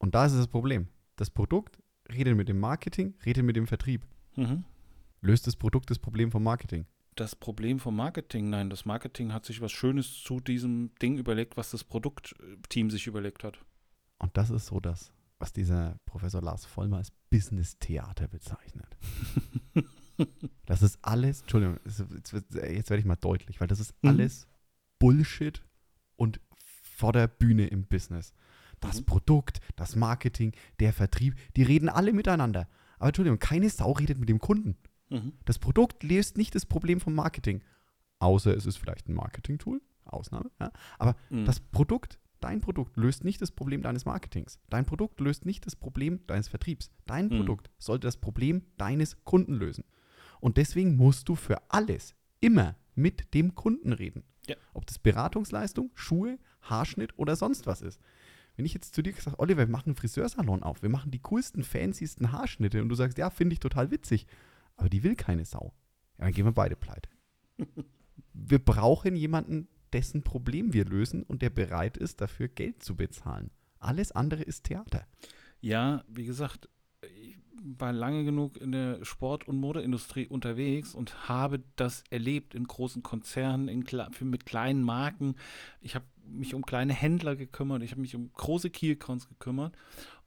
Und 0.00 0.14
da 0.16 0.26
ist 0.26 0.34
das 0.34 0.48
Problem. 0.48 0.88
Das 1.16 1.30
Produkt 1.30 1.78
redet 2.12 2.36
mit 2.36 2.48
dem 2.48 2.58
Marketing, 2.58 3.14
redet 3.24 3.44
mit 3.44 3.54
dem 3.54 3.66
Vertrieb. 3.68 4.04
Mhm. 4.34 4.64
Löst 5.20 5.46
das 5.46 5.54
Produkt 5.54 5.90
das 5.90 5.98
Problem 6.00 6.30
vom 6.32 6.42
Marketing? 6.42 6.86
das 7.16 7.36
Problem 7.36 7.78
vom 7.80 7.96
Marketing. 7.96 8.48
Nein, 8.48 8.70
das 8.70 8.86
Marketing 8.86 9.34
hat 9.34 9.44
sich 9.44 9.60
was 9.60 9.72
Schönes 9.72 10.22
zu 10.22 10.40
diesem 10.40 10.94
Ding 11.02 11.18
überlegt, 11.18 11.58
was 11.58 11.70
das 11.70 11.84
Produktteam 11.84 12.88
sich 12.88 13.06
überlegt 13.06 13.44
hat. 13.44 13.58
Und 14.18 14.34
das 14.38 14.48
ist 14.48 14.66
so 14.66 14.80
das, 14.80 15.12
was 15.38 15.52
dieser 15.52 15.98
Professor 16.06 16.40
Lars 16.40 16.64
Vollmer 16.64 16.96
als 16.96 17.10
Business-Theater 17.28 18.26
bezeichnet. 18.28 18.96
das 20.66 20.80
ist 20.80 20.98
alles, 21.02 21.42
Entschuldigung, 21.42 21.78
jetzt, 21.84 22.32
jetzt 22.32 22.88
werde 22.90 23.00
ich 23.00 23.04
mal 23.04 23.16
deutlich, 23.16 23.60
weil 23.60 23.68
das 23.68 23.80
ist 23.80 23.92
Mhm. 24.02 24.08
alles 24.10 24.46
Bullshit 24.98 25.62
und 26.16 26.40
vor 26.96 27.12
der 27.12 27.26
Bühne 27.28 27.66
im 27.66 27.84
Business. 27.84 28.32
Das 28.80 29.00
Mhm. 29.00 29.04
Produkt, 29.06 29.60
das 29.76 29.94
Marketing, 29.96 30.52
der 30.80 30.92
Vertrieb, 30.92 31.34
die 31.56 31.62
reden 31.62 31.88
alle 31.88 32.12
miteinander. 32.12 32.68
Aber 32.98 33.08
Entschuldigung, 33.08 33.38
keine 33.38 33.68
Sau 33.70 33.92
redet 33.92 34.18
mit 34.18 34.28
dem 34.28 34.38
Kunden. 34.38 34.76
Mhm. 35.10 35.32
Das 35.44 35.58
Produkt 35.58 36.02
löst 36.02 36.36
nicht 36.38 36.54
das 36.54 36.66
Problem 36.66 37.00
vom 37.00 37.14
Marketing. 37.14 37.62
Außer 38.18 38.54
es 38.56 38.66
ist 38.66 38.76
vielleicht 38.76 39.08
ein 39.08 39.14
Marketing-Tool, 39.14 39.80
Ausnahme. 40.04 40.50
Ja? 40.60 40.72
Aber 40.98 41.16
Mhm. 41.30 41.44
das 41.46 41.60
Produkt, 41.60 42.18
dein 42.40 42.60
Produkt 42.60 42.96
löst 42.96 43.24
nicht 43.24 43.40
das 43.40 43.50
Problem 43.50 43.82
deines 43.82 44.04
Marketings. 44.04 44.58
Dein 44.68 44.84
Produkt 44.86 45.20
löst 45.20 45.44
nicht 45.46 45.64
das 45.66 45.76
Problem 45.76 46.26
deines 46.26 46.48
Vertriebs. 46.48 46.90
Dein 47.06 47.26
Mhm. 47.26 47.36
Produkt 47.38 47.70
sollte 47.78 48.06
das 48.06 48.16
Problem 48.18 48.62
deines 48.76 49.22
Kunden 49.24 49.54
lösen. 49.54 49.84
Und 50.40 50.56
deswegen 50.56 50.96
musst 50.96 51.28
du 51.28 51.34
für 51.34 51.58
alles 51.70 52.14
immer 52.40 52.76
mit 52.94 53.34
dem 53.34 53.54
Kunden 53.54 53.92
reden. 53.92 54.24
Ja. 54.46 54.56
Ob 54.72 54.86
das 54.86 54.98
Beratungsleistung, 54.98 55.90
Schuhe, 55.94 56.38
Haarschnitt 56.62 57.18
oder 57.18 57.36
sonst 57.36 57.66
was 57.66 57.82
ist. 57.82 58.00
Wenn 58.60 58.66
ich 58.66 58.74
jetzt 58.74 58.94
zu 58.94 59.00
dir 59.00 59.14
gesagt 59.14 59.38
Oliver, 59.38 59.60
wir 59.60 59.72
machen 59.72 59.86
einen 59.86 59.94
Friseursalon 59.94 60.62
auf, 60.62 60.82
wir 60.82 60.90
machen 60.90 61.10
die 61.10 61.20
coolsten, 61.20 61.64
fancysten 61.64 62.30
Haarschnitte 62.30 62.82
und 62.82 62.90
du 62.90 62.94
sagst, 62.94 63.16
ja, 63.16 63.30
finde 63.30 63.54
ich 63.54 63.58
total 63.58 63.90
witzig, 63.90 64.26
aber 64.76 64.90
die 64.90 65.02
will 65.02 65.16
keine 65.16 65.46
Sau. 65.46 65.72
Ja, 66.18 66.26
dann 66.26 66.34
gehen 66.34 66.44
wir 66.44 66.52
beide 66.52 66.76
pleite. 66.76 67.08
wir 68.34 68.58
brauchen 68.58 69.16
jemanden, 69.16 69.66
dessen 69.94 70.24
Problem 70.24 70.74
wir 70.74 70.84
lösen 70.84 71.22
und 71.22 71.40
der 71.40 71.48
bereit 71.48 71.96
ist, 71.96 72.20
dafür 72.20 72.48
Geld 72.48 72.82
zu 72.82 72.96
bezahlen. 72.96 73.50
Alles 73.78 74.12
andere 74.12 74.42
ist 74.42 74.64
Theater. 74.64 75.06
Ja, 75.62 76.04
wie 76.06 76.26
gesagt, 76.26 76.68
war 77.62 77.92
lange 77.92 78.24
genug 78.24 78.56
in 78.56 78.72
der 78.72 79.04
Sport- 79.04 79.46
und 79.46 79.58
Modeindustrie 79.58 80.26
unterwegs 80.26 80.94
und 80.94 81.28
habe 81.28 81.62
das 81.76 82.04
erlebt 82.10 82.54
in 82.54 82.64
großen 82.64 83.02
Konzernen, 83.02 83.68
in, 83.68 83.84
mit 84.20 84.46
kleinen 84.46 84.82
Marken. 84.82 85.34
Ich 85.80 85.94
habe 85.94 86.06
mich 86.24 86.54
um 86.54 86.64
kleine 86.64 86.94
Händler 86.94 87.36
gekümmert, 87.36 87.82
ich 87.82 87.90
habe 87.90 88.00
mich 88.00 88.14
um 88.16 88.32
große 88.32 88.70
Key-Accounts 88.70 89.28
gekümmert. 89.28 89.74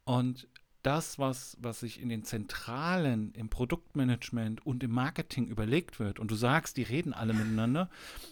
Und 0.06 0.48
das, 0.84 1.18
was, 1.18 1.58
was 1.62 1.80
sich 1.80 2.02
in 2.02 2.10
den 2.10 2.24
Zentralen, 2.24 3.34
im 3.34 3.50
Produktmanagement 3.50 4.66
und 4.66 4.84
im 4.84 4.92
Marketing 4.92 5.48
überlegt 5.48 6.00
wird, 6.00 6.20
und 6.20 6.30
du 6.30 6.36
sagst, 6.36 6.78
die 6.78 6.84
reden 6.84 7.14
alle 7.14 7.34
miteinander, 7.34 7.90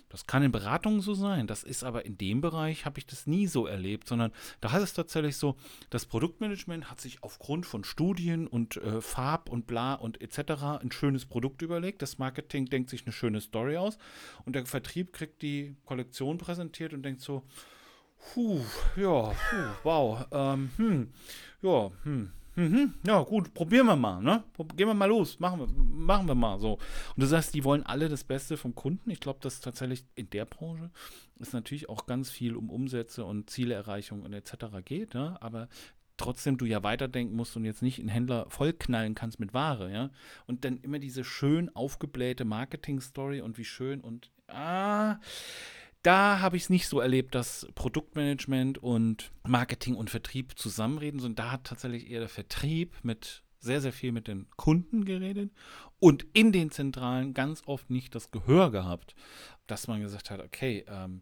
das 0.09 0.27
kann 0.27 0.43
in 0.43 0.51
Beratungen 0.51 0.99
so 0.99 1.13
sein. 1.13 1.47
Das 1.47 1.63
ist 1.63 1.83
aber 1.83 2.05
in 2.05 2.17
dem 2.17 2.41
Bereich, 2.41 2.85
habe 2.85 2.99
ich 2.99 3.05
das 3.05 3.25
nie 3.25 3.47
so 3.47 3.65
erlebt, 3.65 4.07
sondern 4.07 4.33
da 4.59 4.75
ist 4.75 4.83
es 4.83 4.93
tatsächlich 4.93 5.37
so, 5.37 5.55
das 5.89 6.05
Produktmanagement 6.05 6.91
hat 6.91 6.99
sich 6.99 7.23
aufgrund 7.23 7.65
von 7.65 7.85
Studien 7.85 8.47
und 8.47 8.75
äh, 8.77 9.01
Farb 9.01 9.49
und 9.49 9.65
bla 9.65 9.93
und 9.93 10.21
etc. 10.21 10.81
ein 10.81 10.91
schönes 10.91 11.25
Produkt 11.25 11.61
überlegt. 11.61 12.01
Das 12.01 12.17
Marketing 12.17 12.65
denkt 12.65 12.89
sich 12.89 13.05
eine 13.05 13.13
schöne 13.13 13.39
Story 13.39 13.77
aus 13.77 13.97
und 14.45 14.55
der 14.55 14.65
Vertrieb 14.65 15.13
kriegt 15.13 15.41
die 15.41 15.77
Kollektion 15.85 16.37
präsentiert 16.37 16.93
und 16.93 17.03
denkt 17.03 17.21
so, 17.21 17.43
puh, 18.33 18.61
ja, 18.95 19.29
puh, 19.29 19.67
wow, 19.83 20.25
ähm, 20.31 20.71
hm, 20.77 21.13
ja, 21.61 21.91
hm, 22.03 22.31
Mhm. 22.61 22.93
Ja, 23.07 23.23
gut, 23.23 23.55
probieren 23.55 23.87
wir 23.87 23.95
mal, 23.95 24.21
ne? 24.21 24.43
Gehen 24.75 24.87
wir 24.87 24.93
mal 24.93 25.07
los, 25.07 25.39
machen 25.39 25.61
wir, 25.61 25.67
machen 25.67 26.27
wir 26.27 26.35
mal 26.35 26.59
so. 26.59 26.73
Und 26.73 27.17
du 27.17 27.25
sagst, 27.25 27.55
die 27.55 27.63
wollen 27.63 27.83
alle 27.83 28.07
das 28.07 28.23
Beste 28.23 28.55
vom 28.55 28.75
Kunden. 28.75 29.09
Ich 29.09 29.19
glaube, 29.19 29.39
dass 29.41 29.61
tatsächlich 29.61 30.05
in 30.13 30.29
der 30.29 30.45
Branche 30.45 30.91
es 31.39 31.53
natürlich 31.53 31.89
auch 31.89 32.05
ganz 32.05 32.29
viel 32.29 32.55
um 32.55 32.69
Umsätze 32.69 33.25
und 33.25 33.49
Zieleerreichung 33.49 34.21
und 34.21 34.33
etc. 34.33 34.53
geht, 34.85 35.15
ja? 35.15 35.37
aber 35.41 35.69
trotzdem 36.17 36.57
du 36.57 36.65
ja 36.65 36.83
weiterdenken 36.83 37.35
musst 37.35 37.57
und 37.57 37.65
jetzt 37.65 37.81
nicht 37.81 37.99
einen 37.99 38.09
Händler 38.09 38.45
vollknallen 38.49 39.15
kannst 39.15 39.39
mit 39.39 39.55
Ware, 39.55 39.91
ja. 39.91 40.11
Und 40.45 40.65
dann 40.65 40.77
immer 40.77 40.99
diese 40.99 41.23
schön 41.23 41.75
aufgeblähte 41.75 42.45
Marketing-Story 42.45 43.41
und 43.41 43.57
wie 43.57 43.65
schön 43.65 44.01
und 44.01 44.29
ah, 44.47 45.17
da 46.03 46.39
habe 46.39 46.57
ich 46.57 46.63
es 46.63 46.69
nicht 46.69 46.87
so 46.87 46.99
erlebt, 46.99 47.35
dass 47.35 47.67
Produktmanagement 47.75 48.77
und 48.79 49.31
Marketing 49.47 49.95
und 49.95 50.09
Vertrieb 50.09 50.57
zusammenreden, 50.57 51.19
sondern 51.19 51.45
da 51.45 51.51
hat 51.51 51.65
tatsächlich 51.65 52.09
eher 52.09 52.19
der 52.21 52.29
Vertrieb 52.29 52.95
mit 53.03 53.43
sehr, 53.59 53.81
sehr 53.81 53.93
viel 53.93 54.11
mit 54.11 54.27
den 54.27 54.49
Kunden 54.57 55.05
geredet 55.05 55.51
und 55.99 56.25
in 56.33 56.51
den 56.51 56.71
Zentralen 56.71 57.35
ganz 57.35 57.61
oft 57.67 57.91
nicht 57.91 58.15
das 58.15 58.31
Gehör 58.31 58.71
gehabt, 58.71 59.13
dass 59.67 59.87
man 59.87 60.01
gesagt 60.01 60.31
hat, 60.31 60.39
okay, 60.39 60.83
ähm, 60.87 61.21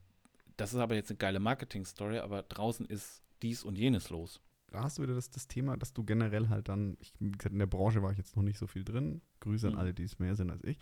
das 0.55 0.73
ist 0.73 0.79
aber 0.79 0.95
jetzt 0.95 1.09
eine 1.09 1.17
geile 1.17 1.39
Marketing-Story, 1.41 2.19
aber 2.19 2.43
draußen 2.43 2.85
ist 2.85 3.21
dies 3.41 3.63
und 3.63 3.77
jenes 3.77 4.09
los. 4.09 4.39
Da 4.71 4.83
hast 4.83 4.97
du 4.97 5.01
wieder 5.03 5.15
das, 5.15 5.29
das 5.31 5.47
Thema, 5.47 5.75
dass 5.75 5.93
du 5.93 6.03
generell 6.05 6.47
halt 6.47 6.69
dann, 6.69 6.95
ich, 7.01 7.11
wie 7.19 7.31
gesagt, 7.31 7.51
in 7.53 7.59
der 7.59 7.65
Branche 7.65 8.01
war 8.03 8.11
ich 8.11 8.17
jetzt 8.17 8.35
noch 8.37 8.43
nicht 8.43 8.57
so 8.59 8.67
viel 8.67 8.83
drin. 8.85 9.21
Grüße 9.41 9.67
an 9.67 9.73
Mhm. 9.73 9.79
alle, 9.79 9.93
die 9.93 10.03
es 10.03 10.19
mehr 10.19 10.35
sind 10.35 10.51
als 10.51 10.63
ich. 10.63 10.77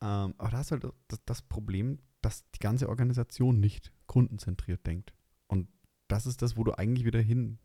Ähm, 0.00 0.34
aber 0.36 0.50
da 0.50 0.58
hast 0.58 0.70
du 0.70 0.74
halt 0.74 0.94
das, 1.08 1.24
das 1.24 1.42
Problem, 1.42 1.98
dass 2.24 2.50
die 2.52 2.60
ganze 2.60 2.88
Organisation 2.88 3.60
nicht 3.60 3.92
kundenzentriert 4.06 4.86
denkt. 4.86 5.12
Und 5.46 5.68
das 6.08 6.24
ist 6.24 6.40
das, 6.40 6.56
wo 6.56 6.64
du 6.64 6.72
eigentlich 6.72 7.04
wieder 7.04 7.20
hin, 7.20 7.58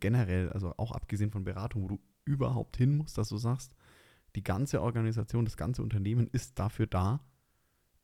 generell, 0.00 0.48
also 0.50 0.72
auch 0.78 0.92
abgesehen 0.92 1.30
von 1.30 1.44
Beratung, 1.44 1.82
wo 1.82 1.88
du 1.88 2.00
überhaupt 2.24 2.78
hin 2.78 2.96
musst, 2.96 3.18
dass 3.18 3.28
du 3.28 3.36
sagst, 3.36 3.74
die 4.34 4.42
ganze 4.42 4.80
Organisation, 4.80 5.44
das 5.44 5.58
ganze 5.58 5.82
Unternehmen 5.82 6.28
ist 6.28 6.58
dafür 6.58 6.86
da, 6.86 7.20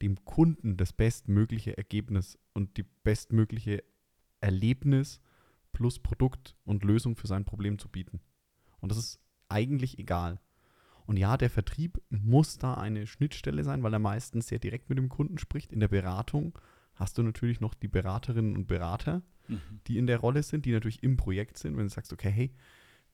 dem 0.02 0.22
Kunden 0.24 0.76
das 0.76 0.92
bestmögliche 0.92 1.78
Ergebnis 1.78 2.38
und 2.52 2.76
die 2.76 2.82
bestmögliche 2.82 3.82
Erlebnis 4.40 5.20
plus 5.72 5.98
Produkt 5.98 6.56
und 6.64 6.84
Lösung 6.84 7.16
für 7.16 7.26
sein 7.26 7.46
Problem 7.46 7.78
zu 7.78 7.88
bieten. 7.88 8.20
Und 8.80 8.90
das 8.90 8.98
ist 8.98 9.20
eigentlich 9.48 9.98
egal. 9.98 10.40
Und 11.06 11.16
ja, 11.16 11.36
der 11.36 11.50
Vertrieb 11.50 12.00
muss 12.10 12.58
da 12.58 12.74
eine 12.74 13.06
Schnittstelle 13.06 13.64
sein, 13.64 13.82
weil 13.82 13.92
er 13.92 13.98
meistens 13.98 14.48
sehr 14.48 14.58
direkt 14.58 14.88
mit 14.88 14.98
dem 14.98 15.08
Kunden 15.08 15.38
spricht. 15.38 15.72
In 15.72 15.80
der 15.80 15.88
Beratung 15.88 16.58
hast 16.94 17.18
du 17.18 17.22
natürlich 17.22 17.60
noch 17.60 17.74
die 17.74 17.88
Beraterinnen 17.88 18.54
und 18.56 18.66
Berater, 18.66 19.22
die 19.86 19.98
in 19.98 20.06
der 20.06 20.18
Rolle 20.18 20.42
sind, 20.42 20.64
die 20.64 20.72
natürlich 20.72 21.02
im 21.02 21.16
Projekt 21.16 21.58
sind. 21.58 21.76
Wenn 21.76 21.84
du 21.84 21.90
sagst, 21.90 22.12
okay, 22.12 22.30
hey, 22.30 22.50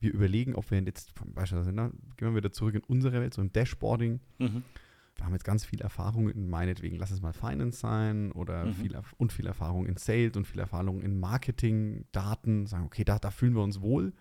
wir 0.00 0.12
überlegen, 0.12 0.54
ob 0.54 0.70
wir 0.70 0.80
jetzt, 0.80 1.12
beispielsweise, 1.34 1.72
na, 1.72 1.90
gehen 2.16 2.28
wir 2.28 2.36
wieder 2.36 2.52
zurück 2.52 2.74
in 2.74 2.82
unsere 2.84 3.20
Welt, 3.20 3.34
so 3.34 3.42
im 3.42 3.52
Dashboarding. 3.52 4.20
Mhm. 4.38 4.62
Wir 5.16 5.24
haben 5.24 5.32
jetzt 5.32 5.44
ganz 5.44 5.64
viel 5.64 5.80
Erfahrung 5.80 6.28
in 6.28 6.48
meinetwegen, 6.48 6.96
lass 6.96 7.10
es 7.10 7.20
mal 7.20 7.32
Finance 7.32 7.80
sein 7.80 8.30
oder 8.32 8.66
Mhm. 8.66 8.74
viel, 8.74 9.00
und 9.16 9.32
viel 9.32 9.46
Erfahrung 9.46 9.86
in 9.86 9.96
Sales 9.96 10.36
und 10.36 10.46
viel 10.46 10.60
Erfahrung 10.60 11.00
in 11.00 11.18
Marketing, 11.18 12.04
Daten, 12.12 12.66
sagen, 12.66 12.84
okay, 12.84 13.02
da, 13.02 13.18
da 13.18 13.30
fühlen 13.32 13.54
wir 13.54 13.62
uns 13.62 13.80
wohl 13.80 14.12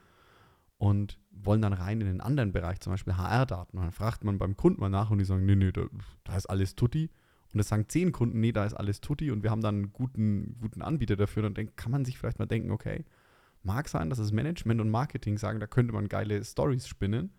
und 0.77 1.19
wollen 1.31 1.61
dann 1.61 1.73
rein 1.73 2.01
in 2.01 2.07
den 2.07 2.21
anderen 2.21 2.51
Bereich, 2.51 2.79
zum 2.79 2.93
Beispiel 2.93 3.17
HR-Daten. 3.17 3.77
Und 3.77 3.83
dann 3.83 3.91
fragt 3.91 4.23
man 4.23 4.37
beim 4.37 4.55
Kunden 4.55 4.79
mal 4.79 4.89
nach 4.89 5.09
und 5.09 5.19
die 5.19 5.25
sagen, 5.25 5.45
nee, 5.45 5.55
nee, 5.55 5.71
da, 5.71 5.85
da 6.23 6.35
ist 6.35 6.45
alles 6.47 6.75
tutti. 6.75 7.09
Und 7.53 7.59
es 7.59 7.69
sagen 7.69 7.87
zehn 7.87 8.11
Kunden, 8.11 8.39
nee, 8.39 8.51
da 8.51 8.65
ist 8.65 8.73
alles 8.73 9.01
tutti 9.01 9.31
und 9.31 9.41
wir 9.41 9.51
haben 9.51 9.61
dann 9.61 9.75
einen 9.75 9.93
guten, 9.93 10.57
guten 10.59 10.81
Anbieter 10.81 11.15
dafür. 11.15 11.43
Dann 11.43 11.53
denk, 11.53 11.77
kann 11.77 11.91
man 11.91 12.05
sich 12.05 12.17
vielleicht 12.17 12.39
mal 12.39 12.45
denken, 12.45 12.71
okay, 12.71 13.05
mag 13.63 13.87
sein, 13.89 14.09
dass 14.09 14.19
das 14.19 14.31
Management 14.31 14.81
und 14.81 14.89
Marketing 14.89 15.37
sagen, 15.37 15.59
da 15.59 15.67
könnte 15.67 15.93
man 15.93 16.09
geile 16.09 16.43
Stories 16.43 16.87
spinnen 16.87 17.31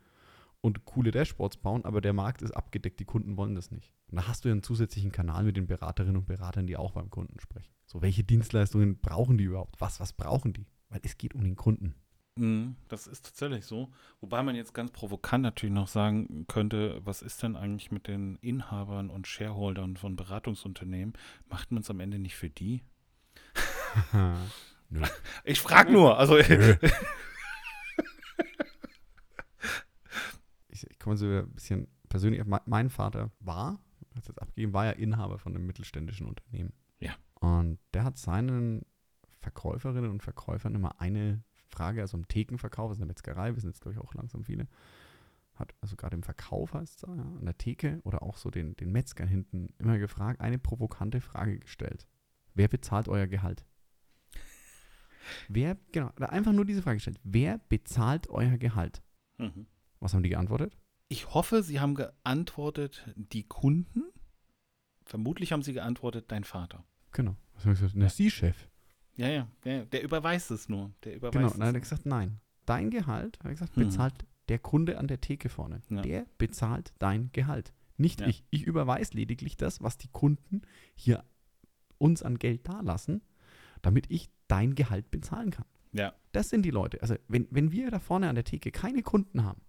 und 0.60 0.84
coole 0.84 1.10
Dashboards 1.10 1.58
bauen, 1.58 1.84
aber 1.84 2.00
der 2.00 2.12
Markt 2.12 2.42
ist 2.42 2.52
abgedeckt, 2.52 2.98
die 3.00 3.04
Kunden 3.04 3.36
wollen 3.36 3.54
das 3.54 3.70
nicht. 3.70 3.94
Und 4.10 4.16
da 4.16 4.26
hast 4.26 4.44
du 4.44 4.48
ja 4.48 4.52
einen 4.52 4.62
zusätzlichen 4.62 5.12
Kanal 5.12 5.44
mit 5.44 5.56
den 5.56 5.66
Beraterinnen 5.66 6.16
und 6.16 6.26
Beratern, 6.26 6.66
die 6.66 6.76
auch 6.76 6.92
beim 6.92 7.10
Kunden 7.10 7.38
sprechen. 7.38 7.72
So, 7.86 8.02
welche 8.02 8.24
Dienstleistungen 8.24 8.98
brauchen 8.98 9.38
die 9.38 9.44
überhaupt? 9.44 9.80
Was, 9.80 10.00
was 10.00 10.12
brauchen 10.12 10.52
die? 10.52 10.66
Weil 10.88 11.00
es 11.04 11.16
geht 11.16 11.34
um 11.34 11.44
den 11.44 11.56
Kunden. 11.56 11.94
Mhm, 12.38 12.76
Das 12.88 13.06
ist 13.06 13.24
tatsächlich 13.24 13.66
so. 13.66 13.90
Wobei 14.20 14.42
man 14.42 14.54
jetzt 14.54 14.74
ganz 14.74 14.90
provokant 14.90 15.42
natürlich 15.42 15.74
noch 15.74 15.88
sagen 15.88 16.46
könnte, 16.46 17.00
was 17.04 17.22
ist 17.22 17.42
denn 17.42 17.56
eigentlich 17.56 17.90
mit 17.90 18.06
den 18.06 18.36
Inhabern 18.36 19.10
und 19.10 19.26
Shareholdern 19.26 19.96
von 19.96 20.16
Beratungsunternehmen? 20.16 21.14
Macht 21.48 21.72
man 21.72 21.82
es 21.82 21.90
am 21.90 22.00
Ende 22.00 22.18
nicht 22.18 22.36
für 22.36 22.50
die? 22.50 22.82
Nö. 24.90 25.02
Ich 25.44 25.60
frage 25.60 25.92
nur. 25.92 26.18
Also, 26.18 26.38
Ich, 30.68 30.88
ich 30.88 30.98
komme 31.00 31.16
so 31.16 31.26
ein 31.26 31.50
bisschen 31.50 31.88
persönlich, 32.08 32.40
mein 32.44 32.88
Vater 32.90 33.32
war 33.40 33.80
hat 34.18 34.22
es 34.22 34.28
jetzt 34.28 34.42
abgegeben, 34.42 34.72
war 34.72 34.86
ja 34.86 34.92
Inhaber 34.92 35.38
von 35.38 35.54
einem 35.54 35.66
mittelständischen 35.66 36.26
Unternehmen. 36.26 36.72
Ja. 37.00 37.12
Und 37.40 37.78
der 37.94 38.04
hat 38.04 38.18
seinen 38.18 38.84
Verkäuferinnen 39.40 40.10
und 40.10 40.22
Verkäufern 40.22 40.74
immer 40.74 41.00
eine 41.00 41.42
Frage, 41.68 42.00
also 42.00 42.16
im 42.16 42.28
Thekenverkauf, 42.28 42.90
also 42.90 43.02
in 43.02 43.08
der 43.08 43.14
Metzgerei, 43.14 43.54
wir 43.54 43.60
sind 43.60 43.70
jetzt, 43.70 43.80
glaube 43.80 43.94
ich, 43.94 44.00
auch 44.00 44.14
langsam 44.14 44.44
viele, 44.44 44.66
hat 45.54 45.74
also 45.80 45.96
gerade 45.96 46.16
im 46.16 46.22
Verkauf 46.22 46.74
heißt 46.74 46.94
es 46.94 47.00
da, 47.00 47.14
ja, 47.14 47.22
an 47.22 47.44
der 47.44 47.58
Theke 47.58 48.00
oder 48.04 48.22
auch 48.22 48.36
so 48.36 48.50
den, 48.50 48.76
den 48.76 48.92
Metzgern 48.92 49.28
hinten 49.28 49.74
immer 49.78 49.98
gefragt, 49.98 50.40
eine 50.40 50.58
provokante 50.58 51.20
Frage 51.20 51.58
gestellt. 51.58 52.06
Wer 52.54 52.68
bezahlt 52.68 53.08
euer 53.08 53.26
Gehalt? 53.26 53.64
Wer, 55.48 55.76
genau, 55.92 56.10
einfach 56.16 56.52
nur 56.52 56.64
diese 56.64 56.82
Frage 56.82 56.96
gestellt. 56.96 57.20
Wer 57.22 57.58
bezahlt 57.68 58.28
euer 58.30 58.56
Gehalt? 58.56 59.02
Mhm. 59.38 59.66
Was 60.00 60.14
haben 60.14 60.22
die 60.22 60.30
geantwortet? 60.30 60.76
Ich 61.08 61.32
hoffe, 61.34 61.62
Sie 61.62 61.80
haben 61.80 61.94
geantwortet, 61.94 63.04
die 63.16 63.44
Kunden. 63.44 64.04
Vermutlich 65.04 65.52
haben 65.52 65.62
Sie 65.62 65.72
geantwortet, 65.72 66.26
dein 66.28 66.44
Vater. 66.44 66.84
Genau. 67.12 67.36
Was 67.54 67.64
habe 67.64 67.74
ich 67.74 67.80
gesagt? 67.80 67.96
Na, 67.96 68.08
Sie, 68.08 68.30
Chef. 68.30 68.67
Ja, 69.18 69.28
ja, 69.28 69.48
ja, 69.64 69.84
der 69.84 70.02
überweist 70.02 70.50
es 70.50 70.68
nur. 70.68 70.92
Der 71.04 71.16
überweist 71.16 71.32
Genau. 71.34 71.46
es 71.48 71.52
Dann 71.58 71.68
hat 71.68 71.74
er 71.74 71.80
gesagt, 71.80 72.06
nein. 72.06 72.40
Dein 72.66 72.90
Gehalt, 72.90 73.38
hat 73.40 73.46
er 73.46 73.50
gesagt, 73.50 73.76
Mhm. 73.76 73.82
bezahlt 73.82 74.14
der 74.48 74.58
Kunde 74.58 74.98
an 74.98 75.08
der 75.08 75.20
Theke 75.20 75.48
vorne. 75.48 75.82
Ja. 75.90 76.00
Der 76.02 76.26
bezahlt 76.38 76.92
dein 76.98 77.30
Gehalt. 77.32 77.72
Nicht 77.96 78.20
Ja. 78.20 78.28
ich. 78.28 78.44
Ich 78.50 78.62
überweise 78.62 79.14
lediglich 79.14 79.56
das, 79.56 79.82
was 79.82 79.98
die 79.98 80.08
Kunden 80.08 80.62
hier 80.94 81.24
uns 81.98 82.22
an 82.22 82.38
Geld 82.38 82.66
dalassen, 82.68 83.22
damit 83.82 84.06
ich 84.10 84.30
dein 84.46 84.74
Gehalt 84.74 85.10
bezahlen 85.10 85.50
kann. 85.50 85.66
Ja, 85.92 86.14
Das 86.32 86.50
sind 86.50 86.62
die 86.62 86.70
Leute. 86.70 87.02
Also 87.02 87.16
wenn, 87.26 87.48
wenn 87.50 87.72
wir 87.72 87.90
da 87.90 87.98
vorne 87.98 88.28
an 88.28 88.34
der 88.36 88.44
Theke 88.44 88.70
keine 88.70 89.02
Kunden 89.02 89.42
haben, 89.44 89.62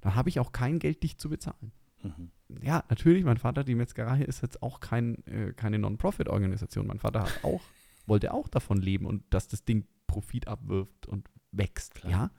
dann 0.00 0.14
habe 0.14 0.28
ich 0.30 0.40
auch 0.40 0.52
kein 0.52 0.78
Geld, 0.78 1.02
dich 1.02 1.18
zu 1.18 1.28
bezahlen. 1.28 1.72
mhm. 2.02 2.30
Ja, 2.62 2.82
natürlich, 2.88 3.24
mein 3.24 3.36
Vater, 3.36 3.62
die 3.62 3.74
Metzgerei 3.74 4.22
ist 4.22 4.40
jetzt 4.42 4.62
auch 4.62 4.80
kein, 4.80 5.24
äh, 5.26 5.52
keine 5.52 5.78
Non-Profit-Organisation. 5.78 6.86
Mein 6.86 6.98
Vater 6.98 7.20
hat 7.24 7.44
auch, 7.44 7.60
wollte 8.08 8.32
auch 8.32 8.48
davon 8.48 8.78
leben 8.78 9.06
und 9.06 9.22
dass 9.30 9.48
das 9.48 9.64
Ding 9.64 9.86
Profit 10.06 10.48
abwirft 10.48 11.06
und 11.06 11.28
wächst. 11.52 11.94
Klar. 11.94 12.10
Ja. 12.10 12.30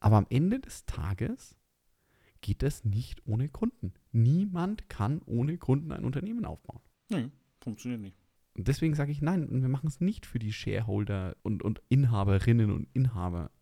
Aber 0.00 0.16
am 0.16 0.26
Ende 0.30 0.60
des 0.60 0.86
Tages 0.86 1.56
geht 2.40 2.62
das 2.62 2.84
nicht 2.84 3.26
ohne 3.26 3.48
Kunden. 3.48 3.92
Niemand 4.12 4.88
kann 4.88 5.20
ohne 5.26 5.58
Kunden 5.58 5.92
ein 5.92 6.04
Unternehmen 6.04 6.44
aufbauen. 6.44 6.80
nee, 7.10 7.30
funktioniert 7.60 8.00
nicht. 8.00 8.16
Und 8.54 8.66
deswegen 8.66 8.94
sage 8.94 9.12
ich, 9.12 9.22
nein, 9.22 9.46
wir 9.50 9.68
machen 9.68 9.86
es 9.86 10.00
nicht 10.00 10.26
für 10.26 10.38
die 10.38 10.52
Shareholder 10.52 11.36
und, 11.42 11.62
und 11.62 11.80
Inhaberinnen 11.88 12.72
und 12.72 12.88
Inhaber 12.92 13.52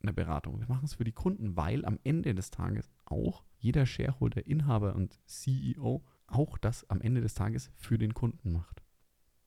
einer 0.00 0.12
Beratung. 0.12 0.60
Wir 0.60 0.68
machen 0.68 0.84
es 0.84 0.94
für 0.94 1.04
die 1.04 1.12
Kunden, 1.12 1.56
weil 1.56 1.84
am 1.84 1.98
Ende 2.04 2.34
des 2.34 2.50
Tages 2.50 2.90
auch 3.04 3.44
jeder 3.58 3.84
Shareholder, 3.84 4.46
Inhaber 4.46 4.94
und 4.94 5.18
CEO 5.26 6.04
auch 6.26 6.58
das 6.58 6.88
am 6.88 7.00
Ende 7.00 7.20
des 7.20 7.34
Tages 7.34 7.70
für 7.74 7.98
den 7.98 8.14
Kunden 8.14 8.52
macht. 8.52 8.82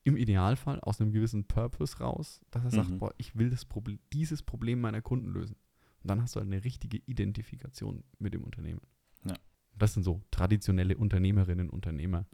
Im 0.02 0.16
Idealfall 0.16 0.80
aus 0.80 1.00
einem 1.00 1.12
gewissen 1.12 1.44
Purpose 1.44 1.98
raus, 1.98 2.40
dass 2.50 2.64
er 2.64 2.70
sagt, 2.70 2.90
Mhm. 2.90 2.98
boah, 2.98 3.14
ich 3.18 3.36
will 3.36 3.50
das 3.50 3.64
Problem, 3.64 3.98
dieses 4.12 4.42
Problem 4.42 4.80
meiner 4.80 5.02
Kunden 5.02 5.28
lösen. 5.30 5.56
Und 6.02 6.08
dann 6.10 6.22
hast 6.22 6.34
du 6.34 6.40
halt 6.40 6.50
eine 6.50 6.64
richtige 6.64 6.98
Identifikation 7.06 8.02
mit 8.18 8.32
dem 8.32 8.42
Unternehmen. 8.42 8.80
Ja. 9.24 9.34
Das 9.76 9.92
sind 9.92 10.02
so 10.02 10.22
traditionelle 10.30 10.96
Unternehmerinnen 10.96 11.68
und 11.68 11.74
Unternehmer, 11.74 12.26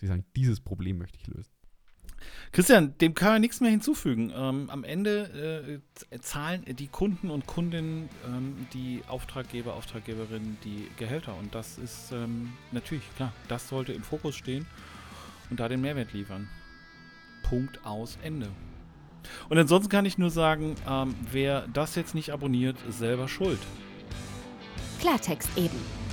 die 0.00 0.06
sagen, 0.06 0.24
dieses 0.36 0.60
Problem 0.60 0.98
möchte 0.98 1.18
ich 1.18 1.26
lösen. 1.26 1.50
Christian, 2.52 2.96
dem 2.98 3.14
kann 3.14 3.32
man 3.32 3.40
nichts 3.40 3.60
mehr 3.60 3.70
hinzufügen. 3.70 4.32
Ähm, 4.34 4.70
am 4.70 4.84
Ende 4.84 5.80
äh, 6.10 6.18
zahlen 6.20 6.64
die 6.64 6.88
Kunden 6.88 7.30
und 7.30 7.46
Kundinnen, 7.46 8.08
ähm, 8.26 8.66
die 8.72 9.02
Auftraggeber, 9.08 9.74
Auftraggeberinnen, 9.74 10.56
die 10.64 10.88
Gehälter. 10.96 11.36
Und 11.36 11.54
das 11.54 11.78
ist 11.78 12.12
ähm, 12.12 12.52
natürlich 12.72 13.04
klar, 13.16 13.32
das 13.48 13.68
sollte 13.68 13.92
im 13.92 14.02
Fokus 14.02 14.34
stehen 14.36 14.66
und 15.50 15.60
da 15.60 15.68
den 15.68 15.80
Mehrwert 15.80 16.12
liefern. 16.12 16.48
Punkt 17.48 17.84
aus 17.84 18.18
Ende. 18.22 18.48
Und 19.48 19.58
ansonsten 19.58 19.90
kann 19.90 20.06
ich 20.06 20.18
nur 20.18 20.30
sagen, 20.30 20.74
ähm, 20.88 21.14
wer 21.32 21.66
das 21.72 21.94
jetzt 21.94 22.14
nicht 22.14 22.30
abonniert, 22.30 22.76
ist 22.88 22.98
selber 22.98 23.28
schuld. 23.28 23.58
Klartext 25.00 25.50
eben. 25.56 26.07